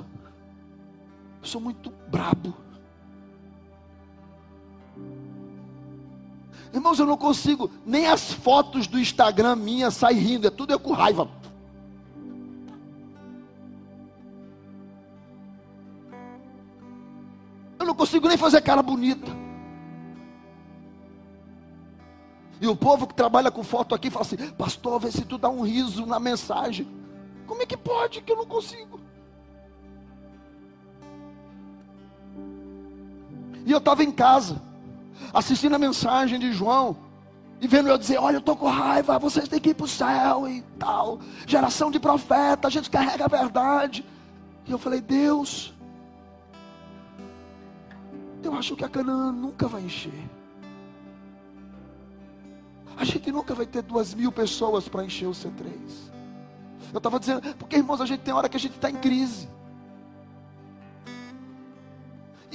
eu 1.41 1.47
sou 1.47 1.61
muito 1.61 1.89
brabo. 2.09 2.64
Irmãos, 6.75 6.99
eu 6.99 7.05
não 7.05 7.15
consigo, 7.15 7.71
nem 7.85 8.05
as 8.05 8.33
fotos 8.33 8.85
do 8.85 8.99
Instagram 8.99 9.55
minha 9.55 9.89
sair 9.89 10.19
rindo, 10.19 10.45
é 10.45 10.49
tudo 10.49 10.73
eu 10.73 10.79
com 10.79 10.91
raiva. 10.91 11.29
Eu 17.79 17.85
não 17.85 17.95
consigo 17.95 18.27
nem 18.27 18.35
fazer 18.35 18.59
cara 18.59 18.83
bonita. 18.83 19.31
E 22.59 22.67
o 22.67 22.75
povo 22.75 23.07
que 23.07 23.13
trabalha 23.13 23.49
com 23.49 23.63
foto 23.63 23.95
aqui 23.95 24.09
fala 24.09 24.25
assim: 24.25 24.35
Pastor, 24.51 24.99
vê 24.99 25.09
se 25.11 25.23
tu 25.23 25.37
dá 25.37 25.47
um 25.47 25.61
riso 25.61 26.05
na 26.05 26.19
mensagem. 26.19 26.85
Como 27.47 27.61
é 27.61 27.65
que 27.65 27.77
pode 27.77 28.19
que 28.19 28.33
eu 28.33 28.35
não 28.35 28.45
consigo? 28.45 28.99
E 33.65 33.71
eu 33.71 33.77
estava 33.77 34.03
em 34.03 34.11
casa 34.11 34.64
assistindo 35.33 35.75
a 35.75 35.79
mensagem 35.79 36.39
de 36.39 36.51
João 36.51 36.97
e 37.61 37.67
vendo 37.67 37.89
eu 37.89 37.97
dizer: 37.97 38.17
Olha, 38.17 38.35
eu 38.35 38.39
estou 38.39 38.55
com 38.55 38.67
raiva, 38.67 39.17
vocês 39.17 39.47
têm 39.47 39.59
que 39.59 39.69
ir 39.69 39.73
para 39.73 39.85
o 39.85 39.87
céu 39.87 40.47
e 40.47 40.61
tal. 40.77 41.19
Geração 41.47 41.89
de 41.89 41.99
profeta, 41.99 42.67
a 42.67 42.71
gente 42.71 42.89
carrega 42.89 43.25
a 43.25 43.27
verdade. 43.27 44.05
E 44.65 44.71
eu 44.71 44.77
falei: 44.77 45.01
Deus, 45.01 45.73
eu 48.43 48.53
acho 48.53 48.75
que 48.75 48.83
a 48.83 48.89
Canaã 48.89 49.31
nunca 49.31 49.67
vai 49.67 49.81
encher. 49.81 50.29
A 52.97 53.03
gente 53.03 53.31
nunca 53.31 53.53
vai 53.53 53.65
ter 53.65 53.81
duas 53.81 54.13
mil 54.13 54.31
pessoas 54.31 54.87
para 54.87 55.03
encher 55.03 55.27
o 55.27 55.31
C3. 55.31 55.73
Eu 56.93 56.97
estava 56.97 57.19
dizendo, 57.19 57.41
porque 57.57 57.75
irmãos, 57.75 57.99
a 57.99 58.05
gente 58.05 58.21
tem 58.21 58.33
hora 58.33 58.47
que 58.47 58.55
a 58.55 58.59
gente 58.59 58.75
está 58.75 58.89
em 58.89 58.95
crise. 58.95 59.49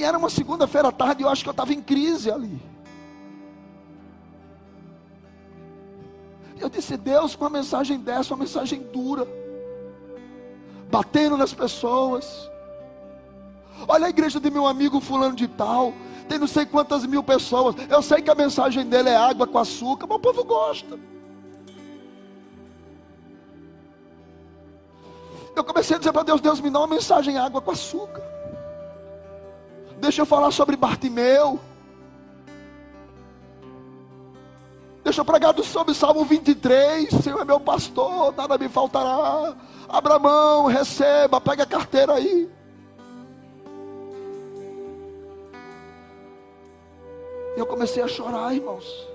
E 0.00 0.02
era 0.02 0.16
uma 0.16 0.30
segunda-feira 0.30 0.88
à 0.88 0.92
tarde, 0.92 1.22
e 1.22 1.24
eu 1.26 1.28
acho 1.28 1.42
que 1.42 1.50
eu 1.50 1.50
estava 1.50 1.74
em 1.74 1.82
crise 1.82 2.30
ali. 2.30 2.58
Eu 6.58 6.70
disse, 6.70 6.96
Deus, 6.96 7.36
com 7.36 7.44
uma 7.44 7.50
mensagem 7.50 7.98
dessa, 8.00 8.32
uma 8.32 8.40
mensagem 8.40 8.80
dura, 8.80 9.28
batendo 10.90 11.36
nas 11.36 11.52
pessoas. 11.52 12.50
Olha 13.86 14.06
a 14.06 14.08
igreja 14.08 14.40
de 14.40 14.50
meu 14.50 14.66
amigo 14.66 15.02
fulano 15.02 15.36
de 15.36 15.46
tal, 15.46 15.92
tem 16.26 16.38
não 16.38 16.46
sei 16.46 16.64
quantas 16.64 17.04
mil 17.04 17.22
pessoas. 17.22 17.74
Eu 17.90 18.00
sei 18.00 18.22
que 18.22 18.30
a 18.30 18.34
mensagem 18.34 18.86
dele 18.86 19.10
é 19.10 19.16
água 19.16 19.46
com 19.46 19.58
açúcar, 19.58 20.06
mas 20.06 20.16
o 20.16 20.20
povo 20.20 20.42
gosta. 20.44 20.98
Eu 25.54 25.62
comecei 25.62 25.96
a 25.96 25.98
dizer 25.98 26.12
para 26.12 26.22
Deus, 26.22 26.40
Deus 26.40 26.58
me 26.58 26.70
dá 26.70 26.78
uma 26.78 26.88
mensagem 26.88 27.36
água 27.36 27.60
com 27.60 27.70
açúcar. 27.70 28.39
Deixa 30.00 30.22
eu 30.22 30.26
falar 30.26 30.50
sobre 30.50 30.76
Bartimeu. 30.76 31.60
Deixa 35.04 35.20
eu 35.20 35.24
pregar 35.24 35.54
sobre 35.62 35.94
Salmo 35.94 36.24
23. 36.24 37.10
Senhor 37.22 37.40
é 37.40 37.44
meu 37.44 37.60
pastor, 37.60 38.34
nada 38.34 38.56
me 38.56 38.68
faltará. 38.68 39.54
Abra 39.88 40.14
a 40.14 40.18
mão, 40.18 40.66
receba, 40.66 41.40
pega 41.40 41.64
a 41.64 41.66
carteira 41.66 42.14
aí. 42.14 42.48
E 47.56 47.60
eu 47.60 47.66
comecei 47.66 48.02
a 48.02 48.08
chorar, 48.08 48.54
irmãos. 48.54 49.06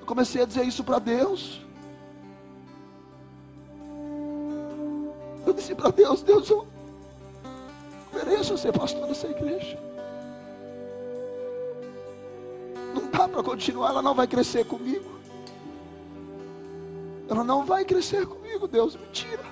Eu 0.00 0.06
comecei 0.06 0.42
a 0.42 0.46
dizer 0.46 0.64
isso 0.64 0.82
para 0.82 0.98
Deus. 0.98 1.60
Eu 5.46 5.52
disse 5.52 5.74
para 5.74 5.90
Deus: 5.90 6.22
Deus, 6.22 6.48
eu 6.50 6.66
mereço 8.28 8.58
ser 8.58 8.72
pastor 8.72 9.06
dessa 9.06 9.26
igreja. 9.26 9.78
Não 12.94 13.10
dá 13.10 13.26
para 13.26 13.42
continuar, 13.42 13.90
ela 13.90 14.02
não 14.02 14.14
vai 14.14 14.26
crescer 14.26 14.64
comigo. 14.66 15.18
Ela 17.28 17.42
não 17.42 17.64
vai 17.64 17.84
crescer 17.84 18.26
comigo, 18.26 18.68
Deus, 18.68 18.96
me 18.96 19.06
tira. 19.12 19.44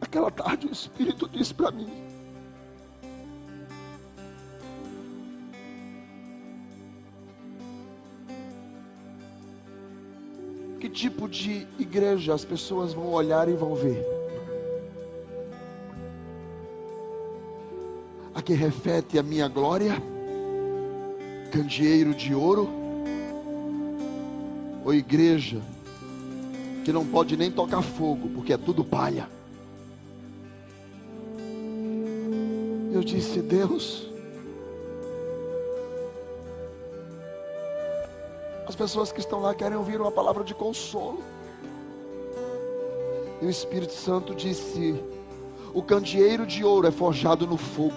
Aquela 0.00 0.30
tarde 0.30 0.66
o 0.66 0.72
Espírito 0.72 1.28
disse 1.28 1.54
para 1.54 1.70
mim: 1.70 2.09
tipo 10.90 11.28
de 11.28 11.66
igreja 11.78 12.34
as 12.34 12.44
pessoas 12.44 12.92
vão 12.92 13.12
olhar 13.12 13.48
e 13.48 13.52
vão 13.52 13.74
ver? 13.74 14.04
A 18.34 18.42
que 18.42 18.52
reflete 18.52 19.18
a 19.18 19.22
minha 19.22 19.48
glória? 19.48 19.94
Candeeiro 21.50 22.14
de 22.14 22.34
ouro? 22.34 22.68
Ou 24.84 24.94
igreja 24.94 25.60
que 26.84 26.92
não 26.92 27.06
pode 27.06 27.36
nem 27.36 27.50
tocar 27.50 27.82
fogo, 27.82 28.28
porque 28.30 28.52
é 28.52 28.56
tudo 28.56 28.84
palha? 28.84 29.28
Eu 32.92 33.04
disse, 33.04 33.40
Deus, 33.40 34.09
As 38.70 38.76
pessoas 38.76 39.10
que 39.10 39.18
estão 39.18 39.40
lá 39.40 39.52
querem 39.52 39.76
ouvir 39.76 40.00
uma 40.00 40.12
palavra 40.12 40.44
de 40.44 40.54
consolo. 40.54 41.24
E 43.42 43.44
o 43.44 43.50
Espírito 43.50 43.92
Santo 43.92 44.32
disse: 44.32 44.94
O 45.74 45.82
candeeiro 45.82 46.46
de 46.46 46.62
ouro 46.62 46.86
é 46.86 46.92
forjado 46.92 47.48
no 47.48 47.56
fogo. 47.56 47.96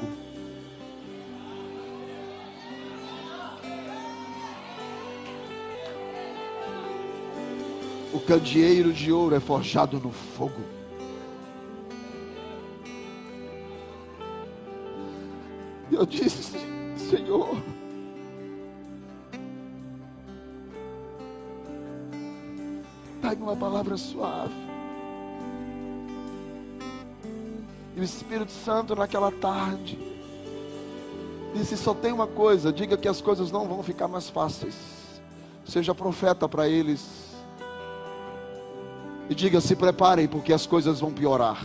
O 8.12 8.20
candeeiro 8.20 8.92
de 8.92 9.12
ouro 9.12 9.36
é 9.36 9.40
forjado 9.40 10.00
no 10.00 10.10
fogo. 10.10 10.64
E 15.92 15.94
eu 15.94 16.04
disse: 16.04 16.58
Senhor, 16.98 17.62
Pegue 23.34 23.42
uma 23.42 23.56
palavra 23.56 23.98
suave. 23.98 24.54
E 27.96 28.00
o 28.00 28.04
Espírito 28.04 28.52
Santo 28.52 28.96
naquela 28.96 29.32
tarde 29.32 29.98
disse: 31.56 31.76
só 31.76 31.96
tem 31.96 32.12
uma 32.12 32.28
coisa, 32.28 32.72
diga 32.72 32.96
que 32.96 33.08
as 33.08 33.22
coisas 33.22 33.52
não 33.52 33.68
vão 33.68 33.82
ficar 33.82 34.08
mais 34.08 34.30
fáceis. 34.30 34.76
Seja 35.66 35.96
profeta 35.96 36.48
para 36.48 36.70
eles. 36.70 37.34
E 39.28 39.34
diga: 39.34 39.60
se 39.60 39.76
preparem, 39.76 40.28
porque 40.28 40.54
as 40.54 40.68
coisas 40.68 41.00
vão 41.00 41.12
piorar. 41.12 41.60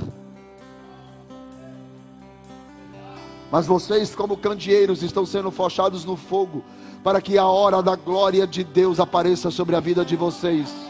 Mas 3.52 3.66
vocês, 3.66 4.14
como 4.14 4.38
candeeiros, 4.38 5.02
estão 5.02 5.26
sendo 5.26 5.50
forçados 5.50 6.02
no 6.06 6.16
fogo, 6.16 6.64
para 7.04 7.20
que 7.20 7.36
a 7.36 7.46
hora 7.46 7.82
da 7.82 7.94
glória 7.94 8.46
de 8.46 8.64
Deus 8.64 8.98
apareça 8.98 9.50
sobre 9.50 9.76
a 9.76 9.80
vida 9.80 10.02
de 10.02 10.16
vocês. 10.16 10.87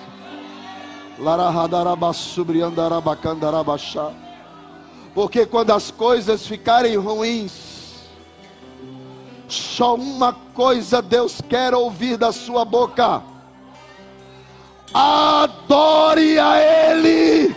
Porque 5.14 5.44
quando 5.44 5.72
as 5.72 5.90
coisas 5.90 6.46
ficarem 6.46 6.96
ruins, 6.96 7.52
só 9.48 9.96
uma 9.96 10.32
coisa 10.32 11.02
Deus 11.02 11.40
quer 11.48 11.74
ouvir 11.74 12.16
da 12.16 12.30
sua 12.30 12.64
boca: 12.64 13.22
adore 14.94 16.38
a 16.38 16.92
Ele, 16.92 17.56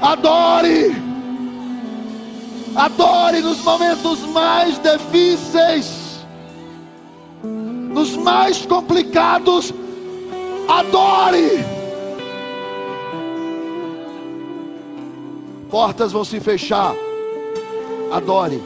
adore, 0.00 0.96
adore 2.74 3.40
nos 3.42 3.58
momentos 3.58 4.20
mais 4.20 4.78
difíceis, 4.78 6.24
nos 7.42 8.16
mais 8.16 8.64
complicados 8.64 9.74
Adore. 10.68 11.64
Portas 15.70 16.12
vão 16.12 16.24
se 16.24 16.40
fechar. 16.40 16.94
Adore. 18.12 18.62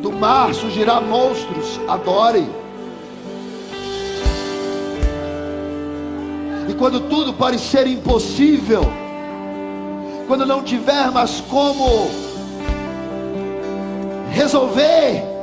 Do 0.00 0.12
mar 0.12 0.54
surgirá 0.54 1.00
monstros. 1.00 1.80
Adore. 1.88 2.46
E 6.68 6.74
quando 6.74 7.00
tudo 7.08 7.32
parecer 7.32 7.86
impossível, 7.86 8.82
quando 10.26 10.46
não 10.46 10.62
tiver 10.62 11.10
mais 11.10 11.40
como 11.42 12.08
resolver, 14.30 15.33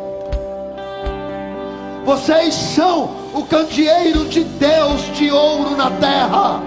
vocês 2.03 2.53
são 2.53 3.09
o 3.33 3.43
candeeiro 3.43 4.25
de 4.25 4.43
Deus 4.43 5.01
de 5.13 5.31
ouro 5.31 5.75
na 5.75 5.89
terra. 5.91 6.61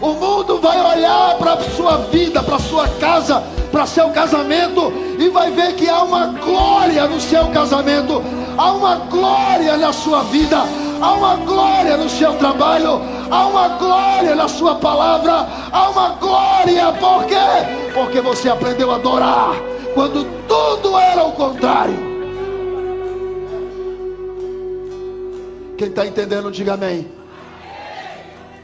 O 0.00 0.08
mundo 0.14 0.60
vai 0.60 0.78
olhar 0.96 1.36
para 1.38 1.54
a 1.54 1.60
sua 1.70 1.98
vida, 2.12 2.42
para 2.42 2.56
a 2.56 2.60
sua 2.60 2.88
casa, 3.00 3.42
para 3.70 3.86
seu 3.86 4.10
casamento 4.10 4.92
e 5.18 5.28
vai 5.30 5.50
ver 5.50 5.74
que 5.74 5.88
há 5.88 6.02
uma 6.02 6.26
glória 6.26 7.06
no 7.06 7.20
seu 7.20 7.46
casamento, 7.48 8.22
há 8.58 8.72
uma 8.72 8.96
glória 8.96 9.76
na 9.76 9.92
sua 9.92 10.22
vida, 10.24 10.62
há 11.00 11.12
uma 11.12 11.36
glória 11.36 11.96
no 11.96 12.08
seu 12.08 12.34
trabalho, 12.34 13.00
há 13.30 13.46
uma 13.46 13.68
glória 13.68 14.34
na 14.34 14.48
sua 14.48 14.74
palavra, 14.74 15.46
há 15.72 15.90
uma 15.90 16.10
glória, 16.10 16.92
por 16.92 17.24
quê? 17.24 17.92
Porque 17.94 18.20
você 18.20 18.48
aprendeu 18.48 18.90
a 18.90 18.96
adorar 18.96 19.54
quando 19.94 20.24
tudo 20.46 20.98
era 20.98 21.24
o 21.24 21.32
contrário. 21.32 22.13
Quem 25.76 25.88
está 25.88 26.06
entendendo, 26.06 26.50
diga 26.50 26.74
amém. 26.74 27.08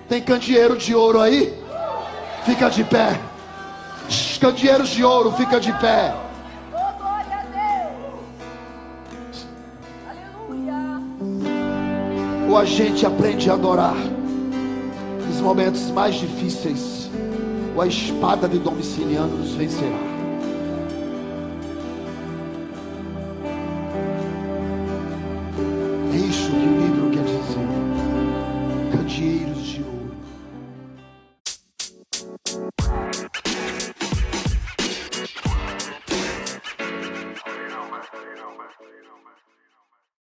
Tem 0.09 0.23
candeeiro 0.23 0.77
de 0.77 0.95
ouro 0.95 1.21
aí? 1.21 1.53
Fica 2.45 2.69
de 2.69 2.85
pé. 2.85 3.21
Candeeiros 4.41 4.89
de 4.89 5.05
ouro, 5.05 5.33
fica 5.33 5.61
de 5.61 5.73
pé. 5.75 6.15
Ou 12.49 12.57
a 12.57 12.65
gente 12.65 13.05
aprende 13.05 13.51
a 13.51 13.55
adorar 13.55 13.95
nos 15.29 15.41
momentos 15.41 15.91
mais 15.91 16.17
difíceis, 16.17 17.09
ou 17.77 17.83
a 17.83 17.87
espada 17.87 18.49
de 18.49 18.59
Domiciliano 18.59 19.37
nos 19.37 19.53
vencerá. 19.53 20.10
É 26.13 26.17
isso 26.17 26.51
que 26.51 26.57
o 26.57 26.81
livro 26.81 27.11
quer 27.11 27.23
dizer. 27.23 27.41
De 27.51 27.59
ouro. 27.59 27.70